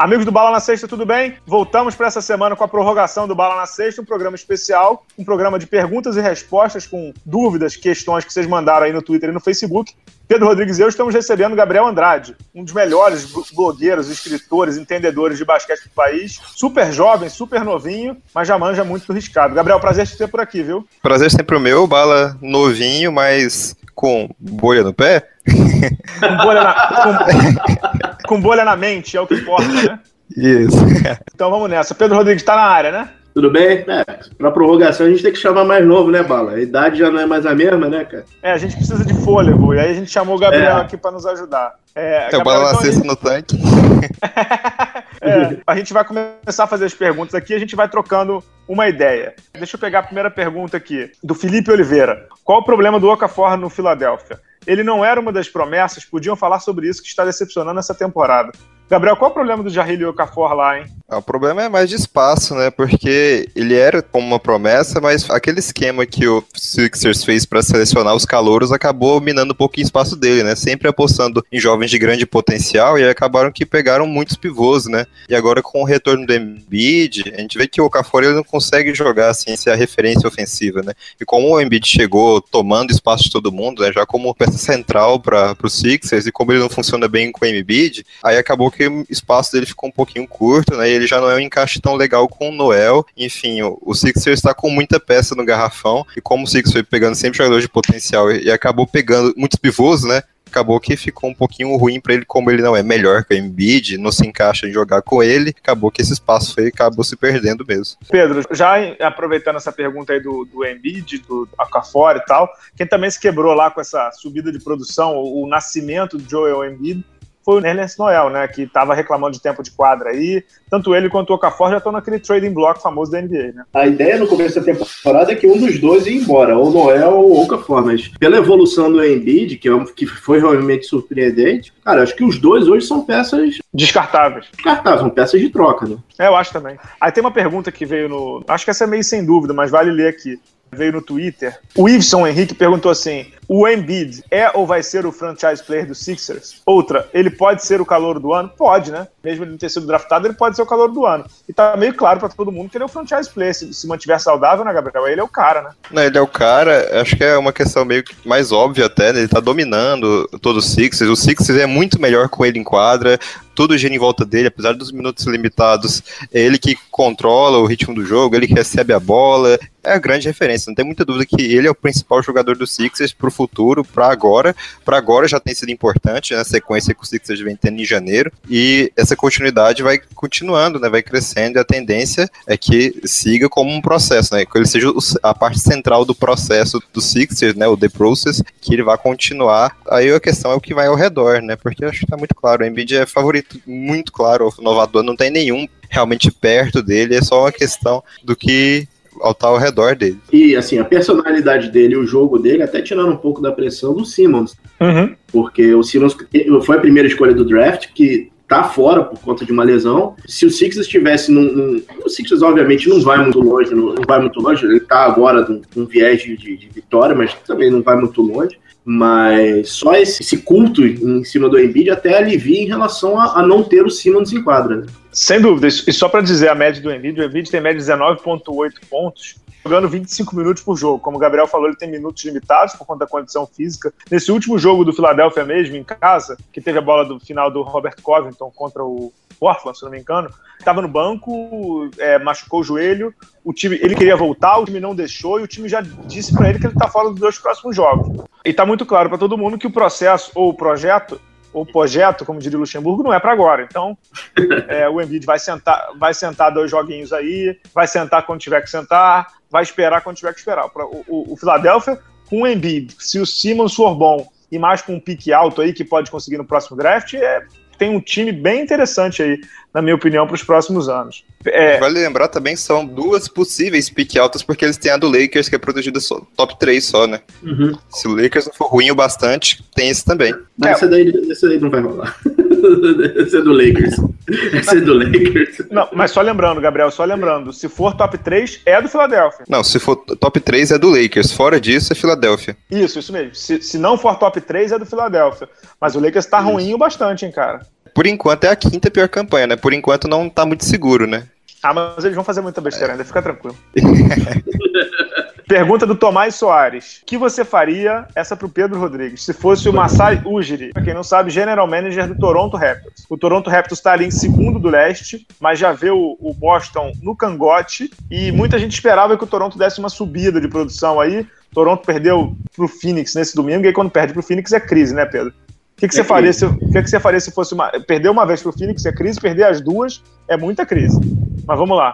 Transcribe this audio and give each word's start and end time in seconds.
Amigos 0.00 0.24
do 0.24 0.32
Bala 0.32 0.50
na 0.50 0.60
Sexta, 0.60 0.88
tudo 0.88 1.04
bem? 1.04 1.34
Voltamos 1.46 1.94
para 1.94 2.06
essa 2.06 2.22
semana 2.22 2.56
com 2.56 2.64
a 2.64 2.68
prorrogação 2.68 3.28
do 3.28 3.34
Bala 3.34 3.56
na 3.56 3.66
Sexta, 3.66 4.00
um 4.00 4.04
programa 4.06 4.34
especial, 4.34 5.04
um 5.18 5.22
programa 5.22 5.58
de 5.58 5.66
perguntas 5.66 6.16
e 6.16 6.22
respostas 6.22 6.86
com 6.86 7.12
dúvidas, 7.22 7.76
questões 7.76 8.24
que 8.24 8.32
vocês 8.32 8.46
mandaram 8.46 8.86
aí 8.86 8.94
no 8.94 9.02
Twitter 9.02 9.28
e 9.28 9.32
no 9.32 9.40
Facebook. 9.40 9.92
Pedro 10.26 10.46
Rodrigues 10.46 10.78
e 10.78 10.82
eu 10.82 10.88
estamos 10.88 11.14
recebendo 11.14 11.54
Gabriel 11.54 11.86
Andrade, 11.86 12.34
um 12.54 12.64
dos 12.64 12.72
melhores 12.72 13.30
blogueiros, 13.52 14.08
escritores, 14.08 14.78
entendedores 14.78 15.36
de 15.36 15.44
basquete 15.44 15.82
do 15.82 15.90
país. 15.90 16.40
Super 16.56 16.90
jovem, 16.90 17.28
super 17.28 17.62
novinho, 17.62 18.16
mas 18.34 18.48
já 18.48 18.58
manja 18.58 18.82
muito 18.82 19.06
do 19.06 19.12
riscado. 19.12 19.54
Gabriel, 19.54 19.80
prazer 19.80 20.06
te 20.06 20.16
ter 20.16 20.28
por 20.28 20.40
aqui, 20.40 20.62
viu? 20.62 20.88
Prazer 21.02 21.30
sempre 21.30 21.54
o 21.54 21.60
meu, 21.60 21.86
bala 21.86 22.38
novinho, 22.40 23.12
mas 23.12 23.76
com 23.94 24.30
bolha 24.38 24.82
no 24.82 24.94
pé. 24.94 25.28
com, 25.46 26.36
bolha 26.38 26.64
na, 26.64 26.74
com, 26.86 28.09
com 28.30 28.40
bolha 28.40 28.64
na 28.64 28.76
mente, 28.76 29.16
é 29.16 29.20
o 29.20 29.26
que 29.26 29.34
importa, 29.34 29.66
né? 29.66 29.98
Isso. 30.36 30.78
Então 31.34 31.50
vamos 31.50 31.70
nessa. 31.70 31.94
Pedro 31.94 32.18
Rodrigues 32.18 32.42
está 32.42 32.54
na 32.54 32.62
área, 32.62 32.92
né? 32.92 33.08
Tudo 33.32 33.50
bem? 33.50 33.84
É, 33.88 34.04
pra 34.36 34.50
prorrogação 34.50 35.06
a 35.06 35.08
gente 35.08 35.22
tem 35.22 35.32
que 35.32 35.38
chamar 35.38 35.64
mais 35.64 35.84
novo, 35.86 36.10
né, 36.10 36.22
Bala? 36.22 36.52
A 36.52 36.60
idade 36.60 36.98
já 36.98 37.10
não 37.10 37.18
é 37.18 37.24
mais 37.24 37.46
a 37.46 37.54
mesma, 37.54 37.88
né, 37.88 38.04
cara? 38.04 38.26
É, 38.42 38.52
a 38.52 38.58
gente 38.58 38.76
precisa 38.76 39.02
de 39.02 39.14
fôlego. 39.14 39.72
E 39.72 39.80
aí 39.80 39.90
a 39.90 39.94
gente 39.94 40.10
chamou 40.10 40.36
o 40.36 40.38
Gabriel 40.38 40.76
é. 40.76 40.80
aqui 40.82 40.98
pra 40.98 41.10
nos 41.10 41.24
ajudar. 41.24 41.74
É, 41.94 42.28
é 42.30 42.44
Bala 42.44 42.72
então, 42.72 42.92
gente... 42.92 43.06
no 43.06 43.16
tanque. 43.16 43.56
é, 45.20 45.58
a 45.66 45.76
gente 45.76 45.92
vai 45.92 46.04
começar 46.04 46.64
a 46.64 46.66
fazer 46.66 46.86
as 46.86 46.94
perguntas 46.94 47.34
aqui, 47.34 47.54
a 47.54 47.58
gente 47.58 47.76
vai 47.76 47.88
trocando 47.88 48.42
uma 48.66 48.88
ideia. 48.88 49.34
Deixa 49.52 49.76
eu 49.76 49.80
pegar 49.80 50.00
a 50.00 50.02
primeira 50.04 50.30
pergunta 50.30 50.76
aqui, 50.76 51.12
do 51.22 51.34
Felipe 51.34 51.70
Oliveira. 51.70 52.26
Qual 52.42 52.60
o 52.60 52.64
problema 52.64 52.98
do 52.98 53.08
Okafor 53.08 53.56
no 53.56 53.68
Filadélfia? 53.68 54.40
Ele 54.66 54.82
não 54.82 55.04
era 55.04 55.20
uma 55.20 55.32
das 55.32 55.48
promessas, 55.48 56.04
podiam 56.04 56.36
falar 56.36 56.60
sobre 56.60 56.88
isso 56.88 57.02
que 57.02 57.08
está 57.08 57.24
decepcionando 57.24 57.78
essa 57.78 57.94
temporada. 57.94 58.52
Gabriel, 58.90 59.16
qual 59.16 59.28
é 59.28 59.30
o 59.30 59.34
problema 59.34 59.62
do 59.62 59.70
Jarril 59.70 60.00
e 60.00 60.04
Okafor 60.04 60.52
lá, 60.52 60.80
hein? 60.80 60.86
Ah, 61.08 61.18
o 61.18 61.22
problema 61.22 61.62
é 61.62 61.68
mais 61.68 61.88
de 61.88 61.94
espaço, 61.96 62.54
né? 62.54 62.70
Porque 62.70 63.48
ele 63.54 63.76
era 63.76 64.02
como 64.02 64.26
uma 64.26 64.38
promessa, 64.38 65.00
mas 65.00 65.28
aquele 65.30 65.58
esquema 65.58 66.06
que 66.06 66.26
o 66.26 66.42
Sixers 66.54 67.24
fez 67.24 67.44
para 67.44 67.62
selecionar 67.62 68.14
os 68.14 68.24
calouros 68.24 68.70
acabou 68.70 69.20
minando 69.20 69.52
um 69.52 69.56
pouquinho 69.56 69.84
o 69.84 69.88
espaço 69.88 70.14
dele, 70.16 70.44
né? 70.44 70.54
Sempre 70.54 70.88
apostando 70.88 71.44
em 71.50 71.58
jovens 71.58 71.90
de 71.90 71.98
grande 71.98 72.26
potencial 72.26 72.98
e 72.98 73.08
acabaram 73.08 73.50
que 73.50 73.66
pegaram 73.66 74.06
muitos 74.06 74.36
pivôs, 74.36 74.86
né? 74.86 75.04
E 75.28 75.34
agora 75.34 75.62
com 75.62 75.82
o 75.82 75.84
retorno 75.84 76.26
do 76.26 76.34
Embiid, 76.34 77.32
a 77.36 77.40
gente 77.40 77.58
vê 77.58 77.66
que 77.66 77.80
o 77.80 77.84
Okafor 77.86 78.22
ele 78.22 78.34
não 78.34 78.44
consegue 78.44 78.94
jogar 78.94 79.30
assim, 79.30 79.56
ser 79.56 79.70
a 79.70 79.76
referência 79.76 80.28
ofensiva, 80.28 80.80
né? 80.80 80.92
E 81.20 81.24
como 81.24 81.48
o 81.48 81.60
Embiid 81.60 81.88
chegou 81.88 82.40
tomando 82.40 82.92
espaço 82.92 83.24
de 83.24 83.30
todo 83.30 83.52
mundo, 83.52 83.82
né? 83.82 83.92
Já 83.92 84.06
como 84.06 84.34
peça 84.34 84.58
central 84.58 85.18
para 85.18 85.56
os 85.62 85.78
Sixers 85.78 86.26
e 86.26 86.32
como 86.32 86.52
ele 86.52 86.60
não 86.60 86.68
funciona 86.68 87.08
bem 87.08 87.32
com 87.32 87.44
o 87.44 87.48
Embiid, 87.48 88.04
aí 88.22 88.36
acabou 88.36 88.70
que 88.70 88.79
o 88.88 89.06
espaço 89.08 89.52
dele 89.52 89.66
ficou 89.66 89.88
um 89.88 89.92
pouquinho 89.92 90.26
curto, 90.26 90.76
né? 90.76 90.88
E 90.88 90.92
ele 90.92 91.06
já 91.06 91.20
não 91.20 91.30
é 91.30 91.36
um 91.36 91.40
encaixe 91.40 91.80
tão 91.80 91.94
legal 91.94 92.28
com 92.28 92.50
o 92.50 92.52
Noel. 92.52 93.04
Enfim, 93.16 93.62
o, 93.62 93.78
o 93.82 93.94
Sixers 93.94 94.38
está 94.38 94.54
com 94.54 94.70
muita 94.70 95.00
peça 95.00 95.34
no 95.34 95.44
garrafão. 95.44 96.06
E 96.16 96.20
como 96.20 96.44
o 96.44 96.46
Sixers 96.46 96.72
foi 96.72 96.82
pegando 96.82 97.14
sempre 97.14 97.38
jogadores 97.38 97.64
de 97.64 97.70
potencial 97.70 98.30
e, 98.30 98.44
e 98.44 98.50
acabou 98.50 98.86
pegando 98.86 99.34
muitos 99.36 99.58
pivôs, 99.58 100.04
né? 100.04 100.22
acabou 100.50 100.78
que 100.80 100.96
ficou 100.96 101.30
um 101.30 101.34
pouquinho 101.34 101.74
ruim 101.76 102.00
para 102.00 102.12
ele, 102.12 102.24
como 102.24 102.50
ele 102.50 102.60
não 102.60 102.76
é 102.76 102.82
melhor 102.82 103.24
que 103.24 103.34
o 103.34 103.36
Embiid, 103.36 103.96
não 103.96 104.12
se 104.12 104.26
encaixa 104.26 104.66
em 104.66 104.72
jogar 104.72 105.00
com 105.00 105.22
ele, 105.22 105.54
acabou 105.56 105.90
que 105.90 106.02
esse 106.02 106.12
espaço 106.12 106.54
foi, 106.54 106.66
acabou 106.66 107.04
se 107.04 107.16
perdendo 107.16 107.64
mesmo. 107.64 107.96
Pedro, 108.10 108.42
já 108.50 108.74
aproveitando 109.00 109.56
essa 109.56 109.72
pergunta 109.72 110.12
aí 110.12 110.20
do, 110.20 110.44
do 110.44 110.66
Embiid, 110.66 111.18
do 111.18 111.48
Acafora 111.56 112.18
e 112.18 112.24
tal, 112.26 112.52
quem 112.76 112.86
também 112.86 113.10
se 113.10 113.20
quebrou 113.20 113.54
lá 113.54 113.70
com 113.70 113.80
essa 113.80 114.10
subida 114.12 114.52
de 114.52 114.58
produção, 114.58 115.16
o, 115.16 115.44
o 115.44 115.48
nascimento 115.48 116.18
do 116.18 116.28
Joel 116.28 116.64
Embiid, 116.64 117.04
foi 117.44 117.56
o 117.56 117.60
Nerlens 117.60 117.96
Noel, 117.96 118.30
né? 118.30 118.46
Que 118.48 118.62
estava 118.62 118.94
reclamando 118.94 119.32
de 119.32 119.42
tempo 119.42 119.62
de 119.62 119.70
quadra 119.70 120.10
aí. 120.10 120.44
Tanto 120.70 120.94
ele 120.94 121.08
quanto 121.08 121.30
o 121.30 121.34
Okafor 121.34 121.70
já 121.70 121.78
estão 121.78 121.92
naquele 121.92 122.18
trading 122.18 122.52
block 122.52 122.82
famoso 122.82 123.10
da 123.10 123.20
NBA, 123.20 123.52
né? 123.54 123.64
A 123.72 123.86
ideia 123.86 124.18
no 124.18 124.26
começo 124.26 124.60
da 124.60 124.64
temporada 124.64 125.32
é 125.32 125.34
que 125.34 125.46
um 125.46 125.58
dos 125.58 125.78
dois 125.78 126.06
ia 126.06 126.14
embora, 126.14 126.56
ou 126.56 126.70
Noel 126.70 127.12
ou 127.12 127.32
o 127.32 127.42
Okafor, 127.42 127.84
mas 127.84 128.08
pela 128.08 128.36
evolução 128.36 128.90
do 128.90 129.04
Embiid, 129.04 129.56
que, 129.56 129.68
é 129.68 129.84
que 129.96 130.06
foi 130.06 130.40
realmente 130.40 130.86
surpreendente, 130.86 131.72
cara, 131.84 132.02
acho 132.02 132.14
que 132.14 132.24
os 132.24 132.38
dois 132.38 132.68
hoje 132.68 132.86
são 132.86 133.04
peças... 133.04 133.58
Descartáveis. 133.72 134.46
Descartáveis, 134.52 135.00
são 135.00 135.10
peças 135.10 135.40
de 135.40 135.50
troca, 135.50 135.86
né? 135.86 135.96
É, 136.18 136.26
eu 136.26 136.36
acho 136.36 136.52
também. 136.52 136.78
Aí 137.00 137.12
tem 137.12 137.22
uma 137.22 137.32
pergunta 137.32 137.72
que 137.72 137.86
veio 137.86 138.08
no... 138.08 138.44
Acho 138.48 138.64
que 138.64 138.70
essa 138.70 138.84
é 138.84 138.86
meio 138.86 139.04
sem 139.04 139.24
dúvida, 139.24 139.54
mas 139.54 139.70
vale 139.70 139.90
ler 139.90 140.08
aqui 140.08 140.38
veio 140.72 140.92
no 140.92 141.02
Twitter. 141.02 141.58
O 141.76 141.88
Iveson 141.88 142.26
Henrique 142.26 142.54
perguntou 142.54 142.90
assim: 142.90 143.26
o 143.52 143.66
Embiid 143.66 144.22
é 144.30 144.48
ou 144.54 144.64
vai 144.64 144.80
ser 144.80 145.04
o 145.04 145.10
franchise 145.10 145.60
player 145.60 145.84
do 145.84 145.92
Sixers? 145.92 146.62
Outra, 146.64 147.08
ele 147.12 147.28
pode 147.28 147.66
ser 147.66 147.80
o 147.80 147.84
calor 147.84 148.20
do 148.20 148.32
ano? 148.32 148.48
Pode, 148.56 148.92
né? 148.92 149.08
Mesmo 149.24 149.42
ele 149.42 149.50
não 149.50 149.58
ter 149.58 149.68
sido 149.68 149.88
draftado, 149.88 150.28
ele 150.28 150.34
pode 150.34 150.54
ser 150.54 150.62
o 150.62 150.66
calor 150.66 150.86
do 150.86 151.04
ano. 151.04 151.24
E 151.48 151.52
tá 151.52 151.76
meio 151.76 151.92
claro 151.92 152.20
para 152.20 152.28
todo 152.28 152.52
mundo 152.52 152.70
que 152.70 152.76
ele 152.76 152.84
é 152.84 152.86
o 152.86 152.88
franchise 152.88 153.28
player. 153.28 153.52
Se, 153.52 153.74
se 153.74 153.88
mantiver 153.88 154.20
saudável, 154.20 154.64
né, 154.64 154.72
Gabriel? 154.72 155.08
Ele 155.08 155.20
é 155.20 155.24
o 155.24 155.28
cara, 155.28 155.62
né? 155.62 155.70
Não, 155.90 156.04
ele 156.04 156.16
é 156.16 156.20
o 156.20 156.28
cara, 156.28 157.00
acho 157.00 157.16
que 157.16 157.24
é 157.24 157.36
uma 157.36 157.52
questão 157.52 157.84
meio 157.84 158.04
mais 158.24 158.52
óbvia 158.52 158.86
até, 158.86 159.12
né? 159.12 159.18
Ele 159.18 159.26
tá 159.26 159.40
dominando 159.40 160.28
todo 160.40 160.58
o 160.58 160.62
Sixers. 160.62 161.10
O 161.10 161.16
Sixers 161.16 161.58
é 161.58 161.66
muito 161.66 162.00
melhor 162.00 162.28
com 162.28 162.46
ele 162.46 162.60
em 162.60 162.64
quadra 162.64 163.18
tudo 163.60 163.76
gira 163.76 163.94
em 163.94 163.98
volta 163.98 164.24
dele, 164.24 164.48
apesar 164.48 164.72
dos 164.72 164.90
minutos 164.90 165.26
limitados, 165.26 166.02
é 166.32 166.40
ele 166.40 166.56
que 166.56 166.78
controla 166.90 167.58
o 167.58 167.66
ritmo 167.66 167.94
do 167.94 168.06
jogo, 168.06 168.34
ele 168.34 168.46
que 168.46 168.54
recebe 168.54 168.90
a 168.94 168.98
bola, 168.98 169.58
é 169.84 169.92
a 169.92 169.98
grande 169.98 170.26
referência. 170.26 170.70
Não 170.70 170.74
tem 170.74 170.84
muita 170.84 171.04
dúvida 171.04 171.26
que 171.26 171.42
ele 171.42 171.66
é 171.68 171.70
o 171.70 171.74
principal 171.74 172.22
jogador 172.22 172.56
do 172.56 172.66
Sixers 172.66 173.12
para 173.12 173.28
o 173.28 173.30
futuro, 173.40 173.82
para 173.82 174.08
agora. 174.08 174.54
Para 174.84 174.98
agora 174.98 175.26
já 175.26 175.40
tem 175.40 175.54
sido 175.54 175.70
importante 175.70 176.34
né, 176.34 176.44
sequência 176.44 176.94
que 176.94 177.02
o 177.02 177.06
Sixers 177.06 177.40
vem 177.40 177.56
tendo 177.56 177.80
em 177.80 177.84
janeiro. 177.84 178.30
E 178.48 178.92
essa 178.96 179.16
continuidade 179.16 179.82
vai 179.82 179.98
continuando, 180.14 180.78
né, 180.78 180.90
vai 180.90 181.02
crescendo. 181.02 181.56
E 181.56 181.60
a 181.60 181.64
tendência 181.64 182.28
é 182.46 182.56
que 182.56 183.00
siga 183.04 183.48
como 183.48 183.70
um 183.70 183.80
processo, 183.80 184.34
né, 184.34 184.44
que 184.44 184.58
ele 184.58 184.66
seja 184.66 184.92
a 185.22 185.34
parte 185.34 185.58
central 185.58 186.04
do 186.04 186.14
processo 186.14 186.82
do 186.92 187.00
Sixers, 187.00 187.54
né, 187.54 187.66
o 187.66 187.76
The 187.76 187.88
Process, 187.88 188.42
que 188.60 188.74
ele 188.74 188.82
vai 188.82 188.98
continuar. 188.98 189.74
Aí 189.88 190.12
a 190.12 190.20
questão 190.20 190.52
é 190.52 190.54
o 190.54 190.60
que 190.60 190.74
vai 190.74 190.86
ao 190.86 190.94
redor, 190.94 191.40
né, 191.40 191.56
porque 191.56 191.84
acho 191.84 192.00
que 192.00 192.04
está 192.04 192.16
muito 192.16 192.34
claro. 192.34 192.62
O 192.62 192.66
Embiid 192.66 192.96
é 192.96 193.06
favorito 193.06 193.58
muito 193.66 194.12
claro, 194.12 194.48
o 194.48 194.60
inovador 194.60 195.02
não 195.02 195.16
tem 195.16 195.30
nenhum 195.30 195.66
realmente 195.88 196.30
perto 196.30 196.82
dele, 196.82 197.16
é 197.16 197.22
só 197.22 197.42
uma 197.42 197.52
questão 197.52 198.02
do 198.22 198.36
que 198.36 198.86
ao 199.20 199.32
estar 199.32 199.48
ao 199.48 199.58
redor 199.58 199.96
dele. 199.96 200.18
E 200.32 200.54
assim, 200.54 200.78
a 200.78 200.84
personalidade 200.84 201.70
dele, 201.70 201.96
o 201.96 202.06
jogo 202.06 202.38
dele, 202.38 202.62
até 202.62 202.80
tirando 202.80 203.12
um 203.12 203.16
pouco 203.16 203.40
da 203.40 203.52
pressão 203.52 203.94
do 203.94 204.04
Simmons. 204.04 204.56
Uhum. 204.80 205.14
Porque 205.32 205.74
o 205.74 205.82
Simmons 205.82 206.16
foi 206.64 206.76
a 206.76 206.80
primeira 206.80 207.08
escolha 207.08 207.34
do 207.34 207.44
draft, 207.44 207.88
que 207.94 208.30
tá 208.50 208.64
fora 208.64 209.04
por 209.04 209.20
conta 209.20 209.44
de 209.44 209.52
uma 209.52 209.62
lesão. 209.62 210.16
Se 210.26 210.44
o 210.44 210.50
Sixers 210.50 210.84
estivesse 210.84 211.30
num, 211.30 211.42
num, 211.42 211.82
O 212.04 212.08
Sixers, 212.08 212.42
obviamente, 212.42 212.88
não 212.88 213.00
vai 213.00 213.22
muito 213.22 213.40
longe, 213.40 213.72
não, 213.72 213.94
não 213.94 214.02
vai 214.04 214.20
muito 214.20 214.40
longe. 214.40 214.66
Ele 214.66 214.80
tá 214.80 215.04
agora 215.04 215.48
num, 215.48 215.62
num 215.76 215.86
viés 215.86 216.20
de, 216.20 216.36
de, 216.36 216.56
de, 216.56 216.68
vitória, 216.68 217.14
mas 217.14 217.32
também 217.46 217.70
não 217.70 217.80
vai 217.80 217.94
muito 217.96 218.20
longe. 218.20 218.58
Mas 218.92 219.70
só 219.70 219.94
esse, 219.94 220.20
esse, 220.20 220.38
culto 220.38 220.84
em 220.84 221.22
cima 221.22 221.48
do 221.48 221.56
Embiid 221.56 221.90
até 221.90 222.18
alivia 222.18 222.60
em 222.60 222.66
relação 222.66 223.20
a, 223.20 223.38
a 223.38 223.46
não 223.46 223.62
ter 223.62 223.86
o 223.86 223.90
Simmons 223.90 224.32
em 224.32 224.42
quadra. 224.42 224.78
Né? 224.78 224.86
Sem 225.12 225.40
dúvida. 225.40 225.68
E 225.68 225.92
só 225.92 226.08
para 226.08 226.20
dizer 226.22 226.48
a 226.48 226.56
média 226.56 226.82
do 226.82 226.92
Embiid, 226.92 227.20
o 227.20 227.24
Embiid 227.24 227.48
tem 227.48 227.60
média 227.60 227.80
de 227.80 227.86
19,8 227.86 228.72
pontos, 228.90 229.36
jogando 229.62 229.88
25 229.88 230.34
minutos 230.34 230.64
por 230.64 230.76
jogo. 230.76 230.98
Como 230.98 231.18
o 231.18 231.20
Gabriel 231.20 231.46
falou, 231.46 231.68
ele 231.68 231.76
tem 231.76 231.88
minutos 231.88 232.24
limitados 232.24 232.74
por 232.74 232.84
conta 232.84 233.04
da 233.04 233.06
condição 233.06 233.46
física. 233.46 233.94
Nesse 234.10 234.32
último 234.32 234.58
jogo 234.58 234.84
do 234.84 234.92
Philadelphia 234.92 235.44
mesmo, 235.44 235.76
em 235.76 235.84
casa, 235.84 236.36
que 236.52 236.60
teve 236.60 236.80
a 236.80 236.82
bola 236.82 237.04
do 237.04 237.20
final 237.20 237.48
do 237.48 237.62
Robert 237.62 237.94
Covington 238.02 238.50
contra 238.50 238.82
o 238.82 239.12
Portland, 239.38 239.78
se 239.78 239.84
não 239.84 239.92
me 239.92 240.00
engano, 240.00 240.28
estava 240.62 240.82
no 240.82 240.88
banco, 240.88 241.90
é, 241.98 242.18
machucou 242.18 242.60
o 242.60 242.64
joelho, 242.64 243.14
o 243.44 243.52
time, 243.52 243.78
ele 243.82 243.94
queria 243.94 244.16
voltar, 244.16 244.58
o 244.58 244.64
time 244.64 244.80
não 244.80 244.94
deixou 244.94 245.40
e 245.40 245.42
o 245.42 245.46
time 245.46 245.68
já 245.68 245.80
disse 245.80 246.32
para 246.32 246.48
ele 246.48 246.58
que 246.58 246.66
ele 246.66 246.74
está 246.74 246.88
fora 246.88 247.10
dos 247.10 247.18
dois 247.18 247.38
próximos 247.38 247.74
jogos. 247.74 248.24
E 248.44 248.50
está 248.50 248.64
muito 248.64 248.86
claro 248.86 249.08
para 249.08 249.18
todo 249.18 249.38
mundo 249.38 249.58
que 249.58 249.66
o 249.66 249.70
processo 249.70 250.30
ou 250.34 250.50
o 250.50 250.54
projeto 250.54 251.20
o 251.52 251.66
projeto, 251.66 252.24
como 252.24 252.38
diria 252.38 252.56
o 252.56 252.60
Luxemburgo, 252.60 253.02
não 253.02 253.12
é 253.12 253.18
para 253.18 253.32
agora. 253.32 253.66
Então, 253.68 253.96
é, 254.68 254.88
o 254.88 255.00
Embiid 255.00 255.26
vai 255.26 255.38
sentar, 255.38 255.90
vai 255.98 256.14
sentar 256.14 256.52
dois 256.52 256.70
joguinhos 256.70 257.12
aí, 257.12 257.58
vai 257.74 257.86
sentar 257.86 258.24
quando 258.24 258.40
tiver 258.40 258.60
que 258.60 258.70
sentar, 258.70 259.26
vai 259.50 259.62
esperar 259.62 260.02
quando 260.02 260.16
tiver 260.16 260.32
que 260.32 260.38
esperar. 260.38 260.66
O, 260.66 261.04
o, 261.08 261.32
o 261.32 261.36
Philadelphia, 261.36 261.98
com 262.28 262.42
o 262.42 262.46
Embiid, 262.46 262.94
se 262.98 263.18
o 263.18 263.26
Simmons 263.26 263.74
for 263.74 263.94
bom 263.94 264.28
e 264.50 264.58
mais 264.58 264.82
com 264.82 264.94
um 264.94 265.00
pique 265.00 265.32
alto 265.32 265.60
aí 265.60 265.72
que 265.72 265.84
pode 265.84 266.10
conseguir 266.10 266.38
no 266.38 266.44
próximo 266.44 266.76
draft, 266.76 267.14
é, 267.14 267.44
tem 267.80 267.88
um 267.88 267.98
time 267.98 268.30
bem 268.30 268.60
interessante 268.60 269.22
aí, 269.22 269.40
na 269.72 269.80
minha 269.80 269.94
opinião, 269.94 270.26
para 270.26 270.34
os 270.34 270.42
próximos 270.42 270.86
anos. 270.86 271.24
É... 271.46 271.80
Vale 271.80 271.98
lembrar 271.98 272.28
também 272.28 272.54
são 272.54 272.84
duas 272.84 273.26
possíveis 273.26 273.88
pick 273.88 274.18
altas, 274.18 274.42
porque 274.42 274.66
eles 274.66 274.76
têm 274.76 274.92
a 274.92 274.98
do 274.98 275.08
Lakers, 275.08 275.48
que 275.48 275.56
é 275.56 275.58
protegida 275.58 275.98
só, 275.98 276.20
top 276.36 276.58
3 276.58 276.84
só, 276.84 277.06
né? 277.06 277.20
Uhum. 277.42 277.72
Se 277.88 278.06
o 278.06 278.14
Lakers 278.14 278.48
não 278.48 278.52
for 278.52 278.66
ruim 278.66 278.90
o 278.90 278.94
bastante, 278.94 279.64
tem 279.74 279.88
esse 279.88 280.04
também. 280.04 280.34
Mas 280.58 280.72
é. 280.72 280.74
esse, 280.74 280.86
daí, 280.88 281.08
esse 281.30 281.48
daí 281.48 281.58
não 281.58 281.70
vai 281.70 281.80
rolar. 281.80 282.14
esse 283.16 283.36
é 283.36 283.40
do 283.40 283.52
Lakers. 283.52 283.96
Essa 284.52 284.78
é 284.78 284.80
do 284.80 284.94
Lakers. 284.94 285.62
Não, 285.70 285.88
mas 285.92 286.12
só 286.12 286.20
lembrando, 286.20 286.60
Gabriel, 286.60 286.90
só 286.90 287.04
lembrando, 287.04 287.52
se 287.52 287.68
for 287.68 287.94
top 287.94 288.16
3, 288.16 288.60
é 288.64 288.80
do 288.80 288.88
Philadelphia. 288.88 289.44
Não, 289.48 289.64
se 289.64 289.78
for 289.78 289.96
top 289.96 290.38
3 290.38 290.72
é 290.72 290.78
do 290.78 290.88
Lakers, 290.88 291.32
fora 291.32 291.60
disso 291.60 291.92
é 291.92 291.96
Philadelphia. 291.96 292.56
Isso, 292.70 292.98
isso 292.98 293.12
mesmo. 293.12 293.34
Se, 293.34 293.60
se 293.60 293.78
não 293.78 293.98
for 293.98 294.16
top 294.18 294.40
3, 294.40 294.72
é 294.72 294.78
do 294.78 294.86
Philadelphia. 294.86 295.48
Mas 295.80 295.96
o 295.96 296.00
Lakers 296.00 296.26
tá 296.26 296.38
ruim 296.38 296.72
o 296.72 296.78
bastante, 296.78 297.26
hein, 297.26 297.32
cara. 297.32 297.66
Por 297.94 298.06
enquanto 298.06 298.44
é 298.44 298.48
a 298.48 298.56
quinta 298.56 298.90
pior 298.90 299.08
campanha, 299.08 299.48
né? 299.48 299.56
Por 299.56 299.72
enquanto 299.72 300.06
não 300.06 300.28
tá 300.28 300.46
muito 300.46 300.64
seguro, 300.64 301.06
né? 301.06 301.24
Ah, 301.62 301.74
mas 301.74 302.04
eles 302.04 302.14
vão 302.14 302.24
fazer 302.24 302.40
muita 302.40 302.60
besteira 302.60 302.92
ainda, 302.92 303.04
fica 303.04 303.20
tranquilo. 303.20 303.56
Pergunta 305.50 305.84
do 305.84 305.96
Tomás 305.96 306.36
Soares. 306.36 307.00
O 307.02 307.06
que 307.06 307.18
você 307.18 307.44
faria, 307.44 308.06
essa 308.14 308.36
pro 308.36 308.48
Pedro 308.48 308.78
Rodrigues, 308.78 309.24
se 309.24 309.32
fosse 309.32 309.68
o 309.68 309.72
Masai 309.72 310.22
Ujiri, 310.24 310.70
pra 310.72 310.80
quem 310.80 310.94
não 310.94 311.02
sabe, 311.02 311.28
general 311.28 311.66
manager 311.66 312.06
do 312.06 312.14
Toronto 312.14 312.56
Raptors. 312.56 313.04
O 313.10 313.18
Toronto 313.18 313.50
Raptors 313.50 313.80
está 313.80 313.92
ali 313.92 314.04
em 314.04 314.12
segundo 314.12 314.60
do 314.60 314.68
leste, 314.68 315.26
mas 315.40 315.58
já 315.58 315.72
vê 315.72 315.90
o, 315.90 316.16
o 316.20 316.32
Boston 316.32 316.92
no 317.02 317.16
cangote 317.16 317.90
e 318.08 318.30
muita 318.30 318.60
gente 318.60 318.74
esperava 318.74 319.18
que 319.18 319.24
o 319.24 319.26
Toronto 319.26 319.58
desse 319.58 319.80
uma 319.80 319.88
subida 319.88 320.40
de 320.40 320.46
produção 320.46 321.00
aí. 321.00 321.26
Toronto 321.52 321.84
perdeu 321.84 322.36
pro 322.54 322.68
Phoenix 322.68 323.16
nesse 323.16 323.34
domingo, 323.34 323.64
e 323.64 323.66
aí 323.66 323.72
quando 323.72 323.90
perde 323.90 324.12
pro 324.12 324.22
Phoenix 324.22 324.52
é 324.52 324.60
crise, 324.60 324.94
né, 324.94 325.04
Pedro? 325.04 325.30
O 325.76 325.80
que, 325.80 325.88
que, 325.88 325.94
você 325.96 326.04
faria 326.04 326.32
se, 326.32 326.44
o 326.44 326.56
que, 326.56 326.80
que 326.80 326.90
você 326.90 327.00
faria 327.00 327.18
se 327.18 327.32
fosse 327.32 327.54
uma. 327.54 327.70
Perder 327.88 328.10
uma 328.10 328.24
vez 328.24 328.40
pro 328.40 328.52
Phoenix 328.52 328.86
é 328.86 328.92
crise, 328.92 329.18
perder 329.18 329.44
as 329.44 329.60
duas 329.60 330.00
é 330.28 330.36
muita 330.36 330.64
crise. 330.64 331.00
Mas 331.44 331.58
vamos 331.58 331.76
lá. 331.76 331.92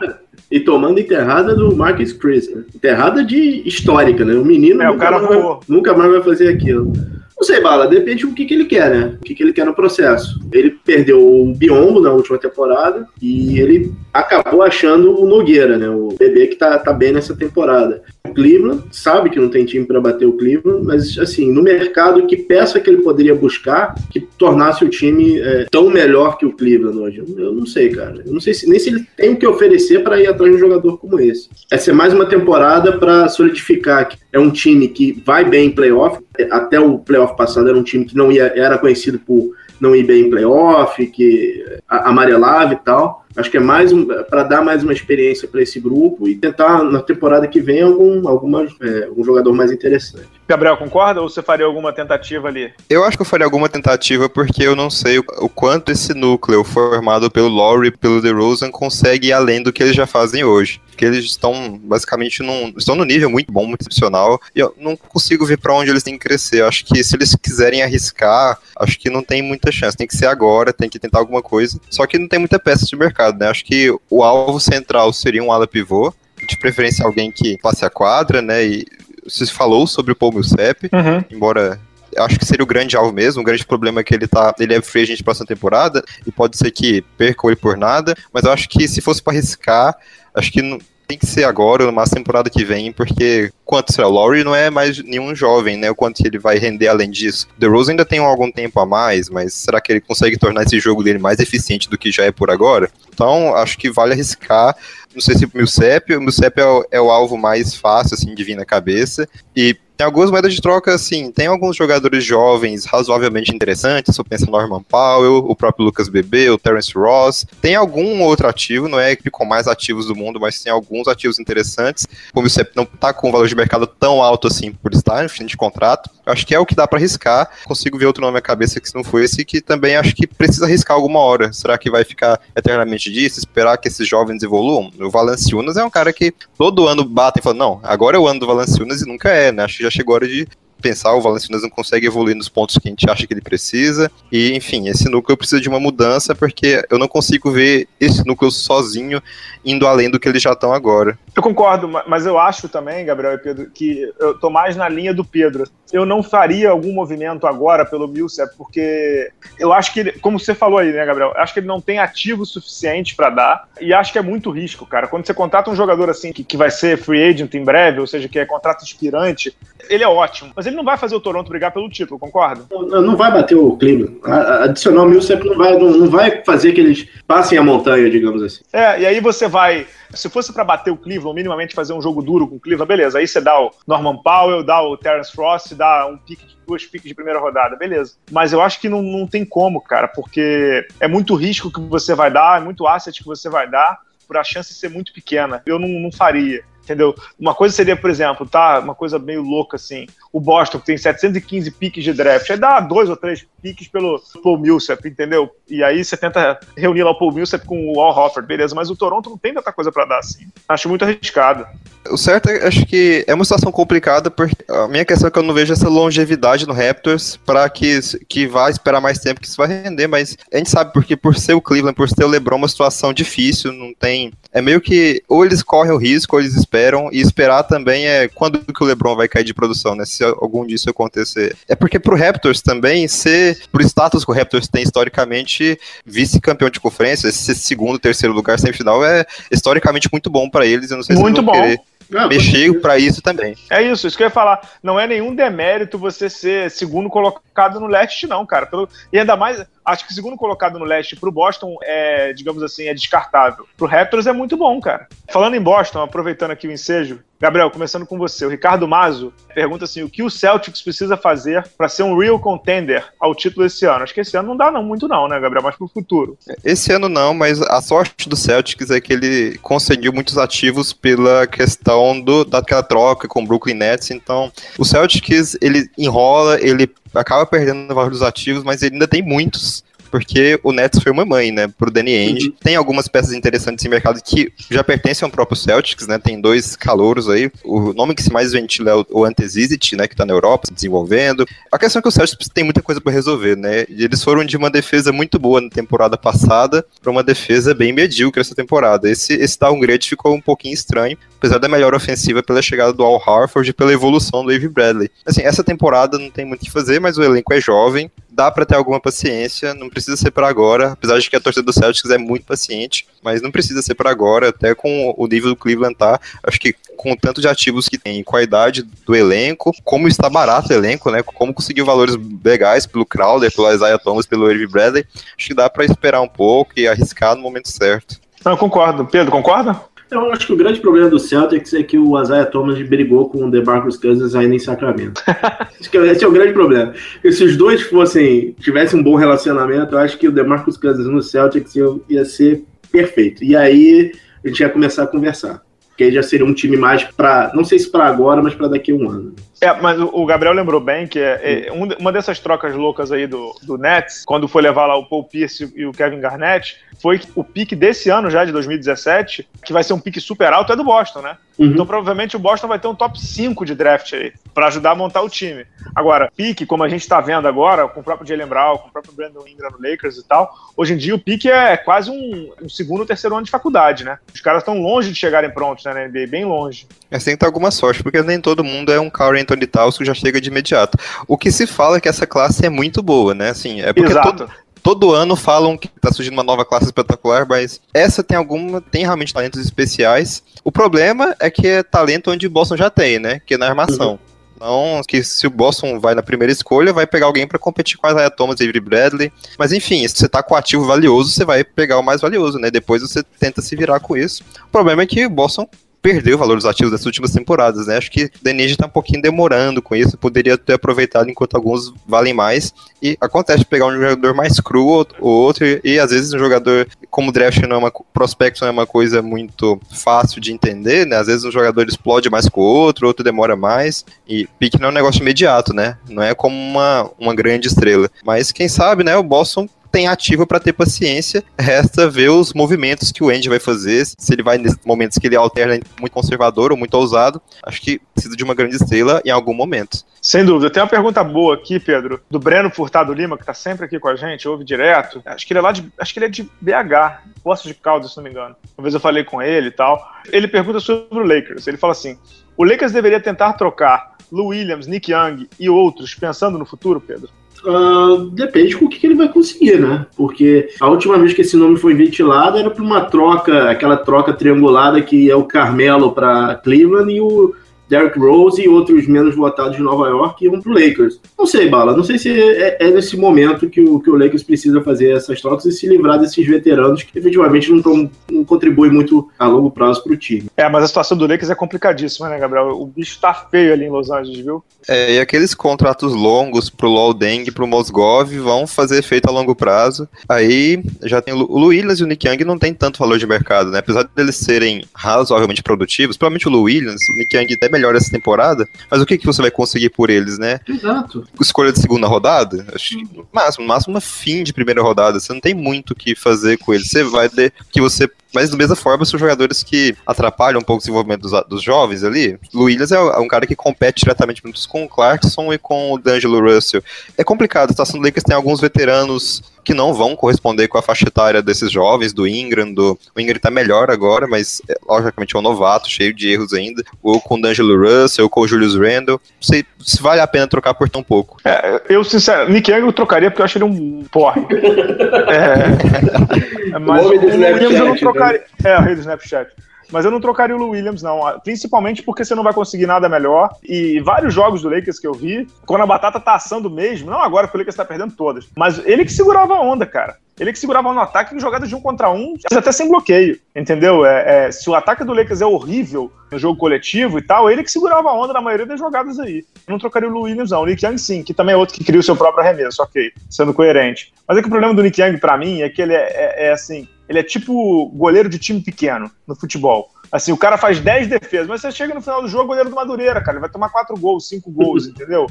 E 0.50 0.61
tomando 0.61 1.00
enterrada 1.00 1.55
do 1.55 1.75
Marcus 1.75 2.12
Chris, 2.12 2.50
né? 2.55 2.62
Enterrada 2.75 3.25
de 3.25 3.62
histórica, 3.67 4.25
né? 4.25 4.35
O 4.35 4.44
menino 4.44 4.83
É, 4.83 4.88
o 4.88 4.93
nunca, 4.93 5.05
cara 5.05 5.19
mais 5.19 5.29
vai, 5.29 5.59
nunca 5.69 5.94
mais 5.94 6.11
vai 6.12 6.23
fazer 6.23 6.49
aquilo. 6.49 6.93
Não 7.38 7.44
sei, 7.44 7.61
Bala, 7.61 7.87
depende 7.87 8.25
do 8.25 8.33
que, 8.33 8.47
que 8.47 8.55
ele 8.55 8.65
quer, 8.65 8.91
né? 8.91 9.15
O 9.21 9.25
que, 9.25 9.35
que 9.35 9.43
ele 9.43 9.53
quer 9.53 9.67
no 9.67 9.75
processo. 9.75 10.41
Ele 10.50 10.71
perdeu 10.71 11.21
o 11.21 11.55
Biombo 11.55 12.00
na 12.00 12.11
última 12.11 12.38
temporada 12.38 13.06
e 13.21 13.61
ele 13.61 13.93
acabou 14.12 14.62
achando 14.62 15.21
o 15.21 15.27
Nogueira, 15.27 15.77
né? 15.77 15.87
O 15.91 16.15
bebê 16.19 16.47
que 16.47 16.56
tá, 16.56 16.79
tá 16.79 16.94
bem 16.94 17.12
nessa 17.12 17.37
temporada. 17.37 18.03
O 18.27 18.33
Cleveland 18.33 18.85
sabe 18.91 19.29
que 19.29 19.38
não 19.38 19.50
tem 19.50 19.67
time 19.67 19.85
para 19.85 20.00
bater 20.00 20.25
o 20.25 20.33
Cleveland, 20.33 20.87
mas 20.87 21.19
assim, 21.19 21.53
no 21.53 21.62
mercado, 21.62 22.27
que 22.27 22.38
peça 22.38 22.81
que 22.81 22.88
ele 22.88 23.03
poderia 23.03 23.35
buscar 23.35 23.94
que 24.11 24.21
tornasse 24.21 24.83
o 24.83 24.88
time 24.88 25.38
é, 25.38 25.67
tão 25.71 25.91
melhor 25.91 26.38
que 26.38 26.47
o 26.47 26.56
Cleveland 26.56 26.99
hoje? 26.99 27.19
Eu, 27.19 27.38
eu 27.38 27.53
não 27.53 27.67
sei, 27.67 27.91
cara. 27.91 28.23
Eu 28.25 28.33
não 28.33 28.41
sei 28.41 28.55
se, 28.55 28.67
nem 28.67 28.79
se 28.79 28.88
ele 28.88 29.06
tem 29.15 29.35
o 29.35 29.37
que 29.37 29.47
oferecer 29.47 30.03
para 30.03 30.19
ir 30.26 30.31
atrás 30.31 30.50
de 30.50 30.56
um 30.56 30.61
jogador 30.61 30.99
como 30.99 31.19
esse. 31.20 31.49
Essa 31.70 31.90
é 31.90 31.94
mais 31.94 32.12
uma 32.12 32.26
temporada 32.26 32.99
para 32.99 33.28
solidificar 33.28 34.08
que 34.08 34.19
é 34.32 34.38
um 34.38 34.50
time 34.50 34.88
que 34.88 35.23
vai 35.25 35.44
bem 35.44 35.69
em 35.69 35.70
playoff. 35.70 36.23
Até 36.50 36.78
o 36.78 36.99
playoff 36.99 37.37
passado 37.37 37.69
era 37.69 37.78
um 37.78 37.82
time 37.82 38.05
que 38.05 38.17
não 38.17 38.31
ia, 38.31 38.52
era 38.55 38.78
conhecido 38.78 39.19
por 39.19 39.52
não 39.81 39.94
ir 39.94 40.05
bem 40.05 40.26
em 40.26 40.31
playoff, 40.31 41.05
que 41.06 41.64
amarelava 41.88 42.73
e 42.75 42.76
tal. 42.76 43.25
Acho 43.37 43.50
que 43.50 43.56
é 43.56 43.61
mais 43.61 43.93
um, 43.93 44.06
para 44.06 44.43
dar 44.43 44.62
mais 44.62 44.83
uma 44.83 44.93
experiência 44.93 45.47
para 45.47 45.62
esse 45.62 45.79
grupo 45.79 46.27
e 46.27 46.35
tentar 46.35 46.83
na 46.83 47.03
temporada 47.03 47.47
que 47.47 47.61
vem 47.61 47.83
algum, 47.83 48.27
alguma, 48.27 48.67
é, 48.81 49.05
algum 49.05 49.23
jogador 49.23 49.53
mais 49.53 49.71
interessante. 49.71 50.27
Gabriel, 50.49 50.77
concorda 50.77 51.21
ou 51.21 51.29
você 51.29 51.43
faria 51.43 51.67
alguma 51.67 51.93
tentativa 51.93 52.49
ali? 52.49 52.73
Eu 52.88 53.05
acho 53.05 53.17
que 53.17 53.23
eu 53.23 53.27
faria 53.27 53.44
alguma 53.44 53.69
tentativa 53.69 54.29
porque 54.29 54.62
eu 54.62 54.77
não 54.77 54.88
sei 54.88 55.19
o, 55.19 55.25
o 55.41 55.49
quanto 55.49 55.91
esse 55.91 56.15
núcleo 56.15 56.62
formado 56.62 57.31
pelo 57.31 57.49
Lowry 57.49 57.88
e 57.88 57.91
pelo 57.91 58.23
DeRozan 58.23 58.71
consegue 58.71 59.29
ir 59.29 59.33
além 59.33 59.62
do 59.62 59.73
que 59.73 59.83
eles 59.83 59.97
já 59.97 60.06
fazem 60.06 60.44
hoje. 60.44 60.81
Porque 60.97 61.05
eles 61.05 61.27
estão 61.27 61.79
basicamente 61.83 62.43
num, 62.43 62.73
estão 62.75 62.94
num 62.94 63.05
nível 63.05 63.29
muito 63.29 63.53
bom, 63.53 63.67
muito 63.67 63.83
excepcional, 63.83 64.41
e 64.55 64.61
eu 64.61 64.75
não 64.79 64.97
consigo 64.97 65.44
ver 65.44 65.59
para 65.59 65.75
onde 65.75 65.91
eles 65.91 66.03
têm 66.03 66.15
que 66.15 66.27
crescer. 66.27 66.61
Eu 66.61 66.69
acho 66.69 66.87
que 66.87 67.05
se 67.05 67.15
eles 67.15 67.35
quiserem 67.35 67.83
arriscar, 67.83 68.59
acho 68.79 68.99
que 68.99 69.11
não 69.11 69.23
tem 69.23 69.43
muita 69.43 69.71
chance. 69.71 69.97
Tem 69.97 70.06
que 70.06 70.17
ser 70.17 70.25
agora, 70.25 70.73
tem 70.73 70.88
que 70.88 70.99
tentar 70.99 71.19
alguma 71.19 71.43
coisa. 71.43 71.79
Só 71.91 72.06
que 72.06 72.19
não 72.19 72.27
tem 72.27 72.38
muita 72.38 72.59
peça 72.59 72.87
de 72.87 72.97
mercado, 72.97 73.25
né? 73.32 73.49
Acho 73.49 73.64
que 73.64 73.90
o 74.11 74.23
alvo 74.23 74.61
central 74.61 75.12
seria 75.12 75.43
um 75.43 75.52
ala 75.52 75.67
pivô, 75.67 76.12
de 76.46 76.58
preferência 76.58 77.05
alguém 77.05 77.31
que 77.31 77.58
passe 77.58 77.84
a 77.84 77.90
quadra, 77.90 78.43
né? 78.43 78.64
E 78.64 78.87
você 79.25 79.46
falou 79.46 79.87
sobre 79.87 80.12
o 80.12 80.17
Paul 80.17 80.32
Millsap, 80.32 80.88
Uhum. 80.93 81.25
embora 81.31 81.81
acho 82.19 82.38
que 82.38 82.44
seria 82.46 82.62
o 82.64 82.67
grande 82.67 82.96
alvo 82.96 83.12
mesmo, 83.12 83.43
o 83.43 83.44
grande 83.44 83.67
problema 83.67 84.00
é 84.00 84.05
que 84.05 84.14
ele 84.14 84.26
tá, 84.26 84.55
ele 84.58 84.75
é 84.75 84.81
free 84.81 85.02
agent 85.02 85.23
próxima 85.23 85.46
temporada 85.46 86.02
e 86.26 86.32
pode 86.32 86.56
ser 86.56 86.70
que 86.70 87.02
perca 87.19 87.46
ele 87.46 87.56
por 87.56 87.76
nada, 87.76 88.14
mas 88.32 88.44
eu 88.44 88.52
acho 88.52 88.69
que 88.69 88.88
se 88.88 89.00
fosse 89.00 89.23
para 89.23 89.34
arriscar, 89.34 89.94
acho 90.34 90.50
que 90.50 90.62
não, 90.62 90.78
tem 91.06 91.19
que 91.19 91.26
ser 91.26 91.44
agora, 91.44 91.87
numa 91.87 92.05
temporada 92.05 92.50
que 92.50 92.64
vem, 92.64 92.93
porque 92.93 93.50
quanto 93.64 93.93
será 93.93 94.08
o 94.08 94.12
Laurie 94.12 94.44
não 94.44 94.55
é 94.55 94.70
mais 94.70 95.03
nenhum 95.03 95.35
jovem, 95.35 95.76
né? 95.76 95.91
O 95.91 95.94
quanto 95.94 96.25
ele 96.25 96.38
vai 96.38 96.58
render 96.58 96.88
além 96.88 97.11
disso. 97.11 97.47
The 97.58 97.67
Rose 97.67 97.91
ainda 97.91 98.05
tem 98.05 98.19
algum 98.19 98.50
tempo 98.50 98.81
a 98.81 98.87
mais, 98.87 99.29
mas 99.29 99.55
será 99.55 99.81
que 99.81 99.93
ele 99.93 100.00
consegue 100.00 100.37
tornar 100.37 100.64
esse 100.64 100.81
jogo 100.81 101.03
dele 101.03 101.19
mais 101.19 101.38
eficiente 101.38 101.88
do 101.88 101.99
que 101.99 102.11
já 102.11 102.25
é 102.25 102.32
por 102.32 102.50
agora? 102.50 102.91
Então, 103.12 103.55
acho 103.55 103.79
que 103.79 103.91
vale 103.91 104.12
arriscar. 104.12 104.76
Não 105.14 105.20
sei 105.20 105.37
se 105.37 105.47
o 105.47 105.50
Millsap, 105.55 106.14
o 106.14 106.20
Millsap 106.20 106.58
é 106.61 106.97
é 106.97 107.00
o 107.00 107.11
alvo 107.11 107.37
mais 107.37 107.75
fácil, 107.75 108.14
assim, 108.14 108.35
de 108.35 108.44
vir 108.44 108.56
na 108.56 108.64
cabeça. 108.64 109.29
E 109.55 109.76
tem 109.97 110.05
algumas 110.05 110.31
moedas 110.31 110.53
de 110.53 110.61
troca, 110.61 110.95
assim, 110.95 111.31
tem 111.31 111.47
alguns 111.47 111.77
jogadores 111.77 112.25
jovens 112.25 112.85
razoavelmente 112.85 113.55
interessantes, 113.55 114.15
se 114.15 114.21
eu 114.21 114.25
penso 114.25 114.47
no 114.47 114.53
Norman 114.53 114.83
Powell, 114.83 115.39
o 115.39 115.57
próprio 115.57 115.87
Lucas 115.87 116.09
Bebê, 116.09 116.51
o 116.51 116.59
Terence 116.59 116.93
Ross. 116.93 117.47
Tem 117.61 117.75
algum 117.75 118.21
outro 118.23 118.47
ativo, 118.47 118.89
não 118.89 119.01
é 119.01 119.17
com 119.31 119.45
mais 119.45 119.67
ativos 119.67 120.07
do 120.07 120.15
mundo, 120.15 120.39
mas 120.39 120.63
tem 120.63 120.71
alguns 120.71 121.09
ativos 121.09 121.39
interessantes. 121.39 122.07
O 122.35 122.41
Millsap 122.41 122.71
não 122.75 122.85
tá 122.85 123.13
com 123.13 123.29
um 123.29 123.33
valor 123.33 123.49
de 123.49 123.55
mercado 123.55 123.87
tão 123.87 124.23
alto 124.23 124.49
assim 124.49 124.71
por 124.73 124.93
estar 124.93 125.25
em 125.25 125.29
fim 125.29 125.47
de 125.47 125.57
contrato. 125.57 126.11
Acho 126.27 126.47
que 126.47 126.55
é 126.55 126.59
o 126.59 126.67
que 126.67 126.75
dá 126.75 126.87
para 126.87 126.99
arriscar. 126.99 127.49
Consigo 127.65 127.99
ver 127.99 128.07
outro 128.07 128.21
nome 128.21 128.35
na 128.35 128.41
cabeça 128.41 128.81
que 128.81 128.89
se 128.89 128.95
não 128.95 129.05
for 129.05 129.23
esse, 129.23 129.45
que 129.45 129.61
também 129.61 129.97
acho 129.97 130.15
que 130.15 130.27
precisa 130.27 130.67
arriscar 130.67 130.97
alguma 130.97 131.21
hora. 131.21 131.53
Será 131.53 131.79
que 131.79 131.91
vai 131.91 132.05
ficar 132.05 132.41
eternamente 132.55 133.11
disso? 133.11 133.39
Esperar 133.39 133.77
que 133.79 133.89
esses 133.89 134.07
jovens 134.07 134.43
evoluam? 134.43 134.91
O 135.01 135.11
Valanciunas 135.11 135.77
é 135.77 135.85
um 135.85 135.91
cara 135.91 136.13
que 136.13 136.35
todo 136.59 136.87
ano 136.87 137.05
batem 137.05 137.41
e 137.41 137.43
falam, 137.45 137.59
não, 137.59 137.81
agora 137.83 138.17
é 138.17 138.21
o 138.21 138.27
ano 138.27 138.41
do 138.41 138.47
Valanciunas 138.47 139.03
e 139.03 139.07
nunca 139.09 139.31
é, 139.31 139.53
né? 139.53 139.65
Acho 139.65 139.79
que 139.79 139.86
já 139.87 139.91
chegou 139.91 140.15
a 140.15 140.17
hora 140.17 140.29
de 140.29 140.47
pensar, 140.81 141.14
o 141.14 141.20
Valanciunas 141.20 141.62
não 141.62 141.70
consegue 141.70 142.06
evoluir 142.06 142.37
nos 142.37 142.49
pontos 142.49 142.78
que 142.78 142.88
a 142.88 142.90
gente 142.90 143.08
acha 143.08 143.26
que 143.26 143.32
ele 143.34 143.40
precisa. 143.40 144.11
E, 144.31 144.52
enfim, 144.55 144.88
esse 144.88 145.08
núcleo 145.08 145.37
precisa 145.37 145.61
de 145.61 145.69
uma 145.69 145.81
mudança, 145.81 146.34
porque 146.34 146.84
eu 146.90 146.99
não 146.99 147.08
consigo 147.08 147.50
ver 147.50 147.88
esse 148.00 148.26
núcleo 148.26 148.50
sozinho 148.50 149.23
indo 149.64 149.87
além 149.87 150.11
do 150.11 150.19
que 150.20 150.28
eles 150.28 150.43
já 150.43 150.52
estão 150.52 150.73
agora. 150.73 151.19
Eu 151.34 151.43
concordo, 151.43 151.88
ma- 151.88 152.05
mas 152.06 152.25
eu 152.25 152.38
acho 152.38 152.69
também, 152.69 153.05
Gabriel 153.05 153.34
e 153.34 153.38
Pedro, 153.38 153.70
que 153.70 154.11
eu 154.19 154.38
tô 154.38 154.49
mais 154.49 154.76
na 154.76 154.88
linha 154.88 155.12
do 155.12 155.25
Pedro. 155.25 155.69
Eu 155.93 156.06
não 156.06 156.23
faria 156.23 156.70
algum 156.70 156.93
movimento 156.93 157.46
agora 157.46 157.84
pelo 157.84 158.08
Millsap, 158.08 158.56
porque 158.56 159.31
eu 159.58 159.73
acho 159.73 159.93
que, 159.93 160.00
ele, 160.00 160.12
como 160.12 160.38
você 160.38 160.55
falou 160.55 160.78
aí, 160.78 160.93
né, 160.93 161.05
Gabriel? 161.05 161.32
Acho 161.37 161.52
que 161.52 161.61
ele 161.61 161.67
não 161.67 161.81
tem 161.81 161.99
ativo 161.99 162.44
suficiente 162.46 163.14
para 163.14 163.31
dar 163.31 163.68
e 163.80 163.92
acho 163.92 164.12
que 164.12 164.18
é 164.18 164.23
muito 164.23 164.50
risco, 164.50 164.87
cara. 164.87 165.06
Quando 165.06 165.26
você 165.26 165.35
contrata 165.35 165.71
um 165.71 165.76
jogador 165.76 166.09
assim 166.11 166.33
que, 166.33 166.42
que 166.42 166.56
vai 166.56 166.71
ser 166.71 166.99
free 166.99 167.23
agent 167.23 167.54
em 167.54 167.64
breve, 167.64 168.00
ou 168.00 168.06
seja, 168.06 168.28
que 168.28 168.38
é 168.38 168.45
contrato 168.45 168.85
expirante, 168.85 169.56
ele 169.88 170.02
é 170.02 170.09
ótimo, 170.09 170.52
mas 170.56 170.65
ele 170.66 170.76
não 170.76 170.85
vai 170.85 170.96
fazer 170.99 171.14
o 171.14 171.20
Toronto 171.20 171.49
brigar 171.49 171.73
pelo 171.73 171.88
título, 171.88 172.18
concorda? 172.18 172.62
Não, 172.70 173.02
não 173.02 173.16
vai 173.16 173.32
bater 173.32 173.54
o 173.56 173.76
Cleveland. 173.76 174.18
A- 174.25 174.35
a- 174.35 174.64
Adicionar 174.64 175.02
o 175.02 175.06
Millsap 175.08 175.42
não 175.44 175.56
vai, 175.56 175.76
não, 175.78 175.90
não 175.90 176.11
vai 176.11 176.42
fazer 176.44 176.73
que 176.73 176.80
eles 176.80 177.08
passem 177.26 177.56
a 177.58 177.62
montanha, 177.62 178.11
digamos 178.11 178.42
assim. 178.42 178.62
É, 178.73 179.00
e 179.00 179.06
aí 179.06 179.20
você 179.20 179.46
vai. 179.49 179.87
Se 180.12 180.28
fosse 180.28 180.52
para 180.52 180.64
bater 180.64 180.90
o 180.90 180.96
Cleveland, 180.96 181.35
minimamente 181.35 181.75
fazer 181.75 181.92
um 181.92 182.00
jogo 182.02 182.23
duro 182.23 182.46
com 182.49 182.56
o 182.56 182.61
Cleveland, 182.61 182.88
beleza. 182.88 183.18
Aí 183.18 183.26
você 183.26 183.40
dá 183.40 183.61
o 183.61 183.70
Norman 183.87 184.16
Powell, 184.18 184.62
dá 184.64 184.82
o 184.82 184.96
Terence 184.96 185.32
Ross, 185.37 185.73
dá 185.73 186.06
um 186.06 186.16
pique, 186.16 186.46
de- 186.46 186.56
duas 186.66 186.85
piques 186.85 187.08
de 187.08 187.14
primeira 187.14 187.38
rodada, 187.38 187.76
beleza. 187.76 188.14
Mas 188.30 188.52
eu 188.52 188.61
acho 188.61 188.80
que 188.80 188.88
não, 188.88 189.00
não 189.02 189.26
tem 189.26 189.44
como, 189.44 189.80
cara, 189.80 190.08
porque 190.08 190.87
é 191.00 191.06
muito 191.06 191.35
risco 191.35 191.70
que 191.73 191.80
você 191.80 192.14
vai 192.14 192.30
dar, 192.30 192.61
é 192.61 192.64
muito 192.64 192.87
asset 192.87 193.18
que 193.20 193.26
você 193.26 193.49
vai 193.49 193.68
dar, 193.70 193.99
por 194.26 194.37
a 194.37 194.42
chance 194.42 194.75
ser 194.75 194.88
muito 194.90 195.12
pequena. 195.12 195.62
Eu 195.66 195.78
não, 195.78 195.88
não 195.88 196.11
faria. 196.11 196.62
Entendeu? 196.87 197.16
Uma 197.37 197.52
coisa 197.52 197.75
seria, 197.75 197.97
por 197.97 198.09
exemplo, 198.09 198.47
tá? 198.47 198.78
Uma 198.78 198.95
coisa 198.95 199.19
meio 199.19 199.43
louca 199.43 199.75
assim. 199.75 200.07
O 200.33 200.38
Boston 200.40 200.78
que 200.78 200.87
tem 200.87 200.97
715 200.97 201.69
piques 201.73 202.05
de 202.05 202.12
draft, 202.12 202.49
aí 202.49 202.57
dá 202.57 202.78
dois 202.78 203.11
ou 203.11 203.16
três 203.16 203.45
piques 203.61 203.88
pelo 203.88 204.23
Paul 204.40 204.57
Millsap, 204.57 205.05
entendeu? 205.05 205.50
E 205.69 205.83
aí 205.83 206.05
você 206.05 206.16
tenta 206.16 206.61
reunir 206.76 207.02
lá 207.02 207.11
o 207.11 207.19
Paul 207.19 207.33
Millsap 207.33 207.66
com 207.66 207.93
o 207.93 208.00
Al 208.00 208.16
Horford, 208.16 208.47
beleza? 208.47 208.73
Mas 208.73 208.88
o 208.88 208.95
Toronto 208.95 209.28
não 209.28 209.37
tem 209.37 209.52
tanta 209.52 209.73
coisa 209.73 209.90
pra 209.90 210.05
dar 210.05 210.21
assim. 210.21 210.47
Acho 210.69 210.88
muito 210.88 211.05
arriscado. 211.05 211.66
O 212.09 212.16
certo 212.16 212.49
é, 212.49 212.69
acho 212.69 212.87
que 212.87 213.25
é 213.26 213.35
uma 213.35 213.45
situação 213.45 213.73
complicada, 213.73 214.31
porque 214.31 214.55
a 214.71 214.87
minha 214.87 215.05
questão 215.05 215.26
é 215.26 215.31
que 215.31 215.38
eu 215.38 215.43
não 215.43 215.52
vejo 215.52 215.73
essa 215.73 215.88
longevidade 215.88 216.66
no 216.66 216.73
Raptors 216.73 217.37
para 217.45 217.69
que, 217.69 217.99
que 218.28 218.47
vá 218.47 218.71
esperar 218.71 219.00
mais 219.00 219.19
tempo 219.19 219.40
que 219.40 219.49
isso 219.49 219.57
vai 219.57 219.66
render, 219.66 220.07
mas 220.07 220.37
a 220.52 220.57
gente 220.57 220.71
sabe 220.71 220.93
porque 220.93 221.16
por 221.16 221.35
ser 221.35 221.55
o 221.55 221.61
Cleveland, 221.61 221.97
por 221.97 222.09
ser 222.09 222.25
o 222.25 222.28
LeBron, 222.28 222.55
é 222.55 222.59
uma 222.59 222.69
situação 222.69 223.12
difícil, 223.12 223.73
não 223.73 223.93
tem. 223.93 224.33
É 224.52 224.62
meio 224.62 224.81
que 224.81 225.23
ou 225.28 225.45
eles 225.45 225.62
correm 225.62 225.93
o 225.93 225.99
risco, 225.99 226.37
ou 226.37 226.40
eles 226.40 226.55
esperam, 226.55 226.75
e 227.12 227.21
esperar 227.21 227.62
também 227.62 228.06
é 228.06 228.28
quando 228.28 228.61
que 228.61 228.83
o 228.83 228.87
LeBron 228.87 229.16
vai 229.16 229.28
cair 229.28 229.45
de 229.45 229.54
produção, 229.54 229.95
né? 229.95 230.04
Se 230.04 230.23
algum 230.25 230.66
disso 230.66 230.90
acontecer. 230.90 231.56
É 231.68 231.75
porque 231.75 231.99
pro 231.99 232.16
Raptors 232.16 232.61
também, 232.61 233.09
ser, 233.09 233.59
pro 233.73 233.83
status 233.83 234.25
que 234.25 234.30
o 234.30 234.35
Raptors 234.35 234.68
tem 234.68 234.83
historicamente, 234.83 235.78
vice-campeão 236.04 236.71
de 236.71 236.80
conferência, 236.80 237.28
esse 237.28 237.54
segundo, 237.54 237.99
terceiro 237.99 238.35
lugar 238.35 238.59
semifinal 238.59 239.04
é 239.04 239.25
historicamente 239.50 240.09
muito 240.12 240.30
bom 240.30 240.49
para 240.49 240.66
eles. 240.66 240.90
Eu 240.90 240.99
não 240.99 241.04
sei 241.04 241.16
Muito 241.16 241.37
se 241.37 241.40
eles 241.40 241.47
vão 241.47 241.54
bom. 241.54 241.62
querer 241.62 241.80
Ah, 242.14 242.28
mexer 242.28 242.80
para 242.80 242.99
isso 242.99 243.21
também. 243.21 243.56
É 243.71 243.83
isso, 243.83 244.06
isso 244.06 244.16
que 244.16 244.23
eu 244.23 244.26
ia 244.26 244.30
falar. 244.30 244.61
Não 244.83 244.99
é 244.99 245.06
nenhum 245.06 245.35
demérito 245.35 245.99
você 245.99 246.30
ser 246.30 246.71
segundo 246.71 247.09
colocado 247.09 247.46
colocado 247.57 247.81
no 247.81 247.87
leste, 247.87 248.27
não, 248.27 248.45
cara. 248.45 248.67
Pelo, 248.67 248.89
e 249.11 249.19
ainda 249.19 249.35
mais, 249.35 249.65
acho 249.85 250.07
que 250.07 250.13
segundo 250.13 250.37
colocado 250.37 250.79
no 250.79 250.85
leste 250.85 251.17
pro 251.17 251.33
Boston 251.33 251.77
é, 251.83 252.35
digamos 252.35 252.63
assim, 252.63 252.87
é 252.87 252.95
descartável. 252.95 253.67
Pro 253.77 253.87
Raptors 253.87 254.27
é 254.27 254.33
muito 254.33 254.57
bom, 254.57 254.79
cara. 254.79 255.09
Falando 255.29 255.57
em 255.57 255.61
Boston, 255.61 256.03
aproveitando 256.03 256.51
aqui 256.51 256.69
o 256.69 256.73
ensejo, 256.73 257.21
Gabriel, 257.39 257.71
começando 257.71 258.07
com 258.07 258.17
você. 258.17 258.47
O 258.47 258.49
Ricardo 258.49 258.89
Mazo 258.89 259.33
pergunta 259.55 259.85
assim: 259.85 260.03
o 260.03 260.09
que 260.09 260.23
o 260.23 260.31
Celtics 260.31 260.81
precisa 260.81 261.17
fazer 261.17 261.67
para 261.77 261.89
ser 261.89 262.03
um 262.03 262.17
real 262.17 262.39
contender 262.39 263.05
ao 263.21 263.35
título 263.35 263.67
esse 263.67 263.85
ano? 263.85 264.05
Acho 264.05 264.15
que 264.15 264.21
esse 264.21 264.37
ano 264.37 264.49
não 264.49 264.57
dá 264.57 264.71
não, 264.71 264.83
muito 264.83 265.07
não, 265.07 265.29
né, 265.29 265.39
Gabriel? 265.39 265.63
Mas 265.63 265.77
pro 265.77 265.89
futuro. 265.89 266.39
Esse 266.65 266.93
ano 266.93 267.09
não, 267.09 267.35
mas 267.35 267.61
a 267.61 267.81
sorte 267.83 268.29
do 268.29 268.37
Celtics 268.37 268.91
é 268.91 269.01
que 269.01 269.13
ele 269.13 269.59
conseguiu 269.59 270.13
muitos 270.13 270.39
ativos 270.39 270.95
pela 270.95 271.47
questão 271.47 272.19
do, 272.21 272.45
daquela 272.45 272.83
troca 272.83 273.29
com 273.29 273.43
o 273.43 273.47
Brooklyn 273.47 273.75
Nets. 273.75 274.11
Então, 274.11 274.51
o 274.79 274.85
Celtics 274.85 275.59
ele 275.61 275.91
enrola, 275.99 276.59
ele 276.61 276.91
acaba 277.16 277.46
perdendo 277.46 277.90
o 277.90 277.94
valor 277.94 278.11
dos 278.11 278.23
ativos, 278.23 278.62
mas 278.62 278.82
ele 278.82 278.94
ainda 278.94 279.08
tem 279.08 279.23
muitos 279.23 279.85
porque 280.07 280.59
o 280.63 280.73
Nets 280.73 281.03
foi 281.03 281.13
uma 281.13 281.25
mãe, 281.25 281.51
né, 281.51 281.69
pro 281.69 281.91
Danny 281.91 282.15
Ainge. 282.15 282.49
Uhum. 282.49 282.55
Tem 282.61 282.77
algumas 282.77 283.09
peças 283.09 283.33
interessantes 283.33 283.85
em 283.85 283.89
mercado 283.89 284.21
que 284.23 284.53
já 284.71 284.83
pertencem 284.83 285.25
ao 285.27 285.31
próprio 285.31 285.57
Celtics, 285.57 286.07
né, 286.07 286.19
tem 286.19 286.41
dois 286.41 286.77
calouros 286.77 287.29
aí. 287.29 287.51
O 287.65 287.93
nome 287.93 288.15
que 288.15 288.23
se 288.23 288.33
mais 288.33 288.53
ventila 288.53 288.91
é 288.93 289.05
o 289.11 289.25
Antezizit, 289.25 289.97
né, 289.97 290.07
que 290.07 290.17
tá 290.17 290.25
na 290.25 290.33
Europa, 290.33 290.69
se 290.69 290.75
desenvolvendo. 290.75 291.47
A 291.71 291.79
questão 291.79 292.01
é 292.01 292.03
que 292.03 292.09
o 292.09 292.13
Celtics 292.13 292.49
tem 292.49 292.65
muita 292.65 292.83
coisa 292.83 293.01
para 293.01 293.13
resolver, 293.13 293.57
né, 293.57 293.85
e 293.89 294.05
eles 294.05 294.23
foram 294.23 294.45
de 294.45 294.57
uma 294.57 294.71
defesa 294.71 295.13
muito 295.13 295.39
boa 295.39 295.61
na 295.61 295.69
temporada 295.69 296.17
passada 296.17 296.85
para 297.03 297.11
uma 297.11 297.23
defesa 297.23 297.75
bem 297.75 297.93
medíocre 297.93 298.41
essa 298.41 298.55
temporada. 298.55 299.11
Esse, 299.11 299.35
esse 299.35 299.59
downgrade 299.59 300.09
ficou 300.09 300.35
um 300.35 300.41
pouquinho 300.41 300.75
estranho, 300.75 301.17
apesar 301.37 301.59
da 301.59 301.69
melhor 301.69 301.95
ofensiva 301.95 302.43
pela 302.43 302.63
chegada 302.63 302.93
do 302.93 303.05
Al 303.05 303.23
Harford 303.25 303.71
e 303.71 303.73
pela 303.73 303.93
evolução 303.93 304.45
do 304.45 304.51
Avery 304.51 304.69
Bradley. 304.69 305.11
Assim, 305.25 305.43
essa 305.43 305.63
temporada 305.63 306.19
não 306.19 306.31
tem 306.31 306.45
muito 306.45 306.63
o 306.63 306.65
que 306.65 306.71
fazer, 306.71 307.01
mas 307.01 307.19
o 307.19 307.23
elenco 307.23 307.53
é 307.53 307.61
jovem, 307.61 308.11
dá 308.37 308.50
para 308.50 308.66
ter 308.66 308.75
alguma 308.75 309.00
paciência, 309.00 309.73
não 309.73 309.88
precisa 309.88 310.14
ser 310.14 310.31
para 310.31 310.47
agora, 310.47 310.93
apesar 310.93 311.19
de 311.19 311.31
que 311.31 311.37
a 311.37 311.40
torcida 311.40 311.64
do 311.64 311.73
Celtics 311.73 312.11
é 312.11 312.19
muito 312.19 312.45
paciente, 312.45 313.07
mas 313.23 313.40
não 313.40 313.50
precisa 313.50 313.81
ser 313.81 313.95
para 313.95 314.11
agora, 314.11 314.50
até 314.50 314.75
com 314.75 315.14
o 315.16 315.26
nível 315.26 315.49
do 315.49 315.57
Cleveland 315.57 315.97
tá, 315.97 316.21
acho 316.47 316.61
que 316.61 316.75
com 316.99 317.12
o 317.12 317.16
tanto 317.16 317.40
de 317.40 317.49
ativos 317.49 317.88
que 317.88 317.97
tem, 317.97 318.23
com 318.23 318.37
a 318.37 318.43
idade 318.43 318.83
do 318.83 319.16
elenco, 319.16 319.73
como 319.83 320.07
está 320.07 320.28
barato 320.28 320.69
o 320.69 320.75
elenco, 320.75 321.11
né, 321.11 321.23
como 321.23 321.55
conseguiu 321.55 321.87
valores 321.87 322.14
legais 322.45 322.87
pelo 322.87 323.07
Crowder, 323.07 323.50
pelo 323.50 323.73
Isaiah 323.73 323.99
Thomas, 323.99 324.26
pelo 324.26 324.50
Irving 324.50 324.71
Bradley, 324.71 325.07
acho 325.14 325.49
que 325.49 325.55
dá 325.55 325.71
para 325.71 325.87
esperar 325.87 326.21
um 326.21 326.28
pouco 326.28 326.73
e 326.76 326.87
arriscar 326.87 327.35
no 327.35 327.40
momento 327.40 327.71
certo. 327.71 328.21
Não, 328.45 328.52
eu 328.52 328.59
concordo. 328.59 329.07
Pedro, 329.07 329.33
concorda? 329.33 329.81
Eu 330.11 330.33
acho 330.33 330.47
que 330.47 330.53
o 330.53 330.57
grande 330.57 330.81
problema 330.81 331.11
do 331.11 331.19
Celtics 331.19 331.75
é 331.75 331.83
que 331.83 331.99
o 331.99 332.21
Isaiah 332.21 332.47
Thomas 332.47 332.81
brigou 332.87 333.29
com 333.29 333.47
o 333.47 333.51
DeMarcus 333.51 333.97
Cousins 333.97 334.35
ainda 334.35 334.55
em 334.55 334.59
Sacramento. 334.59 335.21
acho 335.27 335.91
que 335.91 335.97
esse 335.99 336.25
é 336.25 336.29
o 336.29 336.33
grande 336.33 336.53
problema. 336.53 336.95
E 337.25 337.33
se 337.33 337.43
os 337.43 337.57
dois 337.57 337.83
fossem 337.83 338.55
tivessem 338.61 339.01
um 339.01 339.03
bom 339.03 339.17
relacionamento, 339.17 339.95
eu 339.95 339.99
acho 339.99 340.17
que 340.17 340.29
o 340.29 340.33
DeMarcus 340.33 340.77
Cousins 340.77 341.07
no 341.07 341.23
Celtics 341.23 341.75
ia, 342.09 342.25
ser 342.25 342.65
perfeito. 342.93 343.43
E 343.43 343.57
aí 343.57 344.13
a 344.45 344.49
gente 344.49 344.61
ia 344.61 344.69
começar 344.69 345.03
a 345.03 345.09
conversar. 345.09 345.61
Que 345.97 346.05
aí 346.05 346.13
já 346.13 346.23
seria 346.23 346.47
um 346.47 346.55
time 346.55 346.77
mais 346.77 347.03
para, 347.03 347.51
não 347.55 347.65
sei 347.65 347.79
se 347.79 347.91
para 347.91 348.05
agora, 348.05 348.43
mas 348.43 348.55
para 348.55 348.69
daqui 348.69 348.93
a 348.93 348.95
um 348.95 349.09
ano. 349.09 349.35
É, 349.61 349.73
mas 349.81 349.99
o 349.99 350.27
Gabriel 350.27 350.55
lembrou 350.55 350.81
bem 350.81 351.07
que 351.07 351.19
é, 351.19 351.69
é, 351.69 351.73
uma 351.73 352.13
dessas 352.13 352.39
trocas 352.39 352.75
loucas 352.75 353.11
aí 353.11 353.27
do, 353.27 353.55
do 353.63 353.79
Nets, 353.79 354.25
quando 354.25 354.47
foi 354.47 354.61
levar 354.61 354.87
lá 354.87 354.97
o 354.97 355.07
Paul 355.07 355.25
Pierce 355.25 355.73
e 355.75 355.87
o 355.87 355.93
Kevin 355.93 356.21
Garnett, 356.21 356.77
foi 357.01 357.21
o 357.35 357.43
pique 357.43 357.75
desse 357.75 358.11
ano 358.11 358.31
já, 358.31 358.45
de 358.45 358.53
2017, 358.53 359.49
que 359.65 359.73
vai 359.73 359.83
ser 359.83 359.93
um 359.93 360.01
pique 360.01 360.21
super 360.21 360.53
alto, 360.53 360.73
é 360.73 360.77
do 360.77 360.85
Boston, 360.85 361.23
né? 361.23 361.37
Uhum. 361.59 361.67
Então 361.67 361.87
provavelmente 361.87 362.37
o 362.37 362.39
Boston 362.39 362.69
vai 362.69 362.79
ter 362.79 362.87
um 362.87 362.95
top 362.95 363.19
5 363.21 363.65
de 363.65 363.75
draft 363.75 364.13
aí, 364.13 364.33
para 364.53 364.67
ajudar 364.67 364.91
a 364.91 364.95
montar 364.95 365.23
o 365.23 365.29
time. 365.29 365.65
Agora, 365.95 366.31
pique, 366.37 366.67
como 366.67 366.83
a 366.83 366.89
gente 366.89 367.09
tá 367.09 367.21
vendo 367.21 367.49
agora, 367.49 367.89
com 367.89 368.01
o 368.01 368.05
próprio 368.05 368.29
Jalen 368.29 368.47
Brown, 368.47 368.79
com 368.79 368.89
o 368.89 368.93
próprio 368.93 369.15
Brandon 369.15 369.47
Ingram 369.47 369.71
no 369.71 369.91
Lakers 369.91 370.19
e 370.19 370.25
tal, 370.25 370.53
hoje 370.77 370.93
em 370.93 370.97
dia 370.97 371.15
o 371.15 371.19
pique 371.19 371.51
é 371.51 371.77
quase 371.77 372.11
um, 372.11 372.53
um 372.63 372.69
segundo 372.69 373.01
ou 373.01 373.07
terceiro 373.07 373.35
ano 373.35 373.45
de 373.45 373.51
faculdade, 373.51 374.05
né? 374.05 374.19
Os 374.35 374.41
caras 374.41 374.61
estão 374.63 374.81
longe 374.81 375.11
de 375.11 375.19
chegarem 375.19 375.51
prontos, 375.51 375.85
né, 375.85 375.95
na 375.95 376.09
NBA, 376.09 376.27
bem 376.29 376.45
longe. 376.45 376.87
É, 377.11 377.19
tem 377.19 377.35
que 377.35 377.41
ter 377.41 377.47
alguma 377.47 377.71
sorte, 377.71 378.03
porque 378.03 378.21
nem 378.23 378.41
todo 378.41 378.65
mundo 378.65 378.93
é 378.93 379.01
um 379.01 379.09
Curry 379.09 379.41
Anthony 379.47 379.67
Towns 379.67 379.97
que 379.97 380.05
já 380.05 380.15
chega 380.15 380.41
de 380.41 380.49
imediato. 380.49 380.99
O 381.26 381.38
que 381.38 381.50
se 381.50 381.67
fala 381.67 381.97
é 381.97 382.00
que 382.00 382.09
essa 382.09 382.26
classe 382.26 382.67
é 382.67 382.69
muito 382.69 383.03
boa, 383.03 383.35
né? 383.35 383.50
Assim, 383.50 383.81
é 383.81 383.93
porque 383.93 384.12
Exato. 384.12 384.33
todo, 384.33 384.50
todo 384.83 385.12
ano 385.12 385.35
falam 385.35 385.76
que 385.76 385.88
tá 385.88 386.12
surgindo 386.12 386.35
uma 386.35 386.43
nova 386.43 386.65
classe 386.65 386.87
espetacular, 386.87 387.47
mas 387.49 387.81
essa 387.95 388.23
tem 388.23 388.37
alguma, 388.37 388.81
tem 388.81 389.03
realmente 389.03 389.33
talentos 389.33 389.61
especiais. 389.61 390.43
O 390.62 390.71
problema 390.71 391.35
é 391.41 391.50
que 391.50 391.67
é 391.67 391.83
talento 391.83 392.31
onde 392.31 392.47
o 392.47 392.50
Boston 392.50 392.76
já 392.76 392.91
tem, 392.91 393.19
né? 393.19 393.41
Que 393.45 393.55
é 393.55 393.59
na 393.59 393.67
armação. 393.67 394.12
Uhum. 394.12 394.37
Então, 394.57 395.03
que 395.07 395.23
se 395.23 395.47
o 395.47 395.50
Boston 395.50 396.00
vai 396.00 396.15
na 396.15 396.23
primeira 396.23 396.50
escolha, 396.50 396.93
vai 396.93 397.07
pegar 397.07 397.26
alguém 397.26 397.47
para 397.47 397.59
competir 397.59 397.99
com 397.99 398.07
a 398.07 398.11
Isaiah 398.11 398.31
Thomas 398.31 398.59
e 398.59 398.62
Avery 398.62 398.81
Bradley. 398.81 399.33
Mas 399.59 399.73
enfim, 399.73 400.07
se 400.09 400.17
você 400.17 400.29
tá 400.29 400.43
com 400.43 400.55
o 400.55 400.57
ativo 400.57 400.87
valioso, 400.87 401.31
você 401.31 401.45
vai 401.45 401.62
pegar 401.62 401.99
o 401.99 402.03
mais 402.03 402.23
valioso, 402.23 402.59
né? 402.59 402.71
Depois 402.71 403.03
você 403.03 403.23
tenta 403.38 403.61
se 403.61 403.76
virar 403.76 404.00
com 404.00 404.17
isso. 404.17 404.43
O 404.67 404.71
problema 404.73 405.03
é 405.03 405.07
que 405.07 405.26
o 405.26 405.31
Boston 405.31 405.69
perdeu 406.07 406.37
o 406.37 406.39
valor 406.39 406.55
dos 406.55 406.65
ativos 406.65 406.93
dessas 406.93 407.05
últimas 407.05 407.33
temporadas, 407.33 407.89
né? 407.89 407.97
Acho 407.97 408.13
que 408.13 408.27
o 408.27 408.31
Denise 408.41 408.75
está 408.75 408.87
um 408.87 408.91
pouquinho 408.91 409.21
demorando 409.21 409.83
com 409.83 409.97
isso, 409.97 410.17
poderia 410.17 410.57
ter 410.57 410.75
aproveitado 410.75 411.29
enquanto 411.29 411.57
alguns 411.57 411.93
valem 412.07 412.33
mais. 412.33 412.73
E 413.03 413.19
acontece 413.21 413.59
de 413.59 413.65
pegar 413.65 413.87
um 413.87 413.93
jogador 413.93 414.33
mais 414.33 414.61
cru 414.61 414.87
ou 415.19 415.35
outro, 415.35 415.67
e 415.83 415.99
às 415.99 416.13
vezes 416.13 416.33
um 416.33 416.39
jogador, 416.39 416.87
como 417.11 417.31
o 417.31 417.33
draft 417.33 417.61
não 417.63 417.75
é 417.75 417.79
uma 417.81 417.91
prospecto 417.91 418.61
não 418.61 418.69
é 418.69 418.71
uma 418.71 418.87
coisa 418.87 419.21
muito 419.21 419.81
fácil 419.91 420.41
de 420.41 420.53
entender, 420.53 421.05
né? 421.05 421.17
Às 421.17 421.27
vezes 421.27 421.45
um 421.45 421.51
jogador 421.51 421.89
explode 421.89 422.31
mais 422.31 422.49
com 422.49 422.61
o 422.61 422.65
outro, 422.65 423.09
outro 423.09 423.25
demora 423.25 423.57
mais. 423.57 424.05
E 424.29 424.47
pique 424.61 424.79
não 424.81 424.87
é 424.87 424.91
um 424.93 424.95
negócio 424.95 425.21
imediato, 425.21 425.75
né? 425.75 425.99
Não 426.09 426.23
é 426.23 426.37
como 426.37 426.57
uma, 426.57 427.11
uma 427.19 427.35
grande 427.35 427.67
estrela. 427.67 428.09
Mas 428.25 428.53
quem 428.53 428.69
sabe, 428.69 429.03
né? 429.03 429.17
O 429.17 429.25
Boston 429.25 429.69
tem 429.97 430.09
ativo 430.09 430.47
para 430.47 430.61
ter 430.61 430.75
paciência. 430.75 431.43
Resta 431.59 432.07
ver 432.07 432.29
os 432.29 432.53
movimentos 432.53 433.11
que 433.11 433.25
o 433.25 433.31
Andy 433.31 433.49
vai 433.49 433.59
fazer, 433.59 434.05
se 434.05 434.31
ele 434.31 434.43
vai 434.43 434.59
nesses 434.59 434.79
momentos 434.85 435.17
que 435.17 435.26
ele 435.26 435.35
alterna 435.35 435.81
muito 435.99 436.12
conservador 436.12 436.71
ou 436.71 436.76
muito 436.76 436.93
ousado. 436.93 437.41
Acho 437.62 437.81
que 437.81 437.99
precisa 438.12 438.37
de 438.37 438.45
uma 438.45 438.55
grande 438.55 438.76
estrela 438.76 439.23
em 439.25 439.31
algum 439.31 439.55
momento. 439.55 440.05
Sem 440.21 440.45
dúvida. 440.45 440.69
Tem 440.69 440.83
uma 440.83 440.88
pergunta 440.88 441.25
boa 441.25 441.55
aqui, 441.55 441.81
Pedro, 441.81 442.21
do 442.31 442.38
Breno 442.38 442.69
Furtado 442.69 443.11
Lima, 443.15 443.38
que 443.38 443.43
está 443.43 443.55
sempre 443.55 443.87
aqui 443.87 443.99
com 443.99 444.09
a 444.09 444.17
gente, 444.17 444.47
ouve 444.47 444.65
direto. 444.65 445.23
Acho 445.25 445.47
que 445.47 445.55
ele 445.55 445.61
é 445.61 445.62
lá 445.62 445.73
de. 445.73 445.91
Acho 445.99 446.12
que 446.12 446.19
ele 446.19 446.26
é 446.26 446.29
de 446.29 446.43
BH, 446.43 447.41
Poços 447.43 447.67
de 447.67 447.73
Caldas, 447.73 448.11
se 448.11 448.19
não 448.19 448.25
me 448.25 448.31
engano. 448.31 448.55
Uma 448.76 448.83
vez 448.83 448.93
eu 448.93 449.00
falei 449.00 449.25
com 449.25 449.41
ele 449.41 449.69
e 449.69 449.73
tal. 449.73 449.99
Ele 450.31 450.47
pergunta 450.47 450.79
sobre 450.79 451.21
o 451.21 451.26
Lakers. 451.26 451.67
Ele 451.67 451.79
fala 451.79 451.93
assim: 451.93 452.19
o 452.55 452.65
Lakers 452.65 452.93
deveria 452.93 453.19
tentar 453.19 453.55
trocar 453.55 454.15
Lou 454.31 454.49
Williams, 454.49 454.87
Nick 454.87 455.11
Young 455.11 455.49
e 455.59 455.71
outros, 455.71 456.15
pensando 456.15 456.59
no 456.59 456.67
futuro, 456.67 457.00
Pedro? 457.00 457.31
Uh, 457.65 458.31
depende 458.31 458.77
com 458.77 458.85
o 458.85 458.89
que, 458.89 458.99
que, 458.99 459.07
ele 459.07 459.15
vai 459.15 459.29
conseguir, 459.29 459.79
né? 459.79 460.07
Porque 460.17 460.69
a 460.81 460.89
última 460.89 461.19
vez 461.19 461.33
que 461.33 461.41
esse 461.41 461.57
nome 461.57 461.79
foi 461.79 461.95
ventilado 461.95 462.59
era 462.59 462.71
para 462.71 462.83
uma 462.83 463.01
troca, 463.01 463.71
aquela 463.71 463.97
troca 463.97 464.33
triangulada 464.33 465.01
que 465.01 465.31
é 465.31 465.35
o 465.35 465.45
Carmelo 465.45 466.13
para 466.13 466.55
Cleveland 466.57 467.13
e 467.13 467.21
o 467.21 467.55
Derrick 467.88 468.19
Rose 468.19 468.62
e 468.62 468.69
outros 468.69 469.07
menos 469.07 469.35
votados 469.35 469.76
de 469.76 469.83
Nova 469.83 470.09
York 470.09 470.45
iam 470.45 470.61
pro 470.61 470.73
Lakers. 470.73 471.21
Não 471.38 471.47
sei, 471.47 471.69
Bala, 471.69 471.97
não 471.97 472.05
sei 472.05 472.19
se 472.19 472.31
é, 472.31 472.76
é, 472.81 472.90
nesse 472.90 473.16
momento 473.16 473.69
que 473.69 473.81
o, 473.81 474.00
que 474.00 474.11
o 474.11 474.16
Lakers 474.16 474.43
precisa 474.43 474.81
fazer 474.83 475.12
essas 475.12 475.40
trocas 475.40 475.66
e 475.66 475.73
se 475.73 475.87
livrar 475.87 476.19
desses 476.19 476.47
veteranos 476.47 477.02
que 477.02 477.19
efetivamente 477.19 477.71
não, 477.71 477.83
tão, 477.83 478.11
não 478.31 478.45
contribuem 478.45 478.90
muito 478.90 479.28
a 479.38 479.47
longo 479.47 479.71
prazo 479.71 480.02
pro 480.02 480.16
time. 480.16 480.47
É, 480.57 480.69
mas 480.69 480.85
a 480.85 480.88
situação 480.88 481.16
do 481.16 481.26
Lakers 481.26 481.50
é 481.50 481.55
complicadíssima, 481.55 482.28
né, 482.28 482.38
Gabriel? 482.38 482.69
O 482.81 482.87
bicho 482.87 483.21
tá 483.21 483.33
feio 483.35 483.73
ali 483.73 483.85
em 483.85 483.90
Los 483.90 484.11
Angeles, 484.11 484.45
viu? 484.45 484.64
É, 484.88 485.14
e 485.14 485.21
aqueles 485.21 485.55
contratos 485.55 486.14
longos 486.14 486.71
pro 486.71 486.88
Lol 486.88 487.12
Deng 487.12 487.45
e 487.47 487.50
pro 487.50 487.66
Mosgov 487.66 488.33
vão 488.38 488.66
fazer 488.66 488.99
efeito 488.99 489.28
a 489.28 489.33
longo 489.33 489.55
prazo. 489.55 490.09
Aí 490.28 490.83
já 491.02 491.21
tem 491.21 491.35
o 491.35 491.38
Lu 491.38 491.66
Williams 491.66 491.99
e 491.99 492.05
o 492.05 492.07
Nick 492.07 492.26
Young 492.26 492.45
não 492.45 492.59
tem 492.59 492.73
tanto 492.73 492.99
valor 492.99 493.19
de 493.19 493.26
mercado, 493.26 493.71
né? 493.71 493.81
Apesar 493.81 494.05
deles 494.14 494.37
serem 494.37 494.85
razoavelmente 494.95 495.62
produtivos, 495.62 496.16
provavelmente 496.16 496.49
o 496.49 496.50
Lu 496.50 496.62
Williams, 496.62 497.00
o 497.11 497.19
Nick 497.19 497.37
Young 497.37 497.52
até 497.55 497.69
melhor 497.76 497.95
essa 497.95 498.11
temporada, 498.11 498.68
mas 498.90 499.00
o 499.00 499.06
que, 499.06 499.18
que 499.18 499.26
você 499.26 499.42
vai 499.42 499.50
conseguir 499.50 499.90
por 499.90 500.11
eles, 500.11 500.38
né? 500.38 500.59
Exato. 500.66 501.26
Escolha 501.40 501.73
de 501.73 501.80
segunda 501.80 502.06
rodada? 502.06 502.66
Acho 502.75 502.90
que 502.90 503.04
no 503.14 503.28
máximo, 503.33 503.66
máximo 503.66 503.95
uma 503.95 504.00
fim 504.00 504.42
de 504.42 504.52
primeira 504.52 504.83
rodada. 504.83 505.21
Você 505.21 505.33
não 505.33 505.40
tem 505.40 505.54
muito 505.54 505.90
o 505.90 505.95
que 505.95 506.14
fazer 506.14 506.59
com 506.59 506.73
eles. 506.73 506.88
Você 506.88 507.04
vai 507.04 507.28
ter 507.28 507.52
que 507.71 507.80
você 507.80 508.11
mas 508.37 508.50
da 508.50 508.57
mesma 508.59 508.76
forma 508.76 509.02
são 509.07 509.19
jogadores 509.19 509.62
que 509.62 509.97
atrapalham 510.07 510.61
um 510.61 510.62
pouco 510.62 510.76
o 510.76 510.83
desenvolvimento 510.83 511.23
dos, 511.23 511.33
dos 511.49 511.62
jovens 511.62 512.05
ali. 512.05 512.38
O 512.52 512.64
Williams 512.64 512.93
é, 512.93 512.97
é 512.97 513.19
um 513.19 513.26
cara 513.26 513.47
que 513.47 513.57
compete 513.57 514.02
diretamente 514.02 514.43
com 514.69 514.85
o 514.85 514.88
Clarkson 514.88 515.55
e 515.55 515.59
com 515.59 515.95
o 515.95 515.99
D'Angelo 515.99 516.38
Russell. 516.38 516.85
É 517.16 517.25
complicado, 517.25 517.71
a 517.71 517.73
situação 517.73 517.99
do 517.99 518.05
Lakers 518.05 518.25
tem 518.25 518.37
alguns 518.37 518.61
veteranos 518.61 519.43
que 519.66 519.75
não 519.75 519.93
vão 519.93 520.14
corresponder 520.14 520.69
com 520.69 520.78
a 520.78 520.83
faixa 520.83 521.09
etária 521.09 521.43
desses 521.43 521.73
jovens, 521.73 522.12
do 522.12 522.25
Ingram, 522.25 522.73
do... 522.73 522.97
o 523.16 523.21
Ingram 523.21 523.40
tá 523.40 523.50
melhor 523.50 523.90
agora, 523.90 524.28
mas 524.28 524.62
é, 524.69 524.76
logicamente 524.88 525.35
é 525.35 525.38
um 525.40 525.43
novato, 525.43 525.90
cheio 525.90 526.14
de 526.14 526.31
erros 526.31 526.52
ainda, 526.52 526.85
ou 527.02 527.21
com 527.21 527.35
o 527.35 527.40
D'Angelo 527.40 527.76
Russell, 527.76 528.26
ou 528.26 528.31
com 528.31 528.43
o 528.43 528.47
Julius 528.47 528.76
Randle, 528.76 529.19
não 529.19 529.43
sei 529.43 529.64
se 529.81 530.00
vale 530.00 530.21
a 530.21 530.26
pena 530.26 530.47
trocar 530.47 530.75
por 530.75 530.88
tão 530.88 531.02
pouco. 531.02 531.38
É, 531.45 531.83
eu, 531.88 532.05
sinceramente, 532.05 532.52
Nick 532.52 532.71
Young 532.71 532.87
eu 532.87 532.93
trocaria 532.93 533.28
porque 533.28 533.43
eu 533.43 533.45
acho 533.45 533.59
ele 533.59 533.64
um 533.64 534.05
porre. 534.05 534.43
é, 535.28 536.78
mas 536.78 537.05
o, 537.05 537.09
o 537.09 537.12
Williams 537.12 537.75
eu 537.75 537.87
não 537.87 537.97
trocaria. 537.97 538.25
Né? 538.33 538.40
É, 538.64 538.78
o 538.78 538.83
rei 538.83 538.95
do 538.95 539.00
Snapchat. 539.00 539.50
Mas 539.90 540.04
eu 540.04 540.11
não 540.11 540.21
trocaria 540.21 540.56
o 540.56 540.71
Williams, 540.71 541.02
não. 541.02 541.21
Principalmente 541.45 542.02
porque 542.02 542.25
você 542.25 542.35
não 542.35 542.42
vai 542.42 542.52
conseguir 542.52 542.87
nada 542.87 543.09
melhor. 543.09 543.50
E 543.62 544.00
vários 544.00 544.35
jogos 544.35 544.62
do 544.62 544.68
Lakers 544.68 544.99
que 544.99 545.06
eu 545.06 545.14
vi, 545.14 545.47
quando 545.64 545.83
a 545.83 545.87
batata 545.87 546.18
tá 546.18 546.35
assando 546.35 546.68
mesmo, 546.68 547.11
não 547.11 547.21
agora 547.21 547.47
que 547.47 547.54
o 547.54 547.59
Lakers 547.59 547.76
tá 547.76 547.85
perdendo 547.85 548.14
todas, 548.14 548.49
mas 548.56 548.80
ele 548.85 549.04
que 549.04 549.12
segurava 549.12 549.54
a 549.54 549.61
onda, 549.61 549.87
cara. 549.87 550.16
Ele 550.38 550.52
que 550.52 550.59
segurava 550.59 550.92
no 550.92 551.00
ataque 551.00 551.35
em 551.35 551.40
jogadas 551.40 551.66
de 551.66 551.75
um 551.75 551.80
contra 551.80 552.11
um, 552.11 552.35
até 552.52 552.71
sem 552.71 552.90
bloqueio, 552.90 553.38
entendeu? 553.54 554.04
É, 554.04 554.49
é, 554.49 554.52
se 554.52 554.68
o 554.68 554.75
ataque 554.75 555.02
do 555.02 555.14
Lakers 555.14 555.40
é 555.40 555.47
horrível 555.47 556.12
no 556.30 556.38
jogo 556.38 556.59
coletivo 556.59 557.18
e 557.18 557.23
tal, 557.23 557.50
ele 557.50 557.62
que 557.62 557.71
segurava 557.71 558.11
a 558.11 558.12
onda 558.12 558.35
na 558.35 558.42
maioria 558.42 558.66
das 558.66 558.78
jogadas 558.78 559.18
aí. 559.18 559.47
Eu 559.66 559.73
não 559.73 559.78
trocaria 559.78 560.11
o 560.11 560.21
Williams, 560.21 560.50
não. 560.50 560.61
O 560.61 560.66
Nick 560.66 560.85
Young, 560.85 560.99
sim, 560.99 561.23
que 561.23 561.33
também 561.33 561.54
é 561.54 561.56
outro 561.56 561.75
que 561.75 561.83
cria 561.83 561.99
o 561.99 562.02
seu 562.02 562.14
próprio 562.14 562.45
arremesso, 562.45 562.83
ok, 562.83 563.12
sendo 563.30 563.54
coerente. 563.54 564.12
Mas 564.28 564.37
é 564.37 564.42
que 564.42 564.49
o 564.49 564.50
problema 564.50 564.75
do 564.75 564.83
Nick 564.83 565.00
Young, 565.00 565.16
para 565.16 565.38
mim, 565.38 565.62
é 565.62 565.71
que 565.71 565.80
ele 565.80 565.95
é, 565.95 566.04
é, 566.04 566.47
é 566.49 566.52
assim, 566.52 566.87
ele 567.09 567.19
é 567.19 567.23
tipo 567.23 567.87
goleiro 567.95 568.29
de 568.29 568.39
time 568.39 568.61
pequeno 568.61 569.11
no 569.27 569.35
futebol. 569.35 569.91
Assim, 570.11 570.33
o 570.33 570.37
cara 570.37 570.57
faz 570.57 570.81
10 570.81 571.09
defesas, 571.09 571.47
mas 571.49 571.61
você 571.61 571.71
chega 571.73 571.95
no 571.95 572.01
final 572.01 572.23
do 572.23 572.29
jogo, 572.29 572.47
goleiro 572.47 572.71
do 572.71 572.77
Madureira, 572.77 573.21
cara, 573.21 573.33
ele 573.33 573.41
vai 573.41 573.51
tomar 573.51 573.69
4 573.71 573.97
gols, 573.97 574.29
5 574.29 574.51
gols, 574.51 574.87
entendeu? 574.89 575.27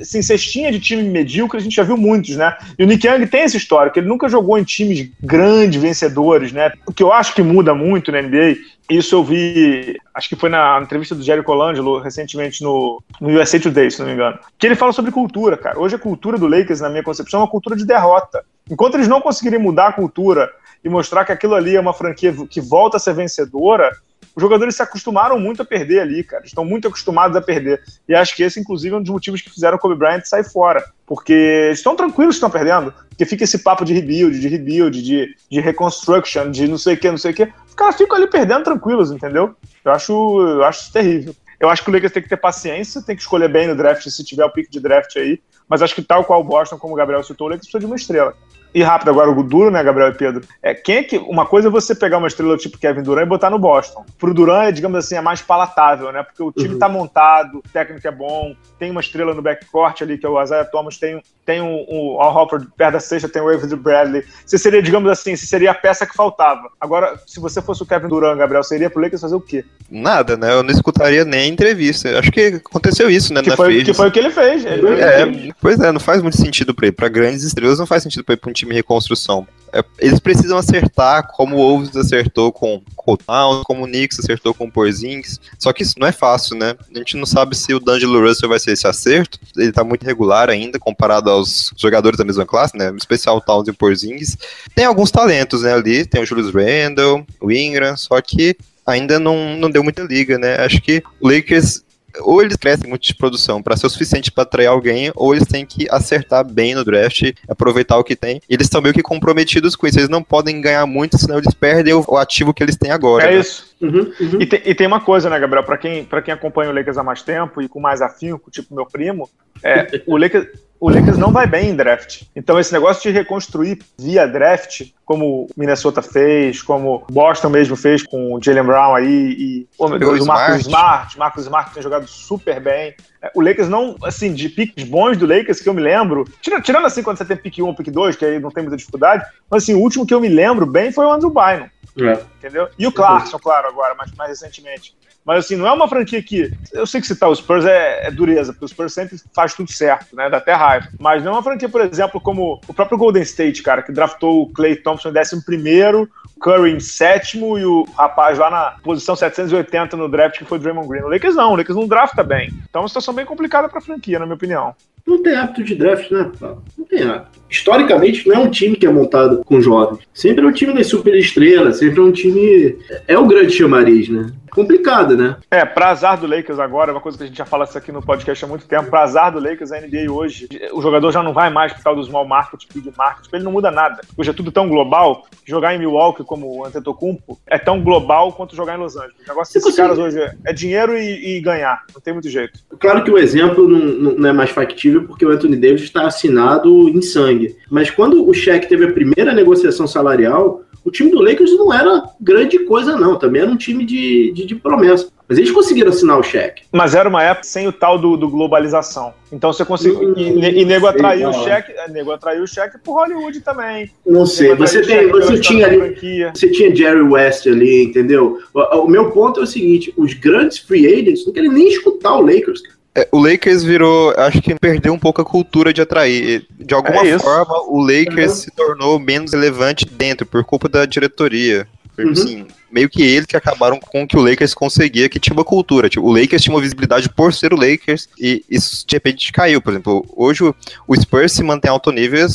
Assim, 0.00 0.20
cestinha 0.20 0.70
de 0.70 0.80
time 0.80 1.02
medíocre, 1.02 1.58
a 1.58 1.60
gente 1.60 1.76
já 1.76 1.82
viu 1.82 1.96
muitos, 1.96 2.36
né? 2.36 2.56
E 2.78 2.84
o 2.84 2.86
Nick 2.86 3.06
Young 3.06 3.26
tem 3.26 3.42
essa 3.42 3.56
história, 3.56 3.90
que 3.90 4.00
ele 4.00 4.08
nunca 4.08 4.28
jogou 4.28 4.58
em 4.58 4.64
times 4.64 5.10
grandes, 5.22 5.80
vencedores, 5.80 6.52
né? 6.52 6.72
O 6.86 6.92
que 6.92 7.02
eu 7.02 7.12
acho 7.12 7.34
que 7.34 7.42
muda 7.42 7.74
muito 7.74 8.10
na 8.12 8.20
NBA, 8.20 8.56
isso 8.90 9.14
eu 9.14 9.24
vi, 9.24 9.96
acho 10.14 10.28
que 10.28 10.36
foi 10.36 10.50
na 10.50 10.80
entrevista 10.82 11.14
do 11.14 11.22
Jerry 11.22 11.42
Colangelo 11.42 11.98
recentemente 11.98 12.62
no, 12.62 13.02
no 13.20 13.30
USA 13.30 13.58
Today, 13.58 13.90
se 13.90 14.00
não 14.00 14.06
me 14.06 14.14
engano, 14.14 14.38
que 14.58 14.66
ele 14.66 14.74
fala 14.74 14.92
sobre 14.92 15.10
cultura, 15.10 15.56
cara. 15.56 15.78
Hoje 15.78 15.96
a 15.96 15.98
cultura 15.98 16.36
do 16.36 16.48
Lakers, 16.48 16.80
na 16.80 16.90
minha 16.90 17.02
concepção, 17.02 17.40
é 17.40 17.42
uma 17.44 17.50
cultura 17.50 17.76
de 17.76 17.86
derrota. 17.86 18.44
Enquanto 18.70 18.94
eles 18.94 19.08
não 19.08 19.20
conseguirem 19.20 19.58
mudar 19.58 19.88
a 19.88 19.92
cultura 19.92 20.50
e 20.84 20.88
mostrar 20.88 21.24
que 21.24 21.32
aquilo 21.32 21.54
ali 21.54 21.76
é 21.76 21.80
uma 21.80 21.92
franquia 21.92 22.34
que 22.48 22.60
volta 22.60 22.96
a 22.96 23.00
ser 23.00 23.14
vencedora, 23.14 23.92
os 24.34 24.42
jogadores 24.42 24.74
se 24.74 24.82
acostumaram 24.82 25.38
muito 25.38 25.62
a 25.62 25.64
perder 25.64 26.00
ali, 26.00 26.24
cara. 26.24 26.44
Estão 26.44 26.64
muito 26.64 26.88
acostumados 26.88 27.36
a 27.36 27.42
perder. 27.42 27.82
E 28.08 28.14
acho 28.14 28.34
que 28.34 28.42
esse, 28.42 28.58
inclusive, 28.58 28.94
é 28.94 28.98
um 28.98 29.02
dos 29.02 29.12
motivos 29.12 29.42
que 29.42 29.50
fizeram 29.50 29.76
o 29.76 29.80
Kobe 29.80 29.94
Bryant 29.94 30.24
sair 30.24 30.44
fora. 30.44 30.82
Porque 31.06 31.70
estão 31.72 31.94
tranquilos 31.94 32.36
que 32.36 32.38
estão 32.38 32.50
perdendo. 32.50 32.94
Porque 33.10 33.26
fica 33.26 33.44
esse 33.44 33.58
papo 33.58 33.84
de 33.84 33.92
rebuild, 33.92 34.40
de 34.40 34.48
rebuild, 34.48 35.02
de, 35.02 35.36
de 35.50 35.60
reconstruction, 35.60 36.50
de 36.50 36.66
não 36.66 36.78
sei 36.78 36.94
o 36.94 36.96
que, 36.96 37.10
não 37.10 37.18
sei 37.18 37.32
o 37.32 37.34
que. 37.34 37.52
Os 37.68 37.74
caras 37.74 37.96
ficam 37.96 38.16
ali 38.16 38.26
perdendo 38.26 38.64
tranquilos, 38.64 39.10
entendeu? 39.10 39.54
Eu 39.84 39.92
acho, 39.92 40.12
eu 40.40 40.64
acho 40.64 40.82
isso 40.82 40.92
terrível. 40.92 41.34
Eu 41.60 41.68
acho 41.68 41.84
que 41.84 41.90
o 41.90 41.92
Lakers 41.92 42.12
tem 42.12 42.22
que 42.22 42.28
ter 42.28 42.38
paciência, 42.38 43.02
tem 43.02 43.14
que 43.14 43.22
escolher 43.22 43.48
bem 43.48 43.68
no 43.68 43.76
draft 43.76 44.08
se 44.08 44.24
tiver 44.24 44.44
o 44.44 44.50
pick 44.50 44.70
de 44.70 44.80
draft 44.80 45.14
aí. 45.16 45.40
Mas 45.68 45.82
acho 45.82 45.94
que 45.94 46.02
tal 46.02 46.24
qual 46.24 46.40
o 46.40 46.44
Boston, 46.44 46.78
como 46.78 46.94
o 46.94 46.96
Gabriel 46.96 47.22
citou, 47.22 47.46
o 47.46 47.50
Lakers 47.50 47.66
precisa 47.66 47.80
de 47.80 47.86
uma 47.86 47.96
estrela. 47.96 48.34
E 48.74 48.82
rápido 48.82 49.10
agora, 49.10 49.30
o 49.30 49.42
duro, 49.42 49.70
né, 49.70 49.82
Gabriel 49.82 50.08
e 50.08 50.14
Pedro? 50.14 50.42
É, 50.62 50.74
quem 50.74 50.96
é 50.96 51.02
que. 51.02 51.18
Uma 51.18 51.44
coisa 51.44 51.68
é 51.68 51.70
você 51.70 51.94
pegar 51.94 52.18
uma 52.18 52.28
estrela 52.28 52.56
tipo 52.56 52.78
Kevin 52.78 53.02
Durant 53.02 53.26
e 53.26 53.28
botar 53.28 53.50
no 53.50 53.58
Boston. 53.58 54.04
Pro 54.18 54.32
Durant, 54.32 54.68
é, 54.68 54.72
digamos 54.72 54.98
assim, 54.98 55.14
é 55.14 55.20
mais 55.20 55.42
palatável, 55.42 56.10
né? 56.10 56.22
Porque 56.22 56.42
o 56.42 56.50
time 56.52 56.74
uhum. 56.74 56.78
tá 56.78 56.88
montado, 56.88 57.58
o 57.58 57.62
técnico 57.72 58.06
é 58.06 58.10
bom, 58.10 58.54
tem 58.78 58.90
uma 58.90 59.00
estrela 59.00 59.34
no 59.34 59.42
backcourt 59.42 60.00
ali, 60.02 60.16
que 60.16 60.24
é 60.24 60.28
o 60.28 60.42
Isaiah 60.42 60.64
Thomas, 60.64 60.96
tem, 60.96 61.22
tem 61.44 61.60
um, 61.60 61.84
um 61.88 62.20
Al 62.20 62.34
Horford 62.34 62.68
perto 62.76 62.94
da 62.94 63.00
sexta, 63.00 63.28
tem 63.28 63.42
o 63.42 63.48
Avery 63.48 63.76
Bradley. 63.76 64.24
Você 64.46 64.56
seria, 64.56 64.82
digamos 64.82 65.10
assim, 65.10 65.36
você 65.36 65.46
seria 65.46 65.70
a 65.70 65.74
peça 65.74 66.06
que 66.06 66.14
faltava. 66.14 66.70
Agora, 66.80 67.20
se 67.26 67.38
você 67.40 67.60
fosse 67.60 67.82
o 67.82 67.86
Kevin 67.86 68.08
Durant, 68.08 68.38
Gabriel, 68.38 68.62
seria 68.62 68.88
pro 68.88 69.02
Lakers 69.02 69.20
fazer 69.20 69.34
o 69.34 69.40
quê? 69.40 69.64
Nada, 69.90 70.36
né? 70.36 70.52
Eu 70.52 70.62
não 70.62 70.70
escutaria 70.70 71.24
nem 71.24 71.52
entrevista. 71.52 72.18
Acho 72.18 72.32
que 72.32 72.60
aconteceu 72.64 73.10
isso, 73.10 73.34
né? 73.34 73.42
Que, 73.42 73.54
foi, 73.54 73.84
que 73.84 73.92
foi 73.92 74.08
o 74.08 74.12
que 74.12 74.18
ele 74.18 74.30
fez. 74.30 74.64
Ele 74.64 74.88
é, 75.00 75.52
pois 75.60 75.78
é, 75.78 75.92
não 75.92 76.00
faz 76.00 76.22
muito 76.22 76.38
sentido 76.38 76.74
pra 76.74 76.86
ele. 76.86 76.96
Pra 76.96 77.08
grandes 77.08 77.42
estrelas 77.42 77.78
não 77.78 77.86
faz 77.86 78.02
sentido 78.02 78.24
pra 78.24 78.34
ir 78.34 78.38
pra 78.38 78.50
um 78.50 78.52
time 78.52 78.61
em 78.70 78.74
reconstrução. 78.74 79.46
É, 79.72 79.82
eles 79.98 80.20
precisam 80.20 80.58
acertar 80.58 81.26
como 81.28 81.56
o 81.56 81.58
Wolves 81.58 81.96
acertou 81.96 82.52
com 82.52 82.82
o 83.06 83.16
Towns, 83.16 83.62
como 83.64 83.84
o 83.84 83.86
Knicks 83.86 84.18
acertou 84.18 84.52
com 84.52 84.66
o 84.66 84.70
Porzingis. 84.70 85.40
Só 85.58 85.72
que 85.72 85.82
isso 85.82 85.94
não 85.98 86.06
é 86.06 86.12
fácil, 86.12 86.56
né? 86.56 86.74
A 86.94 86.98
gente 86.98 87.16
não 87.16 87.24
sabe 87.24 87.56
se 87.56 87.72
o 87.72 87.80
D'Angelo 87.80 88.20
Russell 88.20 88.50
vai 88.50 88.60
ser 88.60 88.72
esse 88.72 88.86
acerto. 88.86 89.38
Ele 89.56 89.72
tá 89.72 89.82
muito 89.82 90.04
regular 90.04 90.50
ainda 90.50 90.78
comparado 90.78 91.30
aos 91.30 91.72
jogadores 91.76 92.18
da 92.18 92.24
mesma 92.24 92.44
classe, 92.44 92.76
né? 92.76 92.90
Em 92.90 92.96
especial 92.96 93.38
o 93.38 93.40
Towns 93.40 93.66
e 93.66 93.70
o 93.70 93.74
Porzingis. 93.74 94.36
Tem 94.74 94.84
alguns 94.84 95.10
talentos, 95.10 95.62
né, 95.62 95.72
ali. 95.72 96.04
Tem 96.04 96.22
o 96.22 96.26
Julius 96.26 96.52
Randle, 96.52 97.26
o 97.40 97.50
Ingram, 97.50 97.96
só 97.96 98.20
que 98.20 98.54
ainda 98.86 99.18
não, 99.18 99.56
não 99.56 99.70
deu 99.70 99.82
muita 99.82 100.02
liga, 100.02 100.36
né? 100.36 100.56
Acho 100.56 100.82
que 100.82 101.02
o 101.18 101.28
Lakers 101.28 101.82
ou 102.20 102.42
eles 102.42 102.56
crescem 102.56 102.88
muito 102.88 103.02
de 103.02 103.14
produção 103.14 103.62
para 103.62 103.76
ser 103.76 103.86
o 103.86 103.90
suficiente 103.90 104.30
para 104.30 104.42
atrair 104.42 104.66
alguém, 104.66 105.10
ou 105.14 105.34
eles 105.34 105.46
têm 105.46 105.64
que 105.64 105.86
acertar 105.90 106.44
bem 106.44 106.74
no 106.74 106.84
draft, 106.84 107.32
aproveitar 107.48 107.98
o 107.98 108.04
que 108.04 108.16
tem. 108.16 108.40
Eles 108.48 108.66
estão 108.66 108.82
meio 108.82 108.94
que 108.94 109.02
comprometidos 109.02 109.76
com 109.76 109.86
isso. 109.86 109.98
Eles 109.98 110.08
não 110.08 110.22
podem 110.22 110.60
ganhar 110.60 110.86
muito, 110.86 111.18
senão 111.18 111.38
eles 111.38 111.54
perdem 111.54 111.94
o, 111.94 112.16
ativo 112.16 112.54
que 112.54 112.62
eles 112.62 112.76
têm 112.76 112.90
agora. 112.90 113.24
É 113.24 113.32
né? 113.32 113.38
isso. 113.38 113.72
Uhum, 113.80 114.12
uhum. 114.20 114.40
E, 114.40 114.46
te, 114.46 114.62
e, 114.64 114.74
tem 114.74 114.86
uma 114.86 115.00
coisa, 115.00 115.28
né, 115.28 115.38
Gabriel? 115.38 115.64
Para 115.64 115.76
quem, 115.76 116.06
quem 116.24 116.34
acompanha 116.34 116.70
o 116.70 116.74
Lakers 116.74 116.98
há 116.98 117.02
mais 117.02 117.22
tempo 117.22 117.60
e 117.60 117.68
com 117.68 117.80
mais 117.80 118.00
afinco, 118.00 118.50
tipo 118.50 118.74
meu 118.74 118.86
primo, 118.86 119.28
é, 119.62 120.02
o 120.06 120.16
Lakers 120.16 120.46
o 120.82 120.90
Lakers 120.90 121.16
não 121.16 121.30
vai 121.30 121.46
bem 121.46 121.70
em 121.70 121.76
draft. 121.76 122.24
Então, 122.34 122.58
esse 122.58 122.72
negócio 122.72 123.00
de 123.00 123.16
reconstruir 123.16 123.78
via 123.96 124.26
draft, 124.26 124.88
como 125.04 125.46
Minnesota 125.56 126.02
fez, 126.02 126.60
como 126.60 127.04
Boston 127.08 127.50
mesmo 127.50 127.76
fez 127.76 128.02
com 128.02 128.34
o 128.34 128.42
Jalen 128.42 128.64
Brown 128.64 128.96
aí, 128.96 129.36
e 129.38 129.68
oh, 129.78 129.88
meu 129.88 130.00
Deus, 130.00 130.22
o 130.22 130.26
Marcos 130.26 130.62
Smart, 130.62 131.16
Marcos 131.16 131.42
Smart 131.44 131.72
tem 131.72 131.84
jogado 131.84 132.08
super 132.08 132.60
bem. 132.60 132.96
É, 133.22 133.30
o 133.32 133.40
Lakers 133.40 133.68
não, 133.68 133.94
assim, 134.02 134.34
de 134.34 134.48
piques 134.48 134.82
bons 134.82 135.16
do 135.16 135.24
Lakers 135.24 135.60
que 135.60 135.68
eu 135.68 135.74
me 135.74 135.80
lembro, 135.80 136.24
tirando 136.40 136.84
assim 136.84 137.00
quando 137.00 137.16
você 137.16 137.24
tem 137.24 137.36
pique 137.36 137.62
1 137.62 137.66
ou 137.68 137.76
pique 137.76 137.92
2, 137.92 138.16
que 138.16 138.24
aí 138.24 138.40
não 138.40 138.50
tem 138.50 138.64
muita 138.64 138.76
dificuldade, 138.76 139.24
mas 139.48 139.62
assim, 139.62 139.74
o 139.74 139.78
último 139.78 140.04
que 140.04 140.12
eu 140.12 140.20
me 140.20 140.28
lembro 140.28 140.66
bem 140.66 140.90
foi 140.90 141.06
o 141.06 141.12
Andrew 141.12 141.30
Bynum. 141.30 141.68
É. 141.96 142.24
Entendeu? 142.38 142.68
E 142.76 142.88
o 142.88 142.92
Clarkson, 142.92 143.38
claro, 143.38 143.68
agora, 143.68 143.94
mas 143.96 144.10
mais 144.12 144.30
recentemente. 144.30 144.96
Mas 145.24 145.44
assim, 145.44 145.56
não 145.56 145.66
é 145.66 145.72
uma 145.72 145.88
franquia 145.88 146.22
que. 146.22 146.52
Eu 146.72 146.86
sei 146.86 147.00
que 147.00 147.06
citar 147.06 147.28
o 147.28 147.34
Spurs 147.34 147.64
é, 147.64 148.06
é, 148.06 148.10
dureza, 148.10 148.52
porque 148.52 148.64
o 148.64 148.68
Spurs 148.68 148.92
sempre 148.92 149.16
faz 149.34 149.54
tudo 149.54 149.70
certo, 149.70 150.16
né? 150.16 150.28
Dá 150.28 150.38
até 150.38 150.52
raiva. 150.52 150.88
Mas 150.98 151.22
não 151.22 151.32
é 151.32 151.34
uma 151.36 151.42
franquia, 151.42 151.68
por 151.68 151.80
exemplo, 151.80 152.20
como 152.20 152.60
o 152.66 152.74
próprio 152.74 152.98
Golden 152.98 153.22
State, 153.22 153.62
cara, 153.62 153.82
que 153.82 153.92
draftou 153.92 154.42
o 154.42 154.52
Clay 154.52 154.76
Thompson 154.76 155.10
em 155.10 155.18
11 155.18 156.08
Curry 156.42 156.72
em 156.72 156.80
sétimo 156.80 157.56
e 157.56 157.64
o 157.64 157.84
rapaz 157.96 158.36
lá 158.36 158.50
na 158.50 158.74
posição 158.82 159.14
780 159.14 159.96
no 159.96 160.08
draft 160.08 160.38
que 160.38 160.44
foi 160.44 160.58
o 160.58 160.60
Draymond 160.60 160.88
Green. 160.88 161.02
O 161.02 161.08
Lakers 161.08 161.36
não, 161.36 161.52
o 161.52 161.56
Lakers 161.56 161.76
não 161.76 161.86
drafta 161.86 162.24
bem. 162.24 162.50
Então 162.68 162.80
é 162.80 162.82
uma 162.82 162.88
situação 162.88 163.14
bem 163.14 163.24
complicada 163.24 163.68
para 163.68 163.78
a 163.78 163.82
franquia, 163.82 164.18
na 164.18 164.26
minha 164.26 164.34
opinião. 164.34 164.74
Não 165.06 165.22
tem 165.22 165.36
hábito 165.36 165.62
de 165.62 165.74
draft, 165.74 166.10
né? 166.10 166.30
Não 166.76 166.84
tem 166.84 167.02
hábito. 167.02 167.40
Historicamente, 167.48 168.26
não 168.28 168.36
é 168.36 168.38
um 168.38 168.50
time 168.50 168.76
que 168.76 168.86
é 168.86 168.90
montado 168.90 169.42
com 169.44 169.60
jovens. 169.60 170.00
Sempre 170.12 170.44
é 170.44 170.48
um 170.48 170.52
time 170.52 170.72
das 170.72 170.88
super 170.88 171.14
estrelas, 171.14 171.78
sempre 171.78 172.00
é 172.00 172.02
um 172.02 172.12
time. 172.12 172.76
É 173.06 173.18
o 173.18 173.26
grande 173.26 173.52
chamariz, 173.52 174.08
né? 174.08 174.32
Complicado, 174.54 175.16
né? 175.16 175.36
É, 175.50 175.64
pra 175.64 175.90
azar 175.90 176.20
do 176.20 176.26
Lakers 176.26 176.58
agora, 176.58 176.92
uma 176.92 177.00
coisa 177.00 177.16
que 177.16 177.24
a 177.24 177.26
gente 177.26 177.36
já 177.36 177.46
fala 177.46 177.64
isso 177.64 177.76
aqui 177.76 177.90
no 177.90 178.02
podcast 178.02 178.44
há 178.44 178.48
muito 178.48 178.66
tempo, 178.66 178.90
pra 178.90 179.02
azar 179.02 179.32
do 179.32 179.40
Lakers, 179.40 179.72
a 179.72 179.80
NBA 179.80 180.10
hoje, 180.10 180.48
o 180.72 180.82
jogador 180.82 181.10
já 181.10 181.22
não 181.22 181.32
vai 181.32 181.50
mais 181.50 181.72
pro 181.72 181.82
tal 181.82 181.96
do 181.96 182.04
small 182.04 182.26
market, 182.26 182.64
big 182.72 182.92
market, 182.96 183.26
ele 183.32 183.44
não 183.44 183.52
muda 183.52 183.70
nada. 183.70 184.00
Hoje 184.16 184.30
é 184.30 184.32
tudo 184.32 184.52
tão 184.52 184.68
global, 184.68 185.24
jogar 185.44 185.74
em 185.74 185.78
Milwaukee 185.78 186.24
como 186.24 186.58
o 186.58 186.64
Antetokounmpo 186.64 187.38
é 187.46 187.58
tão 187.58 187.82
global 187.82 188.32
quanto 188.32 188.54
jogar 188.54 188.76
em 188.76 188.80
Los 188.80 188.96
Angeles. 188.96 189.16
O 189.24 189.28
negócio 189.28 189.54
desses 189.54 189.74
caras 189.74 189.98
hoje 189.98 190.18
é 190.44 190.52
dinheiro 190.52 190.96
e, 190.96 191.36
e, 191.36 191.40
ganhar, 191.40 191.82
não 191.94 192.00
tem 192.00 192.12
muito 192.12 192.28
jeito. 192.28 192.60
Claro 192.78 193.02
que 193.02 193.10
o 193.10 193.18
exemplo 193.18 193.66
não, 193.66 194.12
não 194.12 194.28
é 194.28 194.32
mais 194.32 194.50
factível 194.50 195.04
porque 195.06 195.24
o 195.24 195.30
Anthony 195.30 195.56
Davis 195.56 195.82
está 195.82 196.06
assinado 196.06 196.88
em 196.88 197.00
sangue, 197.00 197.56
mas 197.70 197.90
quando 197.90 198.28
o 198.28 198.34
Shaq 198.34 198.68
teve 198.68 198.84
a 198.84 198.92
primeira 198.92 199.32
negociação 199.32 199.86
salarial, 199.86 200.62
o 200.84 200.90
time 200.90 201.10
do 201.10 201.20
Lakers 201.20 201.52
não 201.56 201.72
era 201.72 202.04
grande 202.20 202.58
coisa, 202.60 202.96
não. 202.96 203.18
Também 203.18 203.42
era 203.42 203.50
um 203.50 203.56
time 203.56 203.84
de, 203.84 204.32
de, 204.32 204.46
de 204.46 204.54
promessa. 204.56 205.08
Mas 205.28 205.38
eles 205.38 205.50
conseguiram 205.50 205.90
assinar 205.90 206.18
o 206.18 206.22
cheque. 206.22 206.64
Mas 206.72 206.94
era 206.94 207.08
uma 207.08 207.22
época 207.22 207.46
sem 207.46 207.66
o 207.66 207.72
tal 207.72 207.98
do, 207.98 208.16
do 208.16 208.28
globalização. 208.28 209.14
Então 209.32 209.52
você 209.52 209.64
conseguiu. 209.64 210.10
Hum, 210.10 210.14
e, 210.16 210.60
e 210.60 210.64
nego 210.64 210.86
atraiu 210.86 211.30
o 211.30 211.32
cheque. 211.32 211.72
É, 211.72 211.88
nego 211.88 212.10
atraiu 212.10 212.42
o 212.42 212.46
cheque 212.46 212.76
pro 212.78 212.92
Hollywood 212.92 213.40
também. 213.40 213.90
Não 214.04 214.26
sei. 214.26 214.54
Você, 214.56 214.82
tem, 214.82 215.08
você 215.08 215.38
tinha 215.38 215.66
ali. 215.66 216.30
Você 216.34 216.50
tinha 216.50 216.74
Jerry 216.74 217.00
West 217.00 217.46
ali, 217.46 217.84
entendeu? 217.84 218.40
O, 218.52 218.60
o, 218.80 218.88
meu 218.88 219.10
ponto 219.10 219.40
é 219.40 219.44
o 219.44 219.46
seguinte: 219.46 219.94
os 219.96 220.12
grandes 220.12 220.58
free 220.58 220.86
agents 220.86 221.24
não 221.24 221.32
querem 221.32 221.50
nem 221.50 221.68
escutar 221.68 222.16
o 222.16 222.20
Lakers, 222.20 222.60
cara. 222.60 222.81
É, 222.94 223.08
o 223.10 223.18
Lakers 223.18 223.62
virou, 223.64 224.12
acho 224.18 224.42
que 224.42 224.54
perdeu 224.54 224.92
um 224.92 224.98
pouco 224.98 225.22
a 225.22 225.24
cultura 225.24 225.72
de 225.72 225.80
atrair. 225.80 226.46
De 226.58 226.74
alguma 226.74 227.06
é 227.06 227.18
forma, 227.18 227.54
o 227.68 227.80
Lakers 227.80 228.32
uhum. 228.32 228.36
se 228.36 228.50
tornou 228.50 228.98
menos 228.98 229.32
relevante 229.32 229.86
dentro, 229.86 230.26
por 230.26 230.44
culpa 230.44 230.68
da 230.68 230.84
diretoria. 230.84 231.66
Uhum. 231.98 232.10
Assim, 232.10 232.46
meio 232.70 232.88
que 232.88 233.02
eles 233.02 233.26
que 233.26 233.36
acabaram 233.36 233.78
com 233.78 234.02
o 234.02 234.08
que 234.08 234.16
o 234.16 234.22
Lakers 234.22 234.54
conseguia, 234.54 235.08
que 235.08 235.20
tinha 235.20 235.34
uma 235.34 235.44
cultura. 235.44 235.88
Tipo, 235.88 236.06
o 236.06 236.12
Lakers 236.12 236.42
tinha 236.42 236.54
uma 236.54 236.60
visibilidade 236.60 237.08
por 237.08 237.32
ser 237.32 237.52
o 237.52 237.56
Lakers, 237.56 238.08
e 238.18 238.44
isso 238.48 238.86
de 238.86 238.96
repente 238.96 239.32
caiu. 239.32 239.60
Por 239.60 239.72
exemplo, 239.72 240.04
hoje 240.14 240.42
o, 240.42 240.96
Spurs 240.96 241.32
se 241.32 241.42
mantém 241.42 241.70
alto 241.70 241.90
nível 241.90 242.26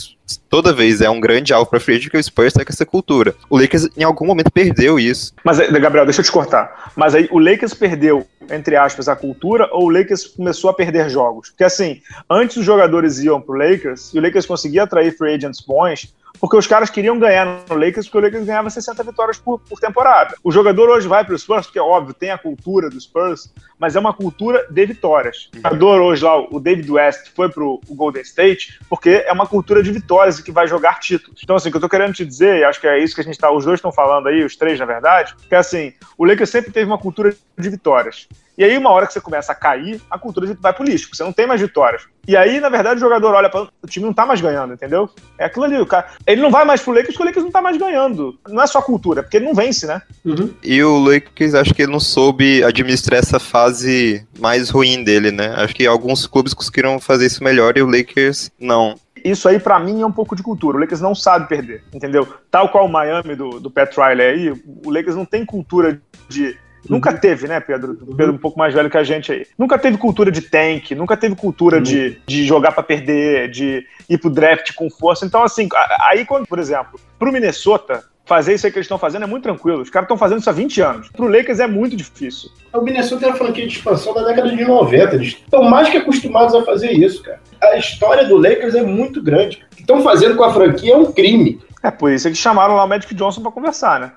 toda 0.50 0.74
vez 0.74 1.00
é 1.00 1.10
um 1.10 1.22
grande 1.22 1.54
alvo 1.54 1.70
para 1.70 1.80
free 1.80 2.00
que 2.00 2.17
o 2.17 2.24
Spurs 2.24 2.54
tem 2.54 2.65
com 2.65 2.72
essa 2.72 2.86
cultura. 2.86 3.34
O 3.50 3.58
Lakers 3.58 3.88
em 3.96 4.04
algum 4.04 4.26
momento 4.26 4.52
perdeu 4.52 5.00
isso. 5.00 5.34
Mas, 5.43 5.60
eh, 5.60 5.67
Gabriel, 5.80 6.06
deixa 6.06 6.22
eu 6.22 6.26
te 6.26 6.32
cortar. 6.32 6.91
Mas 6.96 7.15
aí 7.15 7.28
o 7.32 7.39
Lakers 7.39 7.74
perdeu, 7.74 8.26
entre 8.50 8.76
aspas, 8.76 9.08
a 9.08 9.16
cultura 9.16 9.70
ou 9.72 9.86
o 9.86 9.90
Lakers 9.90 10.28
começou 10.28 10.70
a 10.70 10.74
perder 10.74 11.10
jogos? 11.10 11.50
Porque 11.50 11.64
assim, 11.64 12.02
antes 12.30 12.58
os 12.58 12.66
jogadores 12.66 13.20
iam 13.20 13.42
pro 13.42 13.58
Lakers 13.58 14.14
e 14.14 14.20
o 14.20 14.22
Lakers 14.22 14.46
conseguia 14.46 14.84
atrair 14.84 15.16
free 15.18 15.34
agents 15.36 15.62
bons, 15.62 16.14
porque 16.39 16.56
os 16.56 16.67
caras 16.67 16.89
queriam 16.89 17.17
ganhar 17.17 17.45
no 17.45 17.76
Lakers, 17.76 18.08
porque 18.08 18.17
o 18.17 18.21
Lakers 18.21 18.45
ganhava 18.45 18.69
60 18.69 19.04
vitórias 19.04 19.38
por, 19.38 19.60
por 19.60 19.80
temporada. 19.80 20.36
O 20.43 20.52
jogador 20.52 20.89
hoje 20.89 21.08
vai 21.08 21.23
para 21.23 21.34
o 21.34 21.39
Spurs, 21.39 21.65
porque 21.65 21.80
é 21.80 21.82
óbvio, 21.82 22.13
tem 22.13 22.32
a 22.32 22.38
cultura 22.38 22.89
do 22.89 23.00
Spurs, 23.00 23.52
mas 23.80 23.95
é 23.95 24.00
uma 24.00 24.13
cultura 24.13 24.65
de 24.69 24.86
vitórias. 24.86 25.50
O 25.54 25.58
jogador 25.58 26.02
hoje 26.02 26.23
lá, 26.23 26.38
o 26.39 26.60
David 26.60 26.91
West, 26.91 27.30
foi 27.36 27.50
para 27.50 27.63
o 27.63 27.80
Golden 27.89 28.21
State, 28.21 28.80
porque 28.89 29.23
é 29.26 29.32
uma 29.32 29.47
cultura 29.47 29.84
de 29.84 29.91
vitórias 29.91 30.39
e 30.39 30.43
que 30.43 30.52
vai 30.52 30.67
jogar 30.67 31.00
títulos. 31.00 31.41
Então, 31.43 31.56
assim, 31.56 31.69
o 31.69 31.71
que 31.71 31.78
eu 31.78 31.82
tô 31.82 31.89
querendo 31.89 32.13
te 32.13 32.26
dizer, 32.26 32.60
e 32.60 32.63
acho 32.63 32.80
que 32.80 32.88
é 32.88 33.00
isso 33.00 33.15
que 33.15 33.21
a 33.21 33.23
gente 33.23 33.38
tá, 33.38 33.52
os 33.52 33.65
dois 33.65 33.78
estão 33.78 33.91
falando 33.91 34.28
aí, 34.28 34.43
os 34.43 34.56
três, 34.56 34.80
na 34.80 34.86
verdade, 34.86 35.36
que 35.47 35.56
assim, 35.56 35.93
o 36.17 36.26
Lakers 36.26 36.50
sempre 36.50 36.71
teve 36.71 36.86
uma 36.86 36.97
cultura 36.97 37.36
de 37.58 37.69
vitórias. 37.69 38.28
E 38.58 38.63
aí, 38.63 38.76
uma 38.76 38.89
hora 38.89 39.06
que 39.06 39.13
você 39.13 39.22
começa 39.22 39.52
a 39.52 39.56
cair, 39.56 40.02
a 40.10 40.17
cultura 40.17 40.52
vai 40.60 40.74
pro 40.74 40.84
lixo, 40.84 41.10
você 41.13 41.24
não 41.24 41.32
tem 41.32 41.46
mais 41.46 41.62
vitórias. 41.62 42.04
E 42.28 42.36
aí, 42.36 42.60
na 42.60 42.70
verdade, 42.70 42.98
o 42.98 43.00
jogador 43.00 43.36
olha 43.36 43.50
para 43.50 43.67
o 43.82 43.88
time 43.88 44.06
não 44.06 44.13
tá 44.13 44.26
mais 44.26 44.41
ganhando, 44.41 44.74
entendeu? 44.74 45.10
É 45.38 45.46
aquilo 45.46 45.65
ali, 45.65 45.78
o 45.78 45.86
cara. 45.86 46.08
Ele 46.26 46.41
não 46.41 46.50
vai 46.50 46.65
mais 46.65 46.82
pro 46.82 46.91
Lakers 46.91 47.10
porque 47.10 47.24
o 47.24 47.26
Lakers 47.28 47.46
não 47.46 47.52
tá 47.52 47.62
mais 47.62 47.78
ganhando. 47.78 48.38
Não 48.50 48.63
é 48.63 48.67
só 48.67 48.82
cultura, 48.82 49.22
porque 49.22 49.38
ele 49.38 49.46
não 49.46 49.54
vence, 49.54 49.86
né? 49.86 50.02
Uhum. 50.26 50.52
E 50.63 50.84
o 50.84 50.98
Lakers, 50.98 51.54
acho 51.54 51.74
que 51.74 51.84
ele 51.84 51.91
não 51.91 52.00
soube 52.00 52.63
administrar 52.63 53.20
essa 53.20 53.39
fase 53.39 54.28
mais 54.39 54.72
ruim 54.72 55.04
dele, 55.04 55.32
né? 55.32 55.54
Acho 55.58 55.76
que 55.76 55.86
alguns 55.86 56.26
clubes 56.26 56.54
conseguiram 56.54 57.00
fazer 57.00 57.28
isso 57.28 57.43
melhor 57.43 57.78
e 57.78 57.82
o 57.84 57.89
Lakers 57.89 58.50
não. 58.60 58.96
Isso 59.24 59.48
aí, 59.48 59.60
para 59.60 59.80
mim, 59.80 60.02
é 60.02 60.06
um 60.06 60.12
pouco 60.12 60.36
de 60.36 60.41
cultura. 60.41 60.78
O 60.78 60.80
Lakers 60.80 61.02
não 61.02 61.13
sabe 61.13 61.48
perder, 61.48 61.84
entendeu? 61.93 62.28
Tal 62.50 62.70
qual 62.70 62.86
o 62.86 62.91
Miami 62.91 63.36
do, 63.36 63.60
do 63.60 63.70
Pat 63.70 63.96
Riley 63.96 64.26
aí, 64.26 64.62
o 64.84 64.89
Lakers 64.89 65.15
não 65.15 65.26
tem 65.26 65.46
cultura 65.46 66.02
de 66.28 66.58
Nunca 66.89 67.12
uhum. 67.12 67.17
teve, 67.17 67.47
né, 67.47 67.60
Pedro? 67.60 67.97
Uhum. 68.02 68.15
Pedro 68.15 68.34
um 68.34 68.38
pouco 68.38 68.58
mais 68.58 68.73
velho 68.73 68.89
que 68.89 68.97
a 68.97 69.04
gente 69.04 69.32
aí. 69.32 69.45
Nunca 69.58 69.78
teve 69.78 69.97
cultura 69.97 70.32
de 70.32 70.41
tank, 70.41 70.91
nunca 70.91 71.17
teve 71.17 71.36
cultura 71.36 71.78
uhum. 71.78 71.84
de, 71.84 72.17
de 72.26 72.45
jogar 72.45 72.71
para 72.71 72.84
perder, 72.84 73.50
de 73.50 73.86
ir 74.10 74.17
pro 74.17 74.30
draft 74.30 74.73
com 74.73 74.89
força. 74.89 75.26
Então, 75.26 75.43
assim, 75.43 75.67
aí 76.10 76.26
quando, 76.26 76.47
por 76.47 76.60
exemplo, 76.60 77.00
pro 77.17 77.32
Minnesota, 77.32 78.04
fazer 78.28 78.54
isso 78.54 78.65
aí 78.65 78.71
que 78.71 78.78
eles 78.78 78.86
estão 78.86 79.00
fazendo 79.00 79.23
é 79.23 79.28
muito 79.28 79.43
tranquilo. 79.43 79.82
Os 79.82 79.89
caras 79.89 80.06
estão 80.06 80.17
fazendo 80.17 80.39
isso 80.39 80.50
há 80.50 80.54
20 80.54 80.82
anos. 80.82 81.10
Pro 81.10 81.28
Lakers 81.28 81.60
é 81.60 81.67
muito 81.67 81.95
difícil. 81.95 82.50
O 82.73 82.82
Minnesota 82.82 83.26
era 83.26 83.36
franquia 83.36 83.65
de 83.65 83.73
expansão 83.73 84.13
da 84.13 84.23
década 84.23 84.50
de 84.50 84.63
90. 84.63 85.15
Eles 85.15 85.28
estão 85.28 85.63
mais 85.63 85.89
que 85.89 85.97
acostumados 85.97 86.54
a 86.54 86.63
fazer 86.63 86.91
isso, 86.91 87.23
cara. 87.23 87.39
A 87.63 87.78
história 87.78 88.26
do 88.26 88.38
Lakers 88.38 88.76
é 88.76 88.84
muito 88.84 89.23
grande. 89.23 89.65
O 89.71 89.76
que 89.76 89.82
estão 89.82 90.04
fazendo 90.04 90.36
com 90.36 90.43
a 90.43 90.54
franquia 90.54 90.93
é 90.93 90.97
um 90.97 91.12
crime. 91.12 91.60
É 91.82 91.89
por 91.89 92.12
isso 92.12 92.30
que 92.30 92.36
chamaram 92.36 92.76
lá 92.76 92.84
o 92.84 92.88
Magic 92.88 93.13
Johnson 93.15 93.41
para 93.41 93.52
conversar, 93.52 94.00
né? 94.00 94.12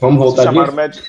Vamos 0.00 0.18
voltar 0.18 0.42
chamaram 0.42 0.72
o 0.72 0.76
Magic 0.76 1.02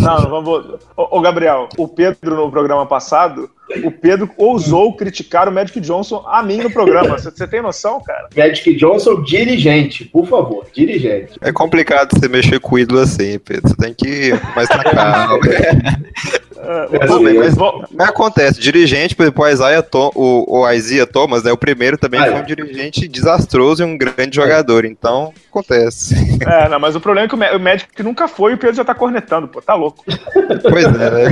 não, 0.00 0.28
vamos. 0.28 0.78
Ô, 0.96 1.20
Gabriel, 1.20 1.68
o 1.76 1.88
Pedro 1.88 2.36
no 2.36 2.50
programa 2.50 2.86
passado, 2.86 3.50
o 3.82 3.90
Pedro 3.90 4.30
ousou 4.36 4.94
criticar 4.94 5.48
o 5.48 5.52
Magic 5.52 5.80
Johnson 5.80 6.24
a 6.26 6.42
mim 6.42 6.58
no 6.58 6.70
programa. 6.70 7.18
Você 7.18 7.46
tem 7.46 7.62
noção, 7.62 8.00
cara? 8.02 8.28
Magic 8.36 8.74
Johnson, 8.76 9.22
dirigente, 9.22 10.04
por 10.04 10.26
favor, 10.26 10.66
dirigente. 10.72 11.32
É 11.40 11.52
complicado 11.52 12.10
você 12.12 12.28
mexer 12.28 12.60
com 12.60 12.74
o 12.74 12.78
ídolo 12.78 13.00
assim, 13.00 13.38
Pedro. 13.38 13.68
Você 13.68 13.76
tem 13.76 13.94
que 13.94 14.06
ir 14.06 14.40
mais 14.54 14.68
pra 14.68 14.84
calma. 14.84 15.38
É, 16.64 16.88
mas, 16.98 17.56
mas, 17.90 18.08
acontece, 18.08 18.58
dirigente, 18.58 19.14
por 19.14 19.24
exemplo, 19.24 19.44
o 19.44 19.48
Isaiah 19.48 19.82
Tom, 19.82 20.10
o, 20.14 20.60
o 20.60 20.70
Isaiah 20.70 21.06
Thomas, 21.06 21.42
né, 21.42 21.52
o 21.52 21.58
primeiro 21.58 21.98
também 21.98 22.18
ah, 22.18 22.24
foi 22.24 22.34
um 22.34 22.38
é. 22.38 22.42
dirigente 22.42 23.06
desastroso 23.06 23.82
e 23.82 23.86
um 23.86 23.98
grande 23.98 24.36
jogador, 24.36 24.86
então 24.86 25.32
acontece. 25.50 26.14
É, 26.44 26.68
não, 26.68 26.78
mas 26.78 26.94
o 26.94 27.00
problema 27.00 27.26
é 27.26 27.28
que 27.28 27.34
o 27.34 27.60
Magic 27.60 28.02
nunca 28.02 28.28
foi 28.28 28.52
e 28.52 28.54
o 28.54 28.58
Pedro 28.58 28.76
já 28.76 28.84
tá 28.84 28.94
cornetando, 28.94 29.48
pô, 29.48 29.62
tá 29.62 29.74
louco. 29.74 30.04
Pois 30.04 30.84
é, 30.84 30.90
né? 30.90 31.24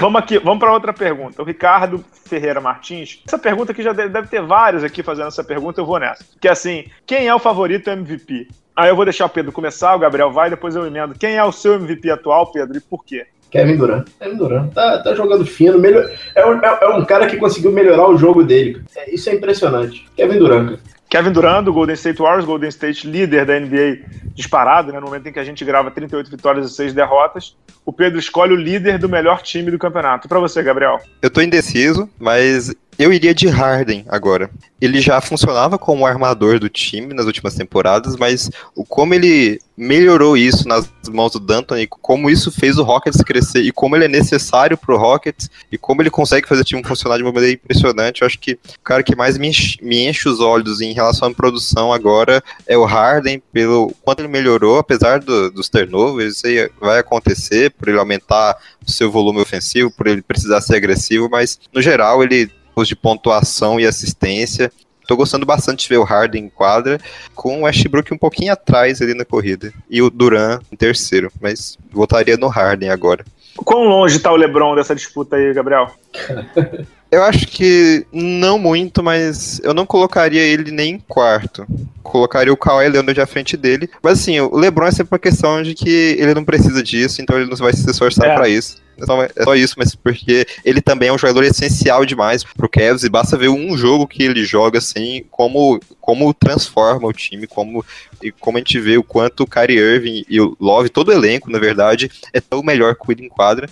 vamos 0.00 0.20
aqui, 0.20 0.38
vamos 0.38 0.58
para 0.58 0.72
outra 0.72 0.92
pergunta. 0.92 1.27
O 1.36 1.44
Ricardo 1.44 2.04
Ferreira 2.24 2.60
Martins, 2.60 3.22
essa 3.26 3.38
pergunta 3.38 3.72
aqui 3.72 3.82
já 3.82 3.92
deve, 3.92 4.28
ter 4.28 4.42
vários 4.42 4.84
aqui 4.84 5.02
fazendo 5.02 5.28
essa 5.28 5.44
pergunta, 5.44 5.80
eu 5.80 5.86
vou 5.86 5.98
nessa. 5.98 6.24
Que 6.40 6.48
é 6.48 6.52
assim, 6.52 6.84
quem 7.06 7.26
é 7.26 7.34
o 7.34 7.38
favorito 7.38 7.90
MVP? 7.90 8.48
Aí 8.76 8.88
eu 8.88 8.96
vou 8.96 9.04
deixar 9.04 9.26
o 9.26 9.30
Pedro 9.30 9.50
começar, 9.50 9.96
o 9.96 9.98
Gabriel 9.98 10.30
vai, 10.30 10.48
depois 10.50 10.76
eu 10.76 10.86
emendo. 10.86 11.14
Quem 11.18 11.36
é 11.36 11.44
o 11.44 11.52
seu 11.52 11.74
MVP 11.74 12.10
atual, 12.10 12.52
Pedro, 12.52 12.76
e 12.76 12.80
por 12.80 13.04
quê? 13.04 13.26
Kevin 13.50 13.76
Durant. 13.76 14.06
Kevin 14.18 14.36
Durant 14.36 14.72
tá, 14.72 15.02
tá 15.02 15.14
jogando 15.14 15.44
fino. 15.44 15.78
Melhor, 15.78 16.10
é, 16.34 16.46
um, 16.46 16.58
é, 16.58 16.78
é 16.82 16.88
um 16.90 17.04
cara 17.04 17.26
que 17.26 17.36
conseguiu 17.36 17.72
melhorar 17.72 18.08
o 18.08 18.16
jogo 18.16 18.44
dele. 18.44 18.82
É, 18.94 19.12
isso 19.12 19.30
é 19.30 19.34
impressionante. 19.34 20.06
Kevin 20.16 20.38
Durant. 20.38 20.78
Kevin 21.08 21.32
Durant, 21.32 21.64
do 21.64 21.72
Golden 21.72 21.94
State 21.94 22.20
Warriors, 22.20 22.44
Golden 22.44 22.68
State 22.68 23.06
líder 23.06 23.46
da 23.46 23.58
NBA 23.58 24.04
disparado, 24.34 24.92
né, 24.92 25.00
no 25.00 25.06
momento 25.06 25.26
em 25.26 25.32
que 25.32 25.38
a 25.38 25.44
gente 25.44 25.64
grava 25.64 25.90
38 25.90 26.30
vitórias 26.30 26.70
e 26.70 26.74
6 26.74 26.92
derrotas. 26.92 27.56
O 27.84 27.92
Pedro 27.92 28.18
escolhe 28.18 28.52
o 28.52 28.56
líder 28.56 28.98
do 28.98 29.08
melhor 29.08 29.40
time 29.40 29.70
do 29.70 29.78
campeonato. 29.78 30.28
Para 30.28 30.38
você, 30.38 30.62
Gabriel. 30.62 31.00
Eu 31.22 31.30
tô 31.30 31.40
indeciso, 31.40 32.08
mas 32.18 32.74
eu 32.98 33.12
iria 33.12 33.32
de 33.32 33.46
Harden 33.46 34.04
agora. 34.08 34.50
Ele 34.80 35.00
já 35.00 35.20
funcionava 35.20 35.78
como 35.78 36.04
armador 36.04 36.58
do 36.58 36.68
time 36.68 37.14
nas 37.14 37.26
últimas 37.26 37.54
temporadas, 37.54 38.16
mas 38.16 38.50
como 38.88 39.14
ele 39.14 39.60
melhorou 39.76 40.36
isso 40.36 40.66
nas 40.66 40.90
mãos 41.08 41.32
do 41.32 41.40
D'Antoni, 41.40 41.86
como 41.86 42.28
isso 42.28 42.50
fez 42.50 42.78
o 42.78 42.82
Rockets 42.82 43.22
crescer 43.22 43.60
e 43.60 43.70
como 43.70 43.94
ele 43.94 44.06
é 44.06 44.08
necessário 44.08 44.76
pro 44.76 44.96
Rockets 44.96 45.48
e 45.70 45.78
como 45.78 46.02
ele 46.02 46.10
consegue 46.10 46.48
fazer 46.48 46.62
o 46.62 46.64
time 46.64 46.82
funcionar 46.82 47.16
de 47.16 47.22
uma 47.22 47.32
maneira 47.32 47.54
impressionante. 47.54 48.22
Eu 48.22 48.26
acho 48.26 48.38
que 48.38 48.54
o 48.54 48.82
cara 48.82 49.02
que 49.02 49.14
mais 49.14 49.38
me 49.38 49.48
enche, 49.48 49.78
me 49.80 50.08
enche 50.08 50.28
os 50.28 50.40
olhos 50.40 50.80
em 50.80 50.92
relação 50.92 51.28
à 51.28 51.34
produção 51.34 51.92
agora 51.92 52.42
é 52.66 52.76
o 52.76 52.84
Harden, 52.84 53.40
pelo 53.52 53.94
quanto 54.02 54.20
ele 54.20 54.28
melhorou, 54.28 54.78
apesar 54.78 55.20
do, 55.20 55.50
dos 55.50 55.68
turnovers, 55.68 56.42
isso 56.42 56.70
vai 56.80 56.98
acontecer 56.98 57.70
por 57.70 57.88
ele 57.88 57.98
aumentar 57.98 58.56
o 58.84 58.90
seu 58.90 59.10
volume 59.10 59.40
ofensivo, 59.40 59.90
por 59.90 60.08
ele 60.08 60.22
precisar 60.22 60.60
ser 60.60 60.76
agressivo, 60.76 61.28
mas 61.30 61.60
no 61.72 61.80
geral 61.80 62.22
ele 62.22 62.50
de 62.86 62.94
pontuação 62.94 63.80
e 63.80 63.86
assistência. 63.86 64.70
Tô 65.06 65.16
gostando 65.16 65.46
bastante 65.46 65.84
de 65.84 65.88
ver 65.88 65.96
o 65.96 66.04
Harden 66.04 66.44
em 66.44 66.48
quadra, 66.50 67.00
com 67.34 67.60
o 67.60 67.62
Westbrook 67.64 68.12
um 68.12 68.18
pouquinho 68.18 68.52
atrás 68.52 69.00
ali 69.00 69.14
na 69.14 69.24
corrida. 69.24 69.72
E 69.88 70.02
o 70.02 70.10
Duran 70.10 70.60
em 70.70 70.76
terceiro, 70.76 71.32
mas 71.40 71.78
votaria 71.90 72.36
no 72.36 72.48
Harden 72.48 72.90
agora. 72.90 73.24
Quão 73.56 73.84
longe 73.84 74.20
tá 74.20 74.30
o 74.30 74.36
LeBron 74.36 74.76
dessa 74.76 74.94
disputa 74.94 75.36
aí, 75.36 75.52
Gabriel? 75.54 75.90
Eu 77.10 77.22
acho 77.22 77.46
que 77.46 78.06
não 78.12 78.58
muito, 78.58 79.02
mas 79.02 79.60
eu 79.64 79.72
não 79.72 79.86
colocaria 79.86 80.42
ele 80.42 80.70
nem 80.70 80.96
em 80.96 80.98
quarto. 80.98 81.66
Colocaria 82.02 82.52
o 82.52 82.56
Kawhi 82.56 82.86
Leonard 82.88 83.18
à 83.18 83.26
frente 83.26 83.56
dele. 83.56 83.88
Mas 84.02 84.20
assim, 84.20 84.38
o 84.40 84.54
LeBron 84.54 84.86
é 84.86 84.90
sempre 84.90 85.14
uma 85.14 85.18
questão 85.18 85.62
de 85.62 85.74
que 85.74 86.16
ele 86.18 86.34
não 86.34 86.44
precisa 86.44 86.82
disso, 86.82 87.22
então 87.22 87.38
ele 87.38 87.48
não 87.48 87.56
vai 87.56 87.72
se 87.72 87.90
esforçar 87.90 88.28
é. 88.28 88.34
para 88.34 88.48
isso. 88.48 88.76
Então 89.00 89.22
é 89.22 89.30
só 89.42 89.54
isso, 89.54 89.74
mas 89.78 89.94
porque 89.94 90.46
ele 90.64 90.80
também 90.80 91.08
é 91.08 91.12
um 91.12 91.18
jogador 91.18 91.44
essencial 91.44 92.04
demais 92.04 92.42
pro 92.42 92.68
Cavs 92.68 93.04
e 93.04 93.08
basta 93.08 93.36
ver 93.36 93.48
um 93.48 93.76
jogo 93.76 94.06
que 94.06 94.22
ele 94.22 94.44
joga 94.44 94.78
assim, 94.78 95.24
como, 95.30 95.80
como 96.00 96.34
transforma 96.34 97.06
o 97.06 97.12
time, 97.12 97.46
como, 97.46 97.84
e 98.22 98.32
como 98.32 98.58
a 98.58 98.60
gente 98.60 98.78
vê 98.80 98.98
o 98.98 99.02
quanto 99.02 99.44
o 99.44 99.46
Kyrie 99.46 99.78
Irving 99.78 100.24
e 100.28 100.40
o 100.40 100.56
Love, 100.60 100.88
todo 100.88 101.08
o 101.08 101.12
elenco, 101.12 101.50
na 101.50 101.58
verdade, 101.58 102.10
é 102.32 102.40
tão 102.40 102.62
melhor 102.62 102.94
que 102.94 103.08
o 103.08 103.12
em 103.12 103.28
quadra, 103.28 103.68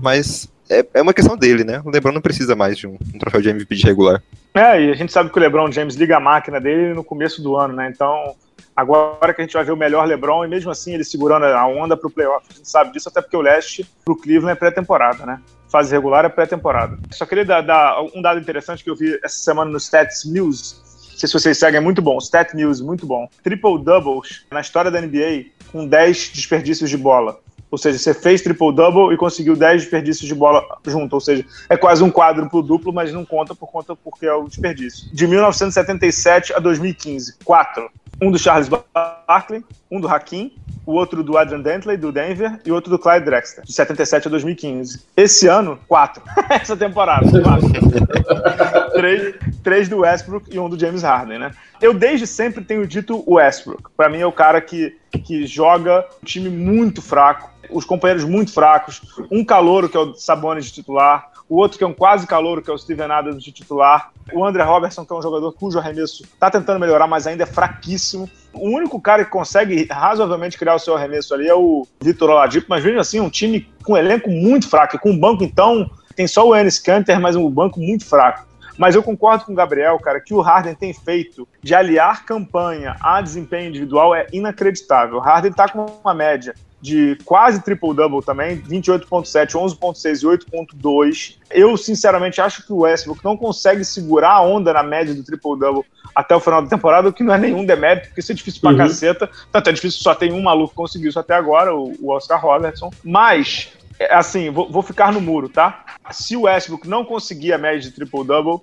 mas 0.00 0.48
é, 0.70 0.86
é 0.94 1.02
uma 1.02 1.12
questão 1.12 1.36
dele, 1.36 1.64
né? 1.64 1.82
O 1.84 1.90
LeBron 1.90 2.12
não 2.12 2.20
precisa 2.20 2.54
mais 2.54 2.78
de 2.78 2.86
um, 2.86 2.96
um 3.14 3.18
troféu 3.18 3.42
de 3.42 3.50
MVP 3.50 3.74
de 3.74 3.84
regular. 3.84 4.22
É, 4.54 4.82
e 4.82 4.90
a 4.90 4.94
gente 4.94 5.12
sabe 5.12 5.30
que 5.30 5.38
o 5.38 5.40
LeBron 5.40 5.70
James 5.70 5.96
liga 5.96 6.16
a 6.16 6.20
máquina 6.20 6.60
dele 6.60 6.94
no 6.94 7.04
começo 7.04 7.42
do 7.42 7.56
ano, 7.56 7.74
né? 7.74 7.90
Então, 7.92 8.34
Agora 8.74 9.34
que 9.34 9.40
a 9.40 9.44
gente 9.44 9.54
vai 9.54 9.64
ver 9.64 9.72
o 9.72 9.76
melhor 9.76 10.06
LeBron, 10.06 10.44
e 10.44 10.48
mesmo 10.48 10.70
assim 10.70 10.94
ele 10.94 11.04
segurando 11.04 11.44
a 11.44 11.66
onda 11.66 11.96
para 11.96 12.06
o 12.06 12.10
playoff. 12.10 12.46
A 12.50 12.54
gente 12.54 12.68
sabe 12.68 12.92
disso 12.92 13.08
até 13.08 13.20
porque 13.20 13.36
o 13.36 13.40
leste 13.40 13.88
para 14.04 14.12
o 14.12 14.16
Cleveland 14.16 14.52
é 14.52 14.54
pré-temporada, 14.54 15.26
né? 15.26 15.40
Fase 15.68 15.92
regular 15.92 16.24
é 16.24 16.28
pré-temporada. 16.28 16.98
Só 17.10 17.26
queria 17.26 17.44
dar, 17.44 17.60
dar, 17.60 18.00
um 18.14 18.22
dado 18.22 18.40
interessante 18.40 18.82
que 18.82 18.90
eu 18.90 18.96
vi 18.96 19.18
essa 19.22 19.36
semana 19.36 19.70
no 19.70 19.78
Stats 19.78 20.24
News. 20.24 20.82
Não 21.12 21.18
sei 21.18 21.28
se 21.28 21.32
vocês 21.32 21.58
seguem, 21.58 21.78
é 21.78 21.80
muito 21.80 22.00
bom. 22.00 22.18
Stat 22.18 22.54
News, 22.54 22.80
muito 22.80 23.06
bom. 23.06 23.28
Triple 23.42 23.82
doubles 23.84 24.46
na 24.50 24.60
história 24.60 24.90
da 24.90 25.00
NBA 25.00 25.46
com 25.70 25.86
10 25.86 26.30
desperdícios 26.30 26.88
de 26.88 26.96
bola. 26.96 27.38
Ou 27.70 27.78
seja, 27.78 27.98
você 27.98 28.12
fez 28.12 28.42
triple-double 28.42 29.14
e 29.14 29.16
conseguiu 29.16 29.54
10 29.54 29.82
desperdícios 29.82 30.26
de 30.26 30.34
bola 30.34 30.64
junto. 30.84 31.14
Ou 31.14 31.20
seja, 31.20 31.44
é 31.68 31.76
quase 31.76 32.02
um 32.02 32.10
quádruplo 32.10 32.62
duplo, 32.62 32.92
mas 32.92 33.12
não 33.12 33.24
conta 33.24 33.54
por 33.54 33.70
conta 33.70 33.94
porque 33.94 34.26
é 34.26 34.34
o 34.34 34.48
desperdício. 34.48 35.08
De 35.14 35.26
1977 35.26 36.52
a 36.52 36.58
2015, 36.58 37.38
quatro. 37.44 37.88
Um 38.20 38.30
do 38.30 38.38
Charles 38.38 38.68
Barkley, 38.68 39.64
um 39.90 40.00
do 40.00 40.08
Hakim, 40.08 40.52
o 40.84 40.92
outro 40.92 41.22
do 41.22 41.38
Adrian 41.38 41.60
Dantley, 41.60 41.96
do 41.96 42.12
Denver, 42.12 42.60
e 42.64 42.72
outro 42.72 42.90
do 42.90 42.98
Clyde 42.98 43.24
Drexler, 43.24 43.64
de 43.64 43.72
77 43.72 44.28
a 44.28 44.30
2015. 44.30 45.00
Esse 45.16 45.46
ano, 45.46 45.78
quatro. 45.88 46.22
Essa 46.50 46.76
temporada, 46.76 47.26
quatro. 47.42 47.70
três, 48.92 49.34
três 49.62 49.88
do 49.88 49.98
Westbrook 49.98 50.54
e 50.54 50.58
um 50.58 50.68
do 50.68 50.78
James 50.78 51.02
Harden, 51.02 51.38
né? 51.38 51.52
Eu 51.80 51.94
desde 51.94 52.26
sempre 52.26 52.64
tenho 52.64 52.86
dito 52.86 53.22
o 53.26 53.34
Westbrook. 53.34 53.84
Para 53.96 54.08
mim 54.08 54.18
é 54.18 54.26
o 54.26 54.32
cara 54.32 54.60
que, 54.60 54.96
que 55.24 55.46
joga 55.46 56.06
um 56.22 56.26
time 56.26 56.50
muito 56.50 57.00
fraco, 57.00 57.50
os 57.70 57.84
companheiros 57.84 58.24
muito 58.24 58.52
fracos, 58.52 59.00
um 59.30 59.44
calouro 59.44 59.88
que 59.88 59.96
é 59.96 60.00
o 60.00 60.14
Sabonis 60.14 60.66
de 60.66 60.72
titular, 60.72 61.30
o 61.48 61.56
outro 61.56 61.78
que 61.78 61.84
é 61.84 61.86
um 61.86 61.94
quase 61.94 62.26
calouro, 62.26 62.62
que 62.62 62.70
é 62.70 62.72
o 62.72 62.78
Steven 62.78 63.10
Adams 63.10 63.42
de 63.42 63.50
titular, 63.50 64.12
o 64.32 64.44
André 64.44 64.62
Robertson, 64.62 65.04
que 65.04 65.12
é 65.12 65.16
um 65.16 65.22
jogador 65.22 65.52
cujo 65.52 65.78
arremesso 65.78 66.22
está 66.22 66.50
tentando 66.50 66.80
melhorar, 66.80 67.06
mas 67.06 67.26
ainda 67.26 67.44
é 67.44 67.46
fraquíssimo. 67.46 68.28
O 68.52 68.68
único 68.68 69.00
cara 69.00 69.24
que 69.24 69.30
consegue 69.30 69.86
razoavelmente 69.90 70.58
criar 70.58 70.74
o 70.74 70.78
seu 70.78 70.96
arremesso 70.96 71.34
ali 71.34 71.48
é 71.48 71.54
o 71.54 71.86
Vitor 72.00 72.30
Oladipo, 72.30 72.66
mas 72.68 72.82
veja 72.82 73.00
assim, 73.00 73.20
um 73.20 73.30
time 73.30 73.68
com 73.84 73.94
um 73.94 73.96
elenco 73.96 74.30
muito 74.30 74.68
fraco, 74.68 74.98
com 74.98 75.10
um 75.10 75.18
banco 75.18 75.44
então, 75.44 75.90
tem 76.16 76.26
só 76.26 76.46
o 76.46 76.54
Enes 76.54 76.78
Kanter, 76.78 77.20
mas 77.20 77.36
um 77.36 77.48
banco 77.48 77.80
muito 77.80 78.04
fraco. 78.04 78.50
Mas 78.76 78.94
eu 78.94 79.02
concordo 79.02 79.44
com 79.44 79.52
o 79.52 79.54
Gabriel, 79.54 79.98
cara, 79.98 80.20
que 80.20 80.32
o 80.32 80.40
Harden 80.40 80.74
tem 80.74 80.94
feito 80.94 81.46
de 81.62 81.74
aliar 81.74 82.24
campanha 82.24 82.96
a 83.00 83.20
desempenho 83.20 83.68
individual 83.68 84.14
é 84.14 84.26
inacreditável. 84.32 85.18
O 85.18 85.20
Harden 85.20 85.52
tá 85.52 85.68
com 85.68 85.84
uma 86.02 86.14
média 86.14 86.54
de 86.80 87.16
quase 87.24 87.62
triple-double 87.62 88.22
também, 88.22 88.58
28.7, 88.58 89.50
11.6 89.50 90.22
e 90.22 90.26
8.2. 90.26 91.36
Eu, 91.50 91.76
sinceramente, 91.76 92.40
acho 92.40 92.64
que 92.64 92.72
o 92.72 92.78
Westbrook 92.78 93.22
não 93.24 93.36
consegue 93.36 93.84
segurar 93.84 94.32
a 94.32 94.42
onda 94.42 94.72
na 94.72 94.82
média 94.82 95.14
do 95.14 95.22
triple-double 95.22 95.84
até 96.14 96.34
o 96.34 96.40
final 96.40 96.62
da 96.62 96.68
temporada, 96.68 97.08
o 97.08 97.12
que 97.12 97.22
não 97.22 97.34
é 97.34 97.38
nenhum 97.38 97.64
demérito, 97.64 98.08
porque 98.08 98.20
isso 98.20 98.32
é 98.32 98.34
difícil 98.34 98.60
pra 98.60 98.70
uhum. 98.70 98.78
caceta. 98.78 99.30
Tanto 99.52 99.70
é 99.70 99.72
difícil, 99.72 100.00
só 100.00 100.14
tem 100.14 100.32
um 100.32 100.42
maluco 100.42 100.70
que 100.70 100.76
conseguiu 100.76 101.10
isso 101.10 101.20
até 101.20 101.34
agora, 101.34 101.74
o, 101.74 102.10
Oscar 102.10 102.40
Robertson. 102.40 102.90
Mas, 103.04 103.72
é, 103.98 104.14
assim, 104.14 104.50
vou, 104.50 104.70
vou 104.70 104.82
ficar 104.82 105.12
no 105.12 105.20
muro, 105.20 105.48
tá? 105.48 105.84
Se 106.10 106.36
o 106.36 106.42
Westbrook 106.42 106.88
não 106.88 107.04
conseguir 107.04 107.52
a 107.52 107.58
média 107.58 107.80
de 107.80 107.90
triple-double, 107.90 108.60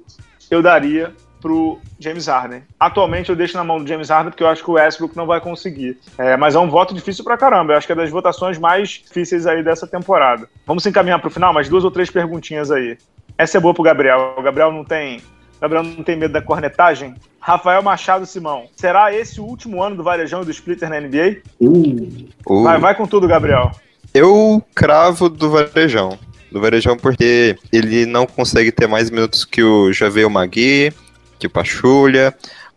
eu 0.50 0.62
daria 0.62 1.14
pro 1.42 1.80
James 2.00 2.28
Harden. 2.28 2.64
Atualmente 2.80 3.30
eu 3.30 3.36
deixo 3.36 3.58
na 3.58 3.64
mão 3.64 3.80
do 3.80 3.88
James 3.88 4.10
Harden 4.10 4.32
porque 4.32 4.44
eu 4.44 4.48
acho 4.48 4.64
que 4.64 4.70
o 4.70 4.74
Westbrook 4.74 5.16
não 5.16 5.26
vai 5.26 5.40
conseguir. 5.40 5.98
É, 6.18 6.36
mas 6.38 6.56
é 6.56 6.60
um 6.60 6.70
voto 6.70 6.94
difícil 6.94 7.24
pra 7.24 7.38
caramba. 7.38 7.74
Eu 7.74 7.78
acho 7.78 7.88
que 7.88 7.94
é 7.94 7.96
das 7.96 8.10
votações 8.10 8.58
mais 8.58 8.90
difíceis 8.90 9.46
aí 9.46 9.64
dessa 9.64 9.88
temporada. 9.88 10.50
Vamos 10.66 10.84
se 10.84 10.90
encaminhar 10.90 11.20
pro 11.20 11.30
final, 11.30 11.54
mais 11.54 11.70
duas 11.70 11.84
ou 11.84 11.92
três 11.92 12.10
perguntinhas 12.10 12.72
aí. 12.72 12.98
Essa 13.38 13.58
é 13.58 13.62
boa 13.62 13.74
pro 13.74 13.84
Gabriel. 13.84 14.36
O 14.38 14.42
Gabriel 14.42 14.72
não 14.72 14.84
tem. 14.84 15.18
O 15.18 15.62
Gabriel 15.62 15.84
não 15.84 16.04
tem 16.04 16.16
medo 16.16 16.34
da 16.34 16.42
cornetagem? 16.42 17.16
Rafael 17.48 17.82
Machado 17.82 18.26
Simão, 18.26 18.66
será 18.76 19.14
esse 19.14 19.40
o 19.40 19.46
último 19.46 19.82
ano 19.82 19.96
do 19.96 20.04
Varejão 20.04 20.42
e 20.42 20.46
do 20.46 20.52
Splitter 20.52 20.90
na 20.90 21.00
NBA? 21.00 21.38
Uh, 21.62 22.28
uh. 22.46 22.64
Vai, 22.64 22.78
vai 22.78 22.94
com 22.94 23.08
tudo, 23.08 23.26
Gabriel. 23.26 23.72
Eu 24.14 24.62
cravo 24.76 25.30
do 25.30 25.50
Varejão. 25.50 26.20
Do 26.52 26.60
Varejão 26.60 26.98
porque 26.98 27.56
ele 27.72 28.06
não 28.06 28.26
consegue 28.26 28.70
ter 28.70 28.86
mais 28.86 29.10
minutos 29.10 29.46
que 29.46 29.64
o 29.64 29.94
Javel 29.94 30.30
Magui, 30.30 30.92
que 31.38 31.48
o 31.48 31.50
Pachulha. 31.50 32.34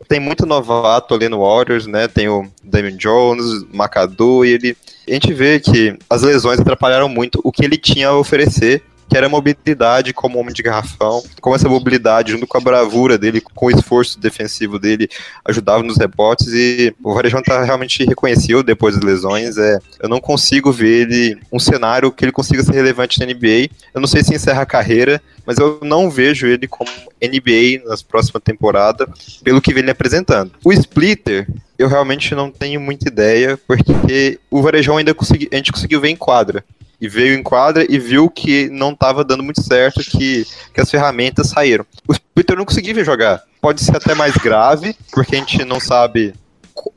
Tem 0.07 0.19
muito 0.19 0.45
novato 0.45 1.13
ali 1.13 1.29
no 1.29 1.41
Warriors, 1.41 1.85
né? 1.85 2.07
Tem 2.07 2.27
o 2.27 2.47
Damon 2.63 2.97
Jones, 2.97 3.65
Macadu, 3.71 4.43
e 4.43 4.53
ele. 4.53 4.77
A 5.07 5.13
gente 5.13 5.33
vê 5.33 5.59
que 5.59 5.97
as 6.09 6.21
lesões 6.21 6.59
atrapalharam 6.59 7.07
muito 7.07 7.39
o 7.43 7.51
que 7.51 7.63
ele 7.63 7.77
tinha 7.77 8.09
a 8.09 8.17
oferecer 8.17 8.83
que 9.11 9.17
era 9.17 9.25
a 9.25 9.29
mobilidade 9.29 10.13
como 10.13 10.39
homem 10.39 10.53
de 10.53 10.63
garrafão, 10.63 11.21
como 11.41 11.53
essa 11.53 11.67
mobilidade, 11.67 12.31
junto 12.31 12.47
com 12.47 12.57
a 12.57 12.61
bravura 12.61 13.17
dele, 13.17 13.41
com 13.41 13.65
o 13.65 13.69
esforço 13.69 14.17
defensivo 14.17 14.79
dele, 14.79 15.09
ajudava 15.43 15.83
nos 15.83 15.97
rebotes 15.97 16.47
e 16.53 16.95
o 17.03 17.13
Varejão 17.13 17.43
tá 17.43 17.61
realmente 17.61 18.05
reconhecido 18.05 18.63
depois 18.63 18.95
das 18.95 19.03
lesões. 19.03 19.57
É, 19.57 19.79
eu 20.01 20.07
não 20.07 20.21
consigo 20.21 20.71
ver 20.71 21.01
ele 21.01 21.37
um 21.51 21.59
cenário 21.59 22.09
que 22.09 22.23
ele 22.23 22.31
consiga 22.31 22.63
ser 22.63 22.71
relevante 22.71 23.19
na 23.19 23.25
NBA. 23.25 23.69
Eu 23.93 23.99
não 23.99 24.07
sei 24.07 24.23
se 24.23 24.33
encerra 24.33 24.61
a 24.61 24.65
carreira, 24.65 25.21
mas 25.45 25.57
eu 25.57 25.79
não 25.81 26.09
vejo 26.09 26.47
ele 26.47 26.65
como 26.65 26.89
NBA 27.21 27.85
nas 27.85 28.01
próximas 28.01 28.41
temporadas, 28.41 29.09
pelo 29.43 29.59
que 29.59 29.73
vem 29.73 29.83
ele 29.83 29.91
apresentando. 29.91 30.53
O 30.63 30.71
Splitter, 30.71 31.49
eu 31.77 31.89
realmente 31.89 32.33
não 32.33 32.49
tenho 32.49 32.79
muita 32.79 33.09
ideia, 33.09 33.59
porque 33.67 34.39
o 34.49 34.61
Varejão 34.61 34.95
ainda 34.95 35.13
consegui, 35.13 35.49
a 35.51 35.57
gente 35.57 35.73
conseguiu 35.73 35.99
ver 35.99 36.07
em 36.07 36.15
quadra 36.15 36.63
e 37.01 37.07
veio 37.07 37.33
em 37.33 37.41
quadra 37.41 37.83
e 37.89 37.97
viu 37.97 38.29
que 38.29 38.69
não 38.69 38.91
estava 38.91 39.23
dando 39.23 39.41
muito 39.41 39.61
certo, 39.61 40.01
que, 40.01 40.45
que 40.71 40.79
as 40.79 40.89
ferramentas 40.89 41.47
saíram. 41.47 41.85
O 42.07 42.13
Peter 42.35 42.55
não 42.55 42.63
conseguia 42.63 43.03
jogar. 43.03 43.41
Pode 43.59 43.81
ser 43.81 43.95
até 43.95 44.13
mais 44.13 44.35
grave, 44.35 44.95
porque 45.11 45.35
a 45.35 45.39
gente 45.39 45.65
não 45.65 45.79
sabe 45.79 46.33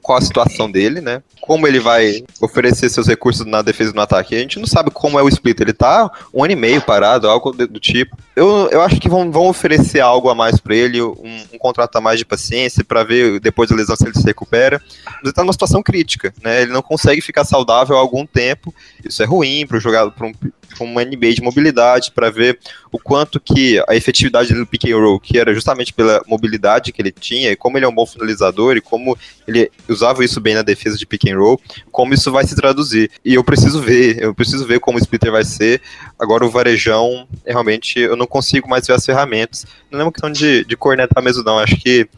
qual 0.03 0.19
a 0.19 0.21
situação 0.21 0.71
dele, 0.71 1.01
né? 1.01 1.23
Como 1.41 1.67
ele 1.67 1.79
vai 1.79 2.25
oferecer 2.41 2.89
seus 2.89 3.07
recursos 3.07 3.45
na 3.45 3.63
defesa 3.63 3.91
e 3.91 3.95
no 3.95 4.01
ataque. 4.01 4.35
A 4.35 4.39
gente 4.39 4.59
não 4.59 4.67
sabe 4.67 4.91
como 4.91 5.19
é 5.19 5.23
o 5.23 5.29
split. 5.29 5.61
Ele 5.61 5.73
tá 5.73 6.11
um 6.33 6.43
ano 6.43 6.53
e 6.53 6.57
meio 6.57 6.81
parado, 6.81 7.29
algo 7.29 7.53
do 7.53 7.81
tipo. 7.81 8.17
Eu, 8.35 8.69
eu 8.71 8.81
acho 8.83 9.01
que 9.01 9.09
vão, 9.09 9.31
vão 9.31 9.49
oferecer 9.49 10.01
algo 10.01 10.29
a 10.29 10.35
mais 10.35 10.59
para 10.59 10.75
ele, 10.75 11.03
um, 11.03 11.45
um, 11.53 11.59
contrato 11.59 11.97
a 11.97 12.01
mais 12.01 12.19
de 12.19 12.25
paciência, 12.25 12.85
para 12.85 13.05
ver 13.05 13.41
depois 13.41 13.69
da 13.69 13.77
lesão 13.77 13.97
se 13.97 14.05
ele 14.05 14.15
se 14.15 14.25
recupera. 14.25 14.81
Mas 15.05 15.25
ele 15.25 15.33
tá 15.33 15.43
numa 15.43 15.53
situação 15.53 15.83
crítica, 15.83 16.33
né? 16.43 16.63
Ele 16.63 16.73
não 16.73 16.83
consegue 16.83 17.21
ficar 17.21 17.45
saudável 17.45 17.97
há 17.97 18.01
algum 18.01 18.27
tempo. 18.27 18.75
Isso 19.05 19.23
é 19.23 19.27
ruim 19.27 19.67
para 19.67 19.79
jogar 19.79 20.11
para 20.11 20.27
um, 20.27 20.33
uma 20.81 21.05
NBA 21.05 21.35
de 21.35 21.43
mobilidade, 21.43 22.11
para 22.13 22.31
ver 22.31 22.59
o 22.91 22.99
quanto 22.99 23.41
que 23.41 23.83
a 23.89 23.95
efetividade 23.95 24.55
do 24.55 24.67
pick 24.67 24.85
and 24.87 24.97
roll, 24.97 25.19
que 25.19 25.39
era 25.39 25.53
justamente 25.55 25.93
pela 25.93 26.23
mobilidade 26.27 26.93
que 26.93 27.01
ele 27.01 27.13
tinha, 27.13 27.51
e 27.51 27.57
como 27.57 27.77
ele 27.77 27.85
é 27.85 27.89
um 27.89 27.95
bom 27.95 28.07
finalizador, 28.07 28.77
e 28.77 28.81
como 28.81 29.17
ele 29.47 29.71
usava 29.89 30.25
isso 30.25 30.41
bem 30.41 30.55
na 30.55 30.63
defesa 30.63 30.97
de 30.97 31.07
pick 31.07 31.29
and 31.29 31.37
roll, 31.37 31.61
como 31.91 32.15
isso 32.15 32.31
vai 32.31 32.47
se 32.47 32.55
traduzir. 32.55 33.11
E 33.25 33.35
eu 33.35 33.45
preciso 33.45 33.81
ver, 33.81 34.23
eu 34.23 34.35
preciso 34.35 34.67
ver 34.67 34.81
como 34.81 34.99
o 34.99 35.01
splitter 35.01 35.33
vai 35.33 35.45
ser. 35.45 35.81
Agora 36.19 36.45
o 36.45 36.51
varejão, 36.51 37.27
realmente, 37.47 37.99
eu 37.99 38.17
não 38.17 38.27
consigo 38.27 38.69
mais 38.69 38.87
ver 38.87 38.95
as 38.95 39.05
ferramentas. 39.05 39.67
Não 39.91 40.01
é 40.01 40.03
uma 40.05 40.13
questão 40.13 40.31
de, 40.31 40.65
de 40.65 40.77
cornetar 40.77 41.23
mesmo, 41.23 41.43
não. 41.43 41.59
Acho 41.59 41.77
que 41.77 42.09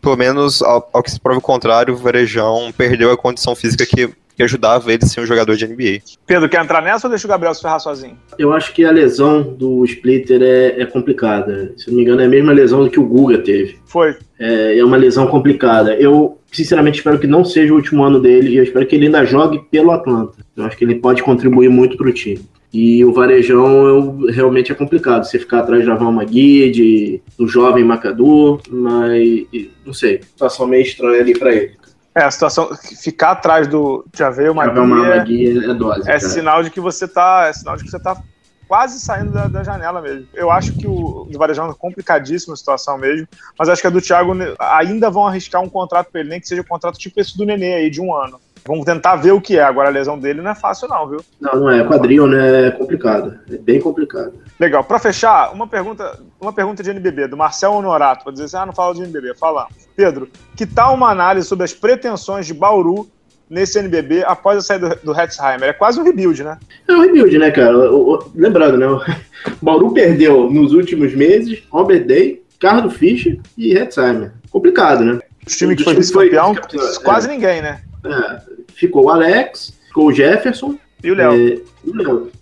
pelo 0.00 0.16
menos 0.16 0.62
ao, 0.62 0.88
ao, 0.92 1.02
que 1.02 1.10
se 1.10 1.18
prova 1.18 1.38
o 1.38 1.42
contrário, 1.42 1.94
o 1.94 1.96
Varejão 1.96 2.72
perdeu 2.76 3.10
a 3.10 3.16
condição 3.16 3.54
física 3.54 3.86
que 3.86 4.10
que 4.36 4.42
ajudava 4.42 4.92
ele 4.92 5.04
a 5.04 5.06
ser 5.06 5.20
um 5.20 5.26
jogador 5.26 5.56
de 5.56 5.66
NBA. 5.66 6.00
Pedro, 6.26 6.48
quer 6.48 6.62
entrar 6.62 6.82
nessa 6.82 7.06
ou 7.06 7.10
deixa 7.10 7.26
o 7.26 7.30
Gabriel 7.30 7.54
se 7.54 7.62
ferrar 7.62 7.80
sozinho? 7.80 8.16
Eu 8.38 8.52
acho 8.52 8.72
que 8.72 8.84
a 8.84 8.90
lesão 8.90 9.42
do 9.42 9.84
Splitter 9.84 10.42
é, 10.42 10.82
é 10.82 10.86
complicada. 10.86 11.72
Se 11.76 11.88
não 11.88 11.96
me 11.96 12.02
engano, 12.02 12.22
é 12.22 12.26
a 12.26 12.28
mesma 12.28 12.52
lesão 12.52 12.84
do 12.84 12.90
que 12.90 13.00
o 13.00 13.06
Guga 13.06 13.38
teve. 13.38 13.78
Foi. 13.84 14.16
É, 14.38 14.78
é 14.78 14.84
uma 14.84 14.96
lesão 14.96 15.26
complicada. 15.26 15.94
Eu, 15.94 16.38
sinceramente, 16.50 16.98
espero 16.98 17.18
que 17.18 17.26
não 17.26 17.44
seja 17.44 17.72
o 17.72 17.76
último 17.76 18.02
ano 18.02 18.20
dele 18.20 18.50
e 18.50 18.56
eu 18.56 18.64
espero 18.64 18.86
que 18.86 18.96
ele 18.96 19.06
ainda 19.06 19.24
jogue 19.24 19.62
pelo 19.70 19.90
Atlanta. 19.90 20.38
Eu 20.56 20.64
acho 20.64 20.76
que 20.76 20.84
ele 20.84 20.96
pode 20.96 21.22
contribuir 21.22 21.68
muito 21.68 21.96
para 21.96 22.08
o 22.08 22.12
time. 22.12 22.40
E 22.72 23.04
o 23.04 23.12
Varejão 23.12 24.24
realmente 24.30 24.72
é 24.72 24.74
complicado. 24.74 25.24
Você 25.24 25.38
ficar 25.38 25.60
atrás 25.60 25.82
de 25.82 25.86
Javal 25.86 26.10
Magui, 26.10 26.70
de, 26.70 27.20
do 27.36 27.46
jovem 27.46 27.84
Macador, 27.84 28.62
mas 28.70 29.46
não 29.84 29.92
sei. 29.92 30.22
Situação 30.22 30.66
meio 30.66 30.82
estranha 30.82 31.20
ali 31.20 31.38
para 31.38 31.54
ele. 31.54 31.72
É, 32.14 32.24
a 32.24 32.30
situação. 32.30 32.70
Ficar 33.00 33.32
atrás 33.32 33.66
do 33.66 34.04
Javel 34.14 34.54
Magui, 34.54 34.80
Magui 34.80 35.58
é, 35.58 35.70
é, 35.70 35.74
dose, 35.74 36.10
é 36.10 36.18
sinal 36.18 36.62
de 36.62 36.70
que 36.70 36.80
você 36.80 37.08
tá. 37.08 37.46
É 37.48 37.52
sinal 37.52 37.76
de 37.76 37.84
que 37.84 37.90
você 37.90 37.98
tá 37.98 38.20
quase 38.68 39.00
saindo 39.00 39.32
da, 39.32 39.48
da, 39.48 39.62
janela 39.62 40.00
mesmo. 40.00 40.26
Eu 40.32 40.50
acho 40.50 40.72
que 40.72 40.86
o 40.86 41.26
do 41.30 41.38
Varejão 41.38 41.70
é 41.70 41.74
complicadíssima 41.74 42.54
a 42.54 42.56
situação 42.56 42.96
mesmo, 42.96 43.28
mas 43.58 43.68
acho 43.68 43.82
que 43.82 43.86
a 43.86 43.90
do 43.90 44.00
Thiago 44.00 44.32
ainda 44.58 45.10
vão 45.10 45.26
arriscar 45.26 45.60
um 45.60 45.68
contrato 45.68 46.10
pra 46.10 46.20
ele, 46.20 46.30
nem 46.30 46.40
que 46.40 46.48
seja 46.48 46.62
um 46.62 46.66
contrato 46.66 46.98
tipo 46.98 47.20
esse 47.20 47.36
do 47.36 47.44
Nenê 47.44 47.74
aí, 47.74 47.90
de 47.90 48.00
um 48.00 48.14
ano. 48.14 48.40
Vamos 48.64 48.84
tentar 48.84 49.16
ver 49.16 49.32
o 49.32 49.40
que 49.40 49.58
é. 49.58 49.62
Agora 49.62 49.88
a 49.88 49.92
lesão 49.92 50.18
dele 50.18 50.40
não 50.40 50.50
é 50.50 50.54
fácil, 50.54 50.88
não, 50.88 51.08
viu? 51.08 51.20
Não, 51.40 51.60
não 51.60 51.70
é. 51.70 51.84
Quadril, 51.84 52.26
né? 52.26 52.68
É 52.68 52.70
complicado. 52.70 53.38
É 53.50 53.56
bem 53.56 53.80
complicado. 53.80 54.34
Legal. 54.58 54.84
Para 54.84 54.98
fechar, 54.98 55.52
uma 55.52 55.66
pergunta, 55.66 56.18
uma 56.40 56.52
pergunta 56.52 56.82
de 56.82 56.90
NBB, 56.90 57.28
do 57.28 57.36
Marcel 57.36 57.72
Honorato, 57.72 58.24
para 58.24 58.32
dizer 58.32 58.44
assim: 58.44 58.56
ah, 58.56 58.66
não 58.66 58.72
fala 58.72 58.94
de 58.94 59.02
NBB. 59.02 59.34
Fala. 59.34 59.66
Pedro, 59.96 60.28
que 60.56 60.64
tal 60.64 60.94
uma 60.94 61.10
análise 61.10 61.46
sobre 61.46 61.64
as 61.64 61.74
pretensões 61.74 62.46
de 62.46 62.54
Bauru 62.54 63.08
nesse 63.50 63.78
NBB 63.78 64.24
após 64.24 64.58
a 64.58 64.62
saída 64.62 64.90
do, 64.90 65.12
do 65.12 65.20
Hetzheimer? 65.20 65.68
É 65.68 65.72
quase 65.72 66.00
um 66.00 66.04
rebuild, 66.04 66.42
né? 66.44 66.58
É 66.88 66.92
um 66.92 67.00
rebuild, 67.00 67.36
né, 67.38 67.50
cara? 67.50 67.76
O, 67.92 68.14
o, 68.14 68.32
lembrando, 68.34 68.78
né? 68.78 68.86
O 68.86 69.00
Bauru 69.60 69.92
perdeu 69.92 70.48
nos 70.48 70.72
últimos 70.72 71.14
meses 71.14 71.62
Robert 71.70 72.06
Day, 72.06 72.42
Carlos 72.60 72.94
Fischer 72.94 73.40
e 73.58 73.76
Hetzheimer. 73.76 74.32
Complicado, 74.50 75.04
né? 75.04 75.18
O 75.44 75.50
time 75.50 75.74
que 75.74 75.82
foi 75.82 75.94
vice-campeão, 75.94 76.54
quase 77.02 77.28
é. 77.28 77.32
ninguém, 77.32 77.60
né? 77.60 77.82
É, 78.04 78.40
ficou 78.86 79.04
o 79.04 79.10
Alex, 79.10 79.78
ficou 79.86 80.06
o 80.06 80.12
Jefferson. 80.12 80.76
E 81.02 81.10
o 81.10 81.14
Léo. 81.14 81.32
É, 81.32 81.60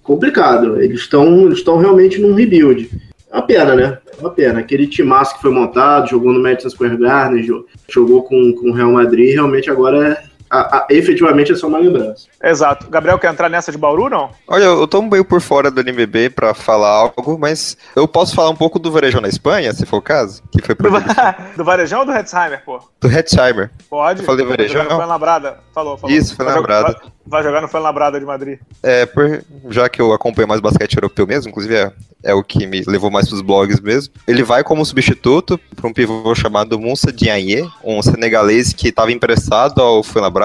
complicado. 0.03 0.81
Eles 0.81 1.01
estão 1.01 1.47
eles 1.47 1.65
realmente 1.65 2.21
num 2.21 2.35
rebuild. 2.35 2.91
É 3.31 3.37
uma 3.37 3.43
pena, 3.43 3.75
né? 3.75 3.99
É 4.13 4.21
uma 4.21 4.31
pena. 4.31 4.61
Aquele 4.61 4.87
timaço 4.87 5.37
que 5.37 5.43
foi 5.43 5.51
montado, 5.51 6.11
jogou 6.11 6.33
no 6.33 6.43
Madison 6.43 6.71
Square 6.71 6.97
Garden, 6.97 7.47
jogou 7.89 8.23
com, 8.23 8.53
com 8.53 8.71
o 8.71 8.73
Real 8.73 8.93
Madrid, 8.93 9.35
realmente 9.35 9.71
agora 9.71 10.09
é 10.09 10.30
a, 10.51 10.79
a, 10.79 10.87
efetivamente 10.91 11.53
é 11.53 11.55
só 11.55 11.69
uma 11.69 11.79
lembrança. 11.79 12.27
Exato. 12.43 12.91
Gabriel 12.91 13.19
quer 13.19 13.31
entrar 13.31 13.49
nessa 13.49 13.71
de 13.71 13.79
Bauru, 13.79 14.11
não? 14.11 14.31
Olha, 14.49 14.65
eu 14.65 14.89
tô 14.89 15.01
meio 15.01 15.25
por 15.25 15.41
fora 15.41 15.71
do 15.71 15.81
NBB 15.81 16.31
pra 16.31 16.53
falar 16.55 16.89
algo, 16.89 17.39
mas 17.39 17.77
eu 17.95 18.09
posso 18.09 18.35
falar 18.35 18.51
um 18.51 18.57
pouco 18.57 18.79
do 18.79 18.91
Varejão 18.91 19.21
na 19.21 19.29
Espanha, 19.29 19.73
se 19.73 19.87
for 19.87 19.99
o 19.99 20.03
caso? 20.03 20.43
Que 20.51 20.61
foi 20.61 20.75
do, 20.75 20.91
do 21.57 21.65
Varejão 21.65 22.01
ou 22.01 22.07
do 22.07 22.13
Hetzheimer, 22.13 22.65
pô? 22.65 22.81
Do 23.01 23.09
Hetzheimer. 23.09 23.71
Pode. 23.89 24.21
Eu 24.21 24.27
falei 24.27 24.45
Varejão? 24.45 24.85
Foi 24.87 25.07
na 25.07 25.19
Brada. 25.19 25.59
Falou, 25.73 25.97
falou. 25.97 26.17
Isso, 26.17 26.35
foi 26.35 26.45
na 26.45 26.61
Brada. 26.61 26.97
Vai, 27.01 27.13
vai 27.25 27.43
jogar 27.45 27.61
no 27.61 27.69
Fuenlabrada 27.69 28.19
de 28.19 28.27
Madrid. 28.27 28.59
É, 28.83 29.07
por, 29.07 29.45
já 29.69 29.89
que 29.89 30.03
eu 30.03 30.13
acompanho 30.13 30.49
mais 30.49 30.61
basquete 30.61 30.97
europeu 30.97 31.29
mesmo, 31.29 31.49
inclusive 31.49 31.77
é, 31.77 31.93
é 32.25 32.35
o 32.35 32.43
que 32.43 32.67
me 32.67 32.83
levou 32.87 33.09
mais 33.09 33.29
pros 33.29 33.41
blogs 33.41 33.81
mesmo. 33.81 34.13
Ele 34.27 34.43
vai 34.43 34.65
como 34.65 34.85
substituto 34.85 35.59
para 35.77 35.87
um 35.87 35.93
pivô 35.93 36.35
chamado 36.35 36.79
Moussa 36.79 37.13
Diagne, 37.13 37.71
um 37.85 38.03
senegalês 38.03 38.73
que 38.73 38.89
estava 38.89 39.13
emprestado 39.13 39.81
ao 39.81 40.03
Fuenlabrada 40.03 40.40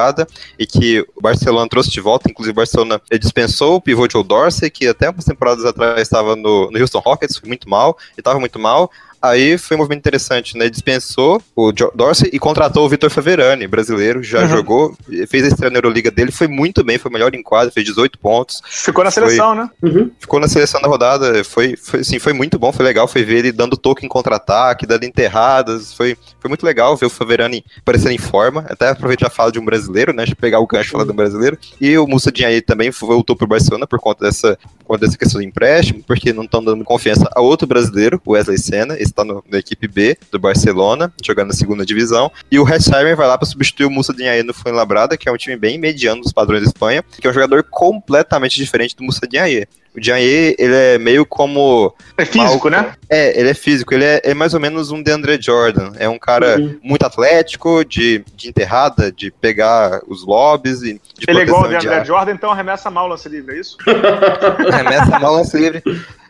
e 0.57 0.65
que 0.65 1.05
o 1.15 1.21
Barcelona 1.21 1.67
trouxe 1.69 1.89
de 1.89 2.01
volta. 2.01 2.29
Inclusive, 2.29 2.51
o 2.51 2.55
Barcelona 2.55 3.01
dispensou 3.19 3.75
o 3.75 3.81
pivô 3.81 4.07
Joe 4.11 4.23
Dorsey, 4.23 4.69
que 4.69 4.87
até 4.87 5.09
umas 5.09 5.25
temporadas 5.25 5.65
atrás 5.65 6.01
estava 6.01 6.35
no, 6.35 6.69
no 6.71 6.79
Houston 6.79 6.99
Rockets, 6.99 7.41
muito 7.41 7.69
mal, 7.69 7.97
e 8.17 8.21
estava 8.21 8.39
muito 8.39 8.59
mal. 8.59 8.91
Aí 9.29 9.57
foi 9.57 9.75
um 9.75 9.79
movimento 9.79 9.99
interessante, 9.99 10.57
né? 10.57 10.69
Dispensou 10.69 11.41
o 11.55 11.71
Dorsey 11.71 12.29
e 12.31 12.39
contratou 12.39 12.85
o 12.85 12.89
Vitor 12.89 13.09
Faverani, 13.09 13.67
brasileiro, 13.67 14.21
já 14.23 14.41
uhum. 14.41 14.47
jogou, 14.49 14.97
fez 15.27 15.43
a 15.45 15.47
estreia 15.47 15.71
na 15.71 15.77
Euroliga 15.77 16.11
dele, 16.11 16.31
foi 16.31 16.47
muito 16.47 16.83
bem, 16.83 16.97
foi 16.97 17.11
melhor 17.11 17.33
em 17.33 17.43
quadra, 17.43 17.71
fez 17.71 17.85
18 17.85 18.19
pontos. 18.19 18.61
Ficou 18.65 19.03
na 19.03 19.11
seleção, 19.11 19.55
foi, 19.55 19.63
né? 19.63 19.69
Uhum. 19.81 20.11
Ficou 20.19 20.39
na 20.39 20.47
seleção 20.47 20.81
da 20.81 20.87
rodada, 20.87 21.43
foi, 21.43 21.75
foi, 21.75 22.01
assim, 22.01 22.19
foi 22.19 22.33
muito 22.33 22.59
bom, 22.59 22.71
foi 22.71 22.85
legal, 22.85 23.07
foi 23.07 23.23
ver 23.23 23.39
ele 23.39 23.51
dando 23.51 23.77
toque 23.77 24.05
em 24.05 24.09
contra-ataque, 24.09 24.85
dando 24.85 25.03
enterradas, 25.03 25.93
foi, 25.93 26.17
foi 26.39 26.49
muito 26.49 26.65
legal 26.65 26.95
ver 26.95 27.05
o 27.05 27.09
Faverani 27.09 27.63
parecendo 27.83 28.11
em 28.11 28.17
forma, 28.17 28.65
até 28.69 28.89
aproveitar 28.89 29.27
a 29.27 29.29
fala 29.29 29.51
de 29.51 29.59
um 29.59 29.65
brasileiro, 29.65 30.11
né? 30.11 30.17
Deixa 30.17 30.33
eu 30.33 30.37
pegar 30.37 30.59
o 30.59 30.67
gancho 30.67 30.89
e 30.89 30.91
falar 30.91 31.05
de 31.05 31.11
um 31.11 31.15
brasileiro. 31.15 31.57
E 31.79 31.97
o 31.97 32.07
Musa 32.07 32.31
Diaye 32.31 32.61
também 32.61 32.89
voltou 32.91 33.35
pro 33.35 33.47
Barcelona 33.47 33.87
por 33.87 33.99
conta 33.99 34.25
dessa, 34.25 34.57
por 34.79 34.85
conta 34.85 35.05
dessa 35.05 35.17
questão 35.17 35.41
do 35.41 35.47
empréstimo, 35.47 36.03
porque 36.05 36.33
não 36.33 36.43
estão 36.43 36.63
dando 36.63 36.83
confiança 36.83 37.29
a 37.33 37.41
outro 37.41 37.67
brasileiro, 37.67 38.21
o 38.25 38.31
Wesley 38.31 38.57
Senna, 38.57 38.97
está 39.21 39.23
na 39.23 39.57
equipe 39.57 39.87
B 39.87 40.17
do 40.31 40.37
Barcelona, 40.37 41.11
jogando 41.23 41.47
na 41.47 41.53
segunda 41.53 41.85
divisão. 41.85 42.31
E 42.51 42.59
o 42.59 42.67
Hetzheimer 42.67 43.15
vai 43.15 43.27
lá 43.27 43.37
para 43.37 43.47
substituir 43.47 43.85
o 43.85 43.91
Musa 43.91 44.13
Dinhaé 44.13 44.43
no 44.43 44.53
Fuenlabrada, 44.53 45.17
que 45.17 45.29
é 45.29 45.31
um 45.31 45.37
time 45.37 45.55
bem 45.55 45.77
mediano 45.77 46.21
dos 46.21 46.33
padrões 46.33 46.63
da 46.63 46.67
Espanha, 46.67 47.03
que 47.19 47.25
é 47.25 47.29
um 47.29 47.33
jogador 47.33 47.63
completamente 47.63 48.55
diferente 48.55 48.95
do 48.95 49.03
Musa 49.03 49.21
Dinhaé. 49.27 49.67
O 49.95 50.03
Jair, 50.03 50.55
ele 50.59 50.75
é 50.75 50.97
meio 50.97 51.25
como. 51.25 51.95
É 52.17 52.25
físico, 52.25 52.69
né? 52.69 52.93
É, 53.09 53.39
ele 53.39 53.49
é 53.49 53.53
físico. 53.53 53.93
Ele 53.93 54.03
é, 54.03 54.21
é, 54.25 54.33
mais 54.33 54.53
ou 54.53 54.59
menos 54.59 54.91
um 54.91 55.01
DeAndre 55.01 55.41
Jordan. 55.41 55.93
É 55.97 56.09
um 56.09 56.19
cara 56.19 56.59
uhum. 56.59 56.77
muito 56.83 57.05
atlético, 57.05 57.85
de, 57.85 58.21
de 58.35 58.49
enterrada, 58.49 59.09
de 59.09 59.31
pegar 59.31 60.01
os 60.05 60.25
lobbies 60.25 60.81
e 60.81 60.95
de 61.17 61.25
Ele 61.25 61.39
é 61.39 61.43
igual 61.43 61.63
o 61.63 61.67
DeAndre 61.69 62.03
Jordan, 62.03 62.33
então 62.33 62.51
arremessa 62.51 62.91
mal 62.91 63.05
o 63.05 63.07
lance 63.07 63.29
livre, 63.29 63.55
é 63.55 63.59
isso? 63.61 63.77
arremessa 64.69 65.17
mal 65.17 65.33
o 65.33 65.37
lance 65.37 65.57
livre. 65.57 65.81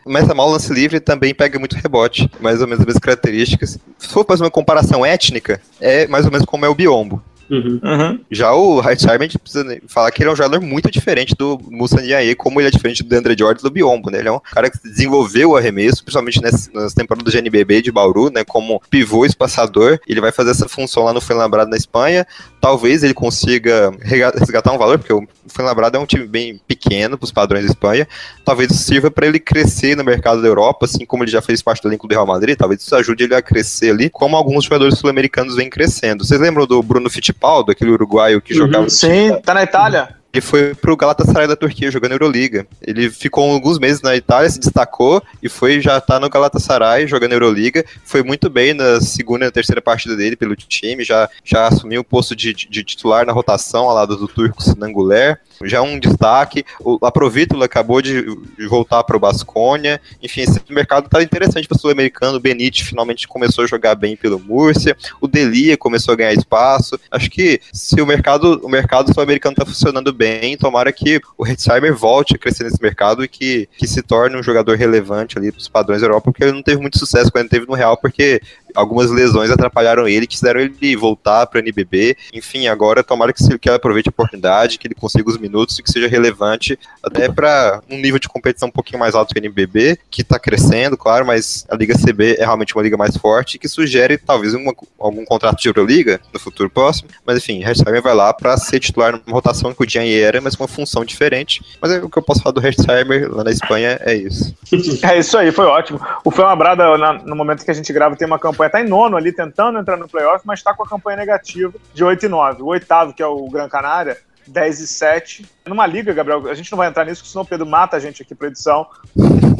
Mas 0.06 0.28
a 0.30 0.34
mal 0.34 0.50
lance 0.50 0.72
livre 0.72 1.00
também 1.00 1.34
pega 1.34 1.58
muito 1.58 1.76
rebote, 1.76 2.30
mais 2.40 2.60
ou 2.60 2.66
menos 2.66 2.80
as 2.80 2.86
mesmas 2.86 3.00
características. 3.00 3.78
Se 3.98 4.08
for 4.08 4.24
fazer 4.24 4.44
uma 4.44 4.50
comparação 4.50 5.04
étnica, 5.04 5.60
é 5.80 6.06
mais 6.06 6.24
ou 6.24 6.30
menos 6.30 6.46
como 6.46 6.64
é 6.64 6.68
o 6.68 6.74
biombo. 6.74 7.22
Uhum. 7.50 7.80
Uhum. 7.82 8.20
Já 8.30 8.52
o 8.54 8.80
Hartsheim, 8.80 9.16
a 9.18 9.22
gente 9.22 9.38
precisa 9.38 9.64
falar 9.86 10.10
que 10.10 10.22
ele 10.22 10.30
é 10.30 10.32
um 10.32 10.36
jogador 10.36 10.60
muito 10.60 10.90
diferente 10.90 11.34
do 11.34 11.58
Musa 11.70 12.00
Ndiaye, 12.00 12.34
como 12.34 12.60
ele 12.60 12.68
é 12.68 12.70
diferente 12.70 13.02
do 13.02 13.14
Andre 13.14 13.36
Jordan 13.38 13.62
do 13.62 13.70
Biombo, 13.70 14.10
né? 14.10 14.18
Ele 14.18 14.28
é 14.28 14.32
um 14.32 14.40
cara 14.40 14.70
que 14.70 14.78
desenvolveu 14.82 15.50
o 15.50 15.56
arremesso, 15.56 16.02
principalmente 16.02 16.42
nas, 16.42 16.68
nas 16.72 16.94
temporadas 16.94 17.24
do 17.24 17.36
GNBB 17.36 17.82
de 17.82 17.92
Bauru, 17.92 18.30
né? 18.30 18.44
Como 18.44 18.82
pivô 18.90 19.24
espaçador. 19.24 19.98
Ele 20.06 20.20
vai 20.20 20.32
fazer 20.32 20.50
essa 20.50 20.68
função 20.68 21.04
lá 21.04 21.12
no 21.12 21.20
Fuenlabrado 21.20 21.70
na 21.70 21.76
Espanha. 21.76 22.26
Talvez 22.60 23.02
ele 23.02 23.14
consiga 23.14 23.92
resgatar 24.02 24.72
um 24.72 24.78
valor, 24.78 24.98
porque 24.98 25.12
o 25.12 25.26
Fuenlabrado 25.48 25.96
é 25.96 26.00
um 26.00 26.06
time 26.06 26.26
bem 26.26 26.60
pequeno 26.66 27.16
para 27.16 27.24
os 27.24 27.32
padrões 27.32 27.64
da 27.64 27.70
Espanha. 27.70 28.06
Talvez 28.44 28.70
isso 28.70 28.84
sirva 28.84 29.10
para 29.10 29.26
ele 29.26 29.40
crescer 29.40 29.96
no 29.96 30.04
mercado 30.04 30.42
da 30.42 30.48
Europa, 30.48 30.86
assim 30.86 31.04
como 31.04 31.24
ele 31.24 31.30
já 31.30 31.42
fez 31.42 31.62
parte 31.62 31.82
do 31.82 31.88
elenco 31.88 32.06
do 32.06 32.12
Real 32.12 32.26
Madrid. 32.26 32.56
Talvez 32.56 32.82
isso 32.82 32.94
ajude 32.94 33.24
ele 33.24 33.34
a 33.34 33.42
crescer 33.42 33.90
ali, 33.90 34.10
como 34.10 34.36
alguns 34.36 34.64
jogadores 34.64 34.98
sul-americanos 34.98 35.56
vêm 35.56 35.70
crescendo. 35.70 36.24
Vocês 36.24 36.40
lembram 36.40 36.66
do 36.66 36.82
Bruno? 36.82 37.10
Fittipaldo, 37.16 37.72
aquele 37.72 37.90
uruguaio 37.90 38.42
que 38.42 38.52
jogava. 38.52 38.84
Uhum, 38.84 38.90
sim, 38.90 39.34
tá 39.42 39.54
na 39.54 39.62
Itália. 39.62 40.16
Ele 40.32 40.40
foi 40.40 40.74
pro 40.74 40.96
Galatasaray 40.96 41.48
da 41.48 41.56
Turquia 41.56 41.90
jogando 41.90 42.12
Euroliga. 42.12 42.66
Ele 42.82 43.10
ficou 43.10 43.50
alguns 43.50 43.78
meses 43.78 44.02
na 44.02 44.14
Itália, 44.14 44.50
se 44.50 44.60
destacou 44.60 45.22
e 45.42 45.48
foi 45.48 45.80
já 45.80 46.00
tá 46.00 46.20
no 46.20 46.28
Galatasaray 46.28 47.06
jogando 47.06 47.32
Euroliga. 47.32 47.84
Foi 48.04 48.22
muito 48.22 48.50
bem 48.50 48.74
na 48.74 49.00
segunda 49.00 49.46
e 49.46 49.50
terceira 49.50 49.80
partida 49.80 50.16
dele 50.16 50.36
pelo 50.36 50.54
time, 50.54 51.04
já, 51.04 51.28
já 51.44 51.66
assumiu 51.66 52.02
o 52.02 52.04
posto 52.04 52.36
de, 52.36 52.52
de, 52.52 52.68
de 52.68 52.84
titular 52.84 53.24
na 53.24 53.32
rotação 53.32 53.88
ao 53.88 53.94
lado 53.94 54.16
do 54.16 54.28
turco 54.28 54.62
Sinanguler 54.62 55.40
já 55.64 55.80
um 55.80 55.98
destaque. 55.98 56.64
O 56.80 56.98
Aprovítula 57.04 57.64
acabou 57.64 58.02
de, 58.02 58.24
voltar 58.68 59.02
para 59.04 59.16
o 59.16 59.20
Basconia. 59.20 60.00
Enfim, 60.22 60.42
esse 60.42 60.60
mercado 60.68 61.06
está 61.06 61.22
interessante 61.22 61.68
para 61.68 61.76
o 61.76 61.78
sul-americano. 61.78 62.36
O 62.36 62.40
Benite 62.40 62.84
finalmente 62.84 63.26
começou 63.28 63.64
a 63.64 63.66
jogar 63.66 63.94
bem 63.94 64.16
pelo 64.16 64.38
Múrcia. 64.38 64.96
O 65.20 65.28
Delia 65.28 65.76
começou 65.76 66.12
a 66.12 66.16
ganhar 66.16 66.32
espaço. 66.32 66.98
Acho 67.10 67.30
que 67.30 67.60
se 67.72 68.00
o 68.00 68.06
mercado, 68.06 68.60
o 68.62 68.68
mercado 68.68 69.12
sul-americano 69.12 69.54
está 69.54 69.64
funcionando 69.64 70.12
bem, 70.12 70.25
tomara 70.58 70.92
que 70.92 71.20
o 71.36 71.46
Hetzheimer 71.46 71.94
volte 71.94 72.34
a 72.34 72.38
crescer 72.38 72.64
nesse 72.64 72.82
mercado 72.82 73.24
e 73.24 73.28
que, 73.28 73.68
que 73.76 73.86
se 73.86 74.02
torne 74.02 74.36
um 74.36 74.42
jogador 74.42 74.76
relevante 74.76 75.38
ali 75.38 75.50
para 75.50 75.58
os 75.58 75.68
padrões 75.68 76.00
da 76.00 76.06
Europa, 76.06 76.30
porque 76.30 76.44
ele 76.44 76.52
não 76.52 76.62
teve 76.62 76.80
muito 76.80 76.98
sucesso 76.98 77.30
quando 77.30 77.42
ele 77.42 77.50
teve 77.50 77.66
no 77.66 77.74
Real, 77.74 77.96
porque 77.96 78.40
algumas 78.76 79.10
lesões 79.10 79.50
atrapalharam 79.50 80.06
ele, 80.06 80.26
quiseram 80.26 80.60
ele 80.60 80.96
voltar 80.96 81.46
para 81.46 81.58
o 81.58 81.60
NBB. 81.60 82.16
Enfim, 82.32 82.68
agora 82.68 83.02
tomara 83.02 83.32
que, 83.32 83.42
ele 83.42 83.74
aproveite 83.74 84.08
a 84.08 84.10
oportunidade, 84.10 84.78
que 84.78 84.86
ele 84.86 84.94
consiga 84.94 85.28
os 85.28 85.38
minutos 85.38 85.78
e 85.78 85.82
que 85.82 85.90
seja 85.90 86.06
relevante 86.06 86.78
até 87.02 87.28
para 87.28 87.80
um 87.90 87.98
nível 87.98 88.18
de 88.18 88.28
competição 88.28 88.68
um 88.68 88.72
pouquinho 88.72 88.98
mais 88.98 89.14
alto 89.14 89.34
que 89.34 89.40
o 89.40 89.42
NBB, 89.42 89.98
que 90.10 90.22
está 90.22 90.38
crescendo, 90.38 90.96
claro, 90.96 91.26
mas 91.26 91.66
a 91.68 91.76
Liga 91.76 91.94
CB 91.94 92.36
é 92.38 92.44
realmente 92.44 92.74
uma 92.74 92.82
liga 92.82 92.96
mais 92.96 93.16
forte 93.16 93.58
que 93.58 93.68
sugere 93.68 94.18
talvez 94.18 94.54
uma, 94.54 94.74
algum 94.98 95.24
contrato 95.24 95.60
de 95.60 95.68
Euroliga 95.68 96.20
no 96.32 96.38
futuro 96.38 96.68
próximo. 96.68 97.08
Mas 97.24 97.38
enfim, 97.38 97.62
Herzheimer 97.62 98.02
vai 98.02 98.14
lá 98.14 98.32
para 98.32 98.56
ser 98.56 98.80
titular 98.80 99.12
numa 99.12 99.34
rotação 99.34 99.72
que 99.72 99.82
o 99.82 99.88
Jean 99.88 100.04
era, 100.04 100.40
mas 100.40 100.54
com 100.54 100.64
uma 100.64 100.68
função 100.68 101.04
diferente. 101.04 101.64
Mas 101.80 101.92
é, 101.92 101.98
o 101.98 102.08
que 102.08 102.18
eu 102.18 102.22
posso 102.22 102.42
falar 102.42 102.52
do 102.52 102.64
Herzheimer 102.64 103.32
lá 103.32 103.44
na 103.44 103.50
Espanha 103.50 103.98
é 104.02 104.14
isso. 104.14 104.54
É 105.02 105.18
isso 105.18 105.36
aí, 105.38 105.52
foi 105.52 105.66
ótimo. 105.66 106.00
O 106.24 106.30
Fama 106.30 106.56
Brada, 106.56 106.84
no 107.24 107.36
momento 107.36 107.64
que 107.64 107.70
a 107.70 107.74
gente 107.74 107.92
grava, 107.92 108.16
tem 108.16 108.26
uma 108.26 108.38
campanha, 108.38 108.65
tá 108.68 108.80
em 108.80 108.88
nono 108.88 109.16
ali, 109.16 109.32
tentando 109.32 109.78
entrar 109.78 109.96
no 109.96 110.08
playoff, 110.08 110.46
mas 110.46 110.60
está 110.60 110.74
com 110.74 110.82
a 110.82 110.88
campanha 110.88 111.16
negativa 111.16 111.74
de 111.92 112.04
8 112.04 112.26
e 112.26 112.28
9. 112.28 112.62
O 112.62 112.66
oitavo, 112.66 113.12
que 113.12 113.22
é 113.22 113.26
o 113.26 113.48
Gran 113.48 113.68
Canária, 113.68 114.16
10 114.46 114.80
e 114.80 114.86
7. 114.86 115.46
Numa 115.66 115.86
liga, 115.86 116.12
Gabriel, 116.12 116.48
a 116.48 116.54
gente 116.54 116.70
não 116.70 116.76
vai 116.76 116.88
entrar 116.88 117.04
nisso, 117.04 117.24
senão 117.26 117.42
o 117.42 117.46
Pedro 117.46 117.66
mata 117.66 117.96
a 117.96 118.00
gente 118.00 118.22
aqui 118.22 118.34
para 118.34 118.48
edição. 118.48 118.86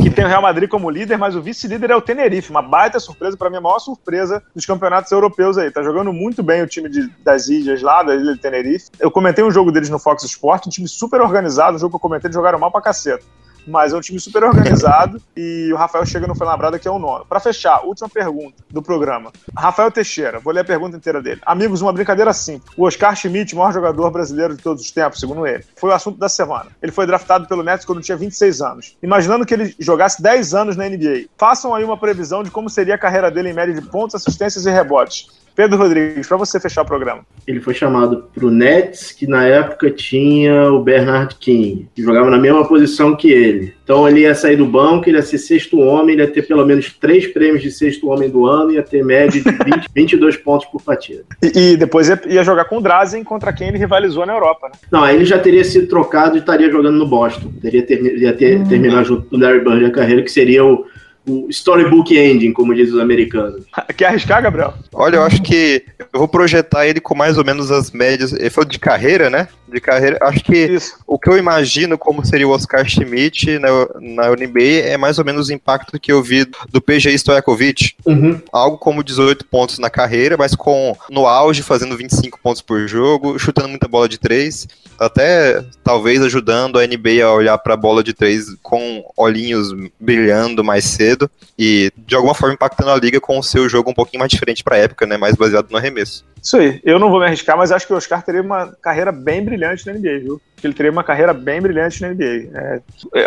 Que 0.03 0.11
tem 0.11 0.25
o 0.25 0.29
Real 0.29 0.43
Madrid 0.43 0.69
como 0.69 0.89
líder, 0.89 1.19
mas 1.19 1.35
o 1.35 1.43
vice-líder 1.43 1.91
é 1.91 1.97
o 1.97 2.01
Tenerife. 2.01 2.51
Uma 2.51 2.63
baita 2.63 3.01
surpresa, 3.01 3.37
para 3.37 3.51
mim, 3.51 3.57
a 3.57 3.61
maior 3.61 3.79
surpresa 3.79 4.43
dos 4.55 4.65
campeonatos 4.65 5.11
europeus 5.11 5.59
aí. 5.59 5.71
Tá 5.71 5.83
jogando 5.83 6.13
muito 6.13 6.43
bem 6.43 6.63
o 6.63 6.67
time 6.67 6.89
de, 6.89 7.09
das 7.25 7.49
ilhas 7.49 7.83
lá, 7.83 8.03
da 8.03 8.15
ilha 8.15 8.35
de 8.35 8.39
Tenerife. 8.41 8.91
Eu 9.01 9.11
comentei 9.11 9.45
um 9.45 9.51
jogo 9.51 9.73
deles 9.73 9.91
no 9.91 9.99
Fox 9.99 10.23
Sport, 10.23 10.67
um 10.67 10.71
time 10.71 10.87
super 10.87 11.21
organizado, 11.21 11.77
um 11.77 11.81
jogo 11.81 11.91
que 11.91 11.97
eu 11.97 12.01
comentei, 12.01 12.29
eles 12.29 12.37
jogaram 12.37 12.59
mal 12.59 12.71
pra 12.71 12.81
caceta 12.81 13.25
mas 13.67 13.93
é 13.93 13.97
um 13.97 14.01
time 14.01 14.21
super 14.21 14.45
organizado 14.45 15.21
e 15.37 15.71
o 15.73 15.77
Rafael 15.77 16.07
chega 16.07 16.27
no 16.27 16.35
Fuenlabrada 16.35 16.79
que 16.79 16.87
é 16.87 16.91
o 16.91 16.99
nono. 16.99 17.25
Para 17.27 17.41
fechar, 17.41 17.85
última 17.85 18.09
pergunta 18.09 18.63
do 18.71 18.83
programa. 18.83 19.33
Rafael 19.57 19.91
Teixeira, 19.91 20.39
vou 20.39 20.53
ler 20.53 20.61
a 20.61 20.65
pergunta 20.65 20.97
inteira 20.97 21.21
dele. 21.23 21.41
Amigos, 21.45 21.83
uma 21.83 21.93
brincadeira 21.93 22.33
simples. 22.33 22.73
O 22.77 22.85
Oscar 22.85 23.17
Schmidt, 23.17 23.55
maior 23.55 23.73
jogador 23.73 24.11
brasileiro 24.11 24.55
de 24.55 24.63
todos 24.63 24.83
os 24.83 24.91
tempos, 24.91 25.21
segundo 25.21 25.47
ele, 25.47 25.65
foi 25.77 25.91
o 25.91 25.93
assunto 25.93 26.19
da 26.19 26.29
semana. 26.29 26.67
Ele 26.83 26.93
foi 26.93 27.07
draftado 27.07 27.47
pelo 27.47 27.63
Nets 27.63 27.85
quando 27.85 28.01
tinha 28.01 28.17
26 28.17 28.61
anos. 28.61 28.97
Imaginando 29.03 29.45
que 29.45 29.55
ele 29.55 29.75
jogasse 29.79 30.23
10 30.23 30.55
anos 30.55 30.77
na 30.77 30.89
NBA, 30.89 31.27
façam 31.37 31.75
aí 31.75 31.85
uma 31.85 31.99
previsão 31.99 32.43
de 32.43 32.51
como 32.51 32.71
seria 32.71 32.95
a 32.95 32.99
carreira 32.99 33.31
dele 33.31 33.51
em 33.51 33.55
média 33.55 33.75
de 33.75 33.83
pontos, 33.83 34.15
assistências 34.15 34.67
e 34.67 34.71
rebotes. 34.71 35.46
Pedro 35.57 35.79
Rodrigues, 35.79 36.29
para 36.29 36.37
você 36.37 36.61
fechar 36.61 36.83
o 36.83 36.85
programa. 36.85 37.23
Ele 37.47 37.61
foi 37.61 37.73
chamado 37.73 38.29
para 38.35 38.45
o 38.45 38.51
Nets, 38.51 39.11
que 39.11 39.27
na 39.27 39.45
época 39.45 39.91
tinha 39.91 40.71
o 40.71 40.83
Bernard 40.83 41.35
King, 41.37 41.89
que 41.95 42.03
jogava 42.03 42.31
na 42.31 42.39
mesma 42.39 42.69
posição 42.69 43.17
que 43.17 43.33
ele. 43.33 43.75
Então 43.83 44.07
ele 44.07 44.21
ia 44.21 44.35
sair 44.35 44.57
do 44.57 44.67
banco, 44.67 45.09
ele 45.09 45.17
ia 45.17 45.23
ser 45.23 45.39
sexto 45.39 45.79
homem, 45.79 46.15
ele 46.15 46.23
ia 46.23 46.31
ter 46.31 46.43
pelo 46.43 46.67
menos 46.67 46.93
três 46.93 47.27
prêmios 47.27 47.63
de 47.63 47.71
sexto 47.71 48.09
homem 48.09 48.29
do 48.29 48.45
ano, 48.45 48.73
ia 48.73 48.83
ter 48.83 49.03
média 49.03 49.41
de 49.41 49.51
20, 49.51 49.89
22 49.95 50.37
pontos 50.45 50.67
por 50.67 50.83
partida. 50.83 51.25
E, 51.43 51.73
e, 51.73 51.77
depois 51.77 52.09
ia, 52.09 52.21
ia, 52.27 52.45
jogar 52.45 52.67
com 52.67 52.77
o 52.77 52.81
Drazen, 52.83 53.25
contra 53.25 53.51
quem 53.53 53.69
ele 53.69 53.79
rivalizou 53.79 54.27
na 54.27 54.35
Europa, 54.35 54.69
né? 54.69 54.75
Não, 54.93 55.03
aí 55.03 55.17
ele 55.17 55.25
já 55.25 55.39
teria 55.39 55.65
sido 55.65 55.87
trocado 55.87 56.37
e 56.37 56.41
estaria 56.41 56.71
jogando 56.71 56.99
no 56.99 57.07
Boston. 57.07 57.51
Teria 57.63 57.83
ter, 57.83 58.19
ia 58.19 58.35
ter, 58.35 58.59
hum. 58.59 58.65
terminar 58.69 59.05
junto 59.05 59.23
com 59.23 59.37
o 59.37 59.39
Larry 59.39 59.61
Bird 59.61 59.87
a 59.87 59.91
carreira, 59.91 60.23
que 60.23 60.31
seria 60.31 60.63
o 60.65 60.85
o 61.27 61.49
storybook 61.51 62.17
ending, 62.17 62.53
como 62.53 62.75
dizem 62.75 62.95
os 62.95 63.01
americanos. 63.01 63.65
Quer 63.97 64.07
arriscar, 64.07 64.43
Gabriel? 64.43 64.75
Olha, 64.93 65.17
eu 65.17 65.23
acho 65.23 65.43
que 65.43 65.85
eu 65.99 66.21
vou 66.21 66.29
projetar 66.29 66.87
ele 66.87 67.01
com 67.01 67.15
mais 67.15 67.37
ou 67.37 67.45
menos 67.45 67.71
as 67.71 67.91
médias. 67.91 68.33
Ele 68.33 68.51
foi 68.51 68.65
de 68.65 68.79
carreira, 68.79 69.29
né? 69.29 69.49
De 69.69 69.81
carreira. 69.81 70.19
Acho 70.23 70.45
que 70.45 70.57
Isso. 70.57 70.99
o 71.07 71.19
que 71.19 71.29
eu 71.29 71.37
imagino 71.37 71.99
como 71.99 72.25
seria 72.25 72.47
o 72.47 72.53
Oscar 72.53 72.89
Schmidt 72.89 73.59
na, 73.59 73.69
na 74.01 74.31
NBA 74.31 74.85
é 74.85 74.97
mais 74.97 75.19
ou 75.19 75.25
menos 75.25 75.49
o 75.49 75.53
impacto 75.53 75.99
que 75.99 76.13
eu 76.13 76.23
vi 76.23 76.47
do 76.71 76.81
PG 76.81 77.13
Stojakovic. 77.19 77.95
Uhum. 78.07 78.41
Algo 78.53 78.79
como 78.79 79.03
18 79.03 79.47
pontos 79.47 79.79
na 79.79 79.91
carreira, 79.91 80.37
mas 80.37 80.55
com 80.55 80.97
no 81.11 81.27
auge 81.27 81.63
fazendo 81.63 81.97
25 81.97 82.39
pontos 82.41 82.63
por 82.63 82.87
jogo, 82.87 83.39
chutando 83.39 83.69
muita 83.69 83.89
bola 83.89 84.09
de 84.09 84.19
três, 84.19 84.69
até 84.99 85.65
talvez 85.83 86.23
ajudando 86.23 86.79
a 86.79 86.87
NBA 86.87 87.25
a 87.25 87.33
olhar 87.33 87.59
para 87.59 87.75
a 87.75 87.77
bola 87.77 88.03
de 88.03 88.13
três 88.13 88.55
com 88.63 89.05
olhinhos 89.17 89.73
brilhando 89.99 90.65
mais 90.65 90.85
cedo 90.85 91.31
e 91.59 91.93
de 91.97 92.15
alguma 92.15 92.35
forma 92.35 92.55
impactando 92.55 92.91
a 92.91 92.97
liga 92.97 93.21
com 93.21 93.39
o 93.39 93.43
seu 93.43 93.69
jogo 93.69 93.91
um 93.91 93.95
pouquinho 93.95 94.21
mais 94.21 94.31
diferente 94.31 94.63
para 94.63 94.77
a 94.77 94.81
época, 94.81 95.07
né? 95.07 95.17
Mais 95.17 95.35
baseado 95.35 95.71
no 95.71 95.77
arremesso. 95.77 96.25
Isso 96.43 96.57
aí. 96.57 96.81
Eu 96.85 96.99
não 96.99 97.11
vou 97.11 97.19
me 97.19 97.27
arriscar, 97.27 97.57
mas 97.57 97.73
acho 97.73 97.87
que 97.87 97.93
o 97.93 97.97
Oscar 97.97 98.23
teria 98.23 98.43
uma 98.43 98.69
carreira 98.81 99.11
bem 99.11 99.45
brilhante 99.45 99.87
na 99.87 99.93
NBA, 99.93 100.21
viu? 100.21 100.41
Ele 100.63 100.75
teria 100.75 100.93
uma 100.93 101.05
carreira 101.05 101.35
bem 101.35 101.61
brilhante 101.61 102.01
na 102.01 102.11
NBA. 102.11 102.49
É, 102.55 102.81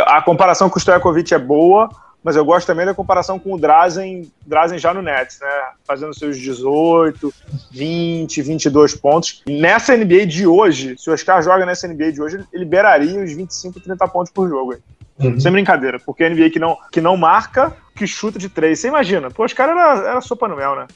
a 0.05 0.21
comparação 0.21 0.69
com 0.69 0.77
o 0.77 0.79
Stojakovic 0.79 1.33
é 1.33 1.39
boa, 1.39 1.89
mas 2.23 2.35
eu 2.35 2.43
gosto 2.43 2.67
também 2.67 2.85
da 2.85 2.93
comparação 2.93 3.39
com 3.39 3.53
o 3.53 3.59
Drazen, 3.59 4.29
Drazen 4.45 4.77
já 4.77 4.93
no 4.93 5.01
Nets, 5.01 5.39
né? 5.39 5.47
Fazendo 5.85 6.13
seus 6.13 6.37
18, 6.37 7.33
20, 7.71 8.41
22 8.41 8.95
pontos. 8.95 9.41
Nessa 9.47 9.95
NBA 9.95 10.25
de 10.25 10.45
hoje, 10.45 10.97
se 10.97 11.09
o 11.09 11.13
Oscar 11.13 11.41
joga 11.41 11.65
nessa 11.65 11.87
NBA 11.87 12.11
de 12.11 12.21
hoje, 12.21 12.35
ele 12.35 12.47
liberaria 12.53 13.23
os 13.23 13.31
25, 13.31 13.79
30 13.79 14.07
pontos 14.07 14.31
por 14.31 14.49
jogo. 14.49 14.75
Uhum. 15.17 15.39
Sem 15.39 15.51
brincadeira, 15.51 15.99
porque 15.99 16.23
a 16.23 16.29
NBA 16.29 16.49
que 16.49 16.59
não, 16.59 16.77
que 16.91 17.01
não 17.01 17.17
marca, 17.17 17.75
que 17.95 18.07
chuta 18.07 18.39
de 18.39 18.47
três. 18.47 18.79
Você 18.79 18.87
imagina, 18.87 19.29
pô, 19.29 19.45
os 19.45 19.53
caras 19.53 19.75
era, 19.75 20.09
era 20.11 20.21
sopa 20.21 20.47
no 20.47 20.55
mel, 20.55 20.75
né? 20.75 20.87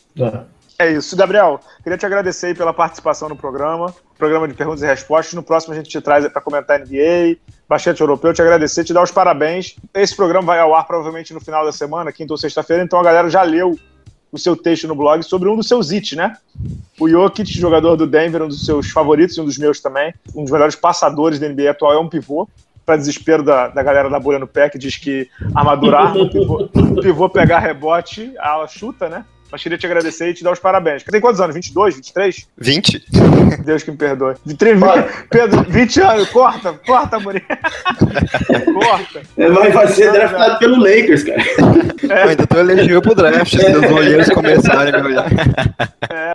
É. 0.79 0.85
é 0.85 0.91
isso. 0.93 1.15
Gabriel, 1.15 1.59
queria 1.83 1.97
te 1.97 2.05
agradecer 2.05 2.55
pela 2.55 2.73
participação 2.73 3.27
no 3.27 3.35
programa, 3.35 3.93
programa 4.17 4.47
de 4.47 4.53
perguntas 4.53 4.81
e 4.81 4.85
respostas. 4.85 5.33
No 5.33 5.43
próximo 5.43 5.73
a 5.73 5.77
gente 5.77 5.89
te 5.89 5.99
traz 5.99 6.25
para 6.29 6.41
comentar 6.41 6.79
NBA, 6.79 7.37
basquete 7.67 7.99
europeu. 7.99 8.33
Te 8.33 8.41
agradecer, 8.41 8.83
te 8.83 8.93
dar 8.93 9.03
os 9.03 9.11
parabéns. 9.11 9.75
Esse 9.93 10.15
programa 10.15 10.47
vai 10.47 10.59
ao 10.59 10.75
ar 10.75 10.85
provavelmente 10.85 11.33
no 11.33 11.41
final 11.41 11.65
da 11.65 11.71
semana, 11.71 12.11
quinta 12.11 12.33
ou 12.33 12.37
sexta-feira, 12.37 12.83
então 12.83 12.99
a 12.99 13.03
galera 13.03 13.29
já 13.29 13.41
leu 13.41 13.77
o 14.31 14.37
seu 14.39 14.55
texto 14.55 14.87
no 14.87 14.95
blog 14.95 15.21
sobre 15.21 15.47
um 15.47 15.55
dos 15.55 15.67
seus 15.67 15.91
hits, 15.91 16.17
né? 16.17 16.35
O 16.99 17.07
Jokic, 17.07 17.53
jogador 17.53 17.95
do 17.95 18.07
Denver, 18.07 18.41
um 18.41 18.47
dos 18.47 18.65
seus 18.65 18.89
favoritos 18.89 19.37
e 19.37 19.41
um 19.41 19.45
dos 19.45 19.59
meus 19.59 19.79
também, 19.79 20.11
um 20.35 20.41
dos 20.41 20.51
melhores 20.51 20.75
passadores 20.75 21.39
da 21.39 21.47
NBA 21.47 21.69
atual, 21.69 21.93
é 21.93 21.99
um 21.99 22.09
pivô. 22.09 22.49
Para 22.85 22.97
desespero 22.97 23.43
da, 23.43 23.69
da 23.69 23.81
galera 23.81 24.09
da 24.09 24.19
bolha 24.19 24.39
no 24.39 24.47
pé, 24.47 24.69
que 24.69 24.77
diz 24.77 24.97
que 24.97 25.29
armadura 25.55 25.99
arma, 25.99 26.19
o 26.23 26.29
pivô, 26.29 26.67
pivô 27.01 27.29
pegar 27.29 27.59
rebote, 27.59 28.33
a 28.37 28.67
chuta, 28.67 29.07
né? 29.07 29.23
Mas 29.53 29.61
queria 29.61 29.77
te 29.77 29.85
agradecer 29.85 30.29
e 30.29 30.33
te 30.33 30.43
dar 30.43 30.51
os 30.51 30.57
parabéns. 30.57 31.03
Tem 31.03 31.21
quantos 31.21 31.39
anos? 31.39 31.53
22, 31.53 31.93
23? 31.93 32.47
20. 32.57 33.05
Deus 33.63 33.83
que 33.83 33.91
me 33.91 33.97
perdoe. 33.97 34.33
23, 34.43 34.79
Pedro, 35.29 35.63
20 35.69 36.01
anos. 36.01 36.29
Corta, 36.29 36.73
corta, 36.83 37.17
Amorim. 37.17 37.41
corta. 38.73 39.21
É, 39.37 39.49
vai, 39.51 39.69
vai 39.69 39.87
ser 39.89 40.11
draftado 40.11 40.57
pelo 40.57 40.77
Lakers, 40.77 41.23
cara. 41.23 41.43
É. 42.09 42.23
Eu 42.23 42.29
ainda 42.29 42.47
tô 42.47 42.57
elegível 42.57 43.01
pro 43.01 43.13
draft, 43.13 43.51
se 43.51 43.57
os 43.57 43.91
olheiros 43.91 44.29
começarem 44.29 44.93
a 44.93 45.03
me 45.03 45.09
olhar. 45.09 45.29
É, 46.09 46.33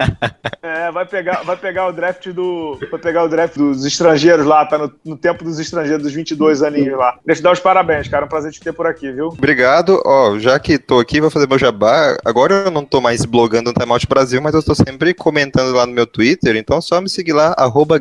é, 0.87 0.91
vai, 0.93 1.05
pegar, 1.05 1.43
vai 1.43 1.57
pegar 1.57 1.89
o 1.89 1.93
draft 1.93 2.29
do. 2.29 2.79
Vai 2.91 3.01
pegar 3.01 3.25
o 3.25 3.29
draft 3.29 3.57
dos 3.57 3.85
estrangeiros 3.85 4.47
lá, 4.47 4.65
tá 4.65 4.79
no, 4.79 4.93
no 5.05 5.17
tempo 5.17 5.43
dos 5.43 5.59
estrangeiros, 5.59 6.03
dos 6.03 6.13
22 6.13 6.63
aninhos 6.63 6.97
lá. 6.97 7.17
Deixa 7.27 7.41
eu 7.41 7.43
te 7.43 7.45
dar 7.45 7.53
os 7.53 7.61
parabéns, 7.61 8.07
cara. 8.07 8.25
É 8.25 8.27
um 8.27 8.29
prazer 8.29 8.53
te 8.53 8.61
ter 8.61 8.73
por 8.73 8.87
aqui, 8.87 9.11
viu? 9.11 9.27
Obrigado. 9.27 10.01
Ó, 10.07 10.39
já 10.39 10.59
que 10.59 10.79
tô 10.79 11.01
aqui, 11.01 11.21
vou 11.21 11.31
fazer 11.31 11.49
meu 11.49 11.59
jabá. 11.59 12.17
Agora 12.25 12.55
eu 12.67 12.71
não 12.71 12.85
tô 12.85 13.01
mais 13.01 13.08
mais 13.09 13.25
blogando 13.25 13.71
no 13.71 13.75
Timeout 13.75 14.07
Brasil, 14.07 14.39
mas 14.43 14.53
eu 14.53 14.61
estou 14.61 14.75
sempre 14.75 15.15
comentando 15.15 15.75
lá 15.75 15.87
no 15.87 15.95
meu 15.95 16.07
Twitter, 16.07 16.55
então 16.57 16.77
é 16.77 16.81
só 16.83 17.01
me 17.01 17.09
seguir 17.09 17.33
lá, 17.33 17.55
arroba 17.57 17.99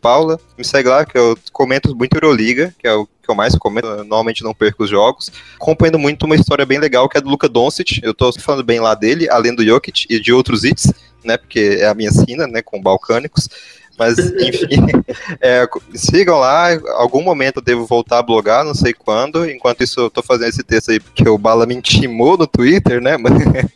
Paula. 0.00 0.40
Me 0.58 0.64
segue 0.64 0.88
lá, 0.88 1.06
que 1.06 1.16
eu 1.16 1.38
comento 1.52 1.94
muito 1.94 2.16
Euroliga, 2.16 2.74
que 2.76 2.88
é 2.88 2.92
o 2.92 3.06
que 3.06 3.30
eu 3.30 3.34
mais 3.36 3.54
comento, 3.54 3.86
normalmente 3.86 4.42
não 4.42 4.52
perco 4.52 4.82
os 4.82 4.90
jogos. 4.90 5.30
Acompanhando 5.54 6.00
muito 6.00 6.26
uma 6.26 6.34
história 6.34 6.66
bem 6.66 6.80
legal, 6.80 7.08
que 7.08 7.16
é 7.16 7.20
do 7.20 7.30
Luca 7.30 7.48
Doncic, 7.48 8.00
eu 8.02 8.12
tô 8.12 8.32
falando 8.40 8.64
bem 8.64 8.80
lá 8.80 8.96
dele, 8.96 9.30
além 9.30 9.54
do 9.54 9.64
Jokic 9.64 10.06
e 10.10 10.18
de 10.18 10.32
outros 10.32 10.64
hits, 10.64 10.92
né, 11.24 11.36
porque 11.36 11.78
é 11.78 11.86
a 11.86 11.94
minha 11.94 12.10
sina, 12.10 12.48
né, 12.48 12.60
com 12.60 12.82
balcânicos. 12.82 13.48
Mas, 13.98 14.18
enfim, 14.18 14.86
é, 15.40 15.68
sigam 15.94 16.38
lá. 16.38 16.68
Algum 16.96 17.22
momento 17.22 17.56
eu 17.58 17.62
devo 17.62 17.86
voltar 17.86 18.18
a 18.18 18.22
blogar, 18.22 18.64
não 18.64 18.74
sei 18.74 18.92
quando. 18.92 19.48
Enquanto 19.48 19.82
isso, 19.82 20.00
eu 20.00 20.10
tô 20.10 20.22
fazendo 20.22 20.48
esse 20.48 20.62
texto 20.62 20.90
aí 20.90 21.00
porque 21.00 21.28
o 21.28 21.38
Bala 21.38 21.66
me 21.66 21.74
intimou 21.74 22.36
no 22.36 22.46
Twitter, 22.46 23.00
né? 23.00 23.16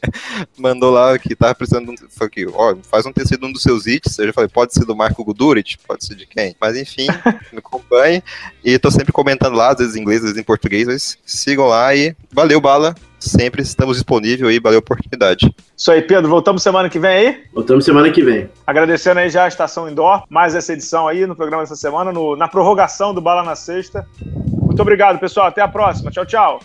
Mandou 0.57 0.91
lá 0.91 1.19
que 1.19 1.35
tava 1.37 1.55
precisando. 1.55 1.95
Foi 2.11 2.27
aqui, 2.27 2.47
ó, 2.53 2.77
faz 2.91 3.05
um 3.07 3.13
texto 3.13 3.39
de 3.39 3.45
um 3.45 3.53
dos 3.53 3.63
seus 3.63 3.87
hits. 3.87 4.19
Eu 4.19 4.27
já 4.27 4.33
falei, 4.33 4.49
pode 4.49 4.73
ser 4.73 4.85
do 4.85 4.97
Marco 4.97 5.25
Guduric, 5.25 5.77
pode 5.87 6.05
ser 6.05 6.15
de 6.15 6.27
quem. 6.27 6.57
Mas, 6.61 6.77
enfim, 6.77 7.07
me 7.53 7.59
acompanhe. 7.59 8.23
E 8.65 8.79
tô 8.79 8.91
sempre 8.91 9.13
comentando 9.13 9.57
lá, 9.57 9.71
às 9.73 9.79
vezes 9.79 9.97
em 9.97 10.01
inglês, 10.01 10.21
às 10.21 10.27
vezes 10.27 10.41
em 10.41 10.45
português. 10.45 10.87
Mas 10.87 11.19
sigam 11.25 11.67
lá 11.67 11.95
e 11.95 12.17
valeu, 12.33 12.61
Bala 12.61 12.95
sempre 13.19 13.63
estamos 13.63 13.97
disponíveis 13.97 14.49
aí, 14.49 14.61
valeu 14.61 14.79
a 14.79 14.81
oportunidade. 14.81 15.55
Isso 15.77 15.91
aí, 15.91 16.03
Pedro, 16.03 16.29
voltamos 16.29 16.63
semana 16.63 16.89
que 16.89 16.99
vem 16.99 17.11
aí? 17.11 17.45
Voltamos 17.53 17.85
semana 17.85 18.11
que 18.11 18.23
vem. 18.23 18.49
Agradecendo 18.67 19.21
aí 19.21 19.31
já 19.31 19.45
a 19.45 19.49
Estação 19.49 19.89
Indoor, 19.89 20.25
mais 20.29 20.55
essa 20.55 20.73
edição 20.73 21.09
aí 21.09 21.27
no 21.27 21.37
programa 21.37 21.63
dessa 21.63 21.77
semana, 21.77 22.13
no, 22.13 22.37
na 22.37 22.49
prorrogação 22.49 23.15
do 23.15 23.21
Bala 23.21 23.43
na 23.43 23.57
Sexta. 23.57 24.07
Muito 24.77 24.83
obrigado, 24.83 25.19
pessoal. 25.19 25.47
Até 25.47 25.63
a 25.63 25.69
próxima. 25.69 26.11
Tchau, 26.11 26.27
tchau. 26.27 26.61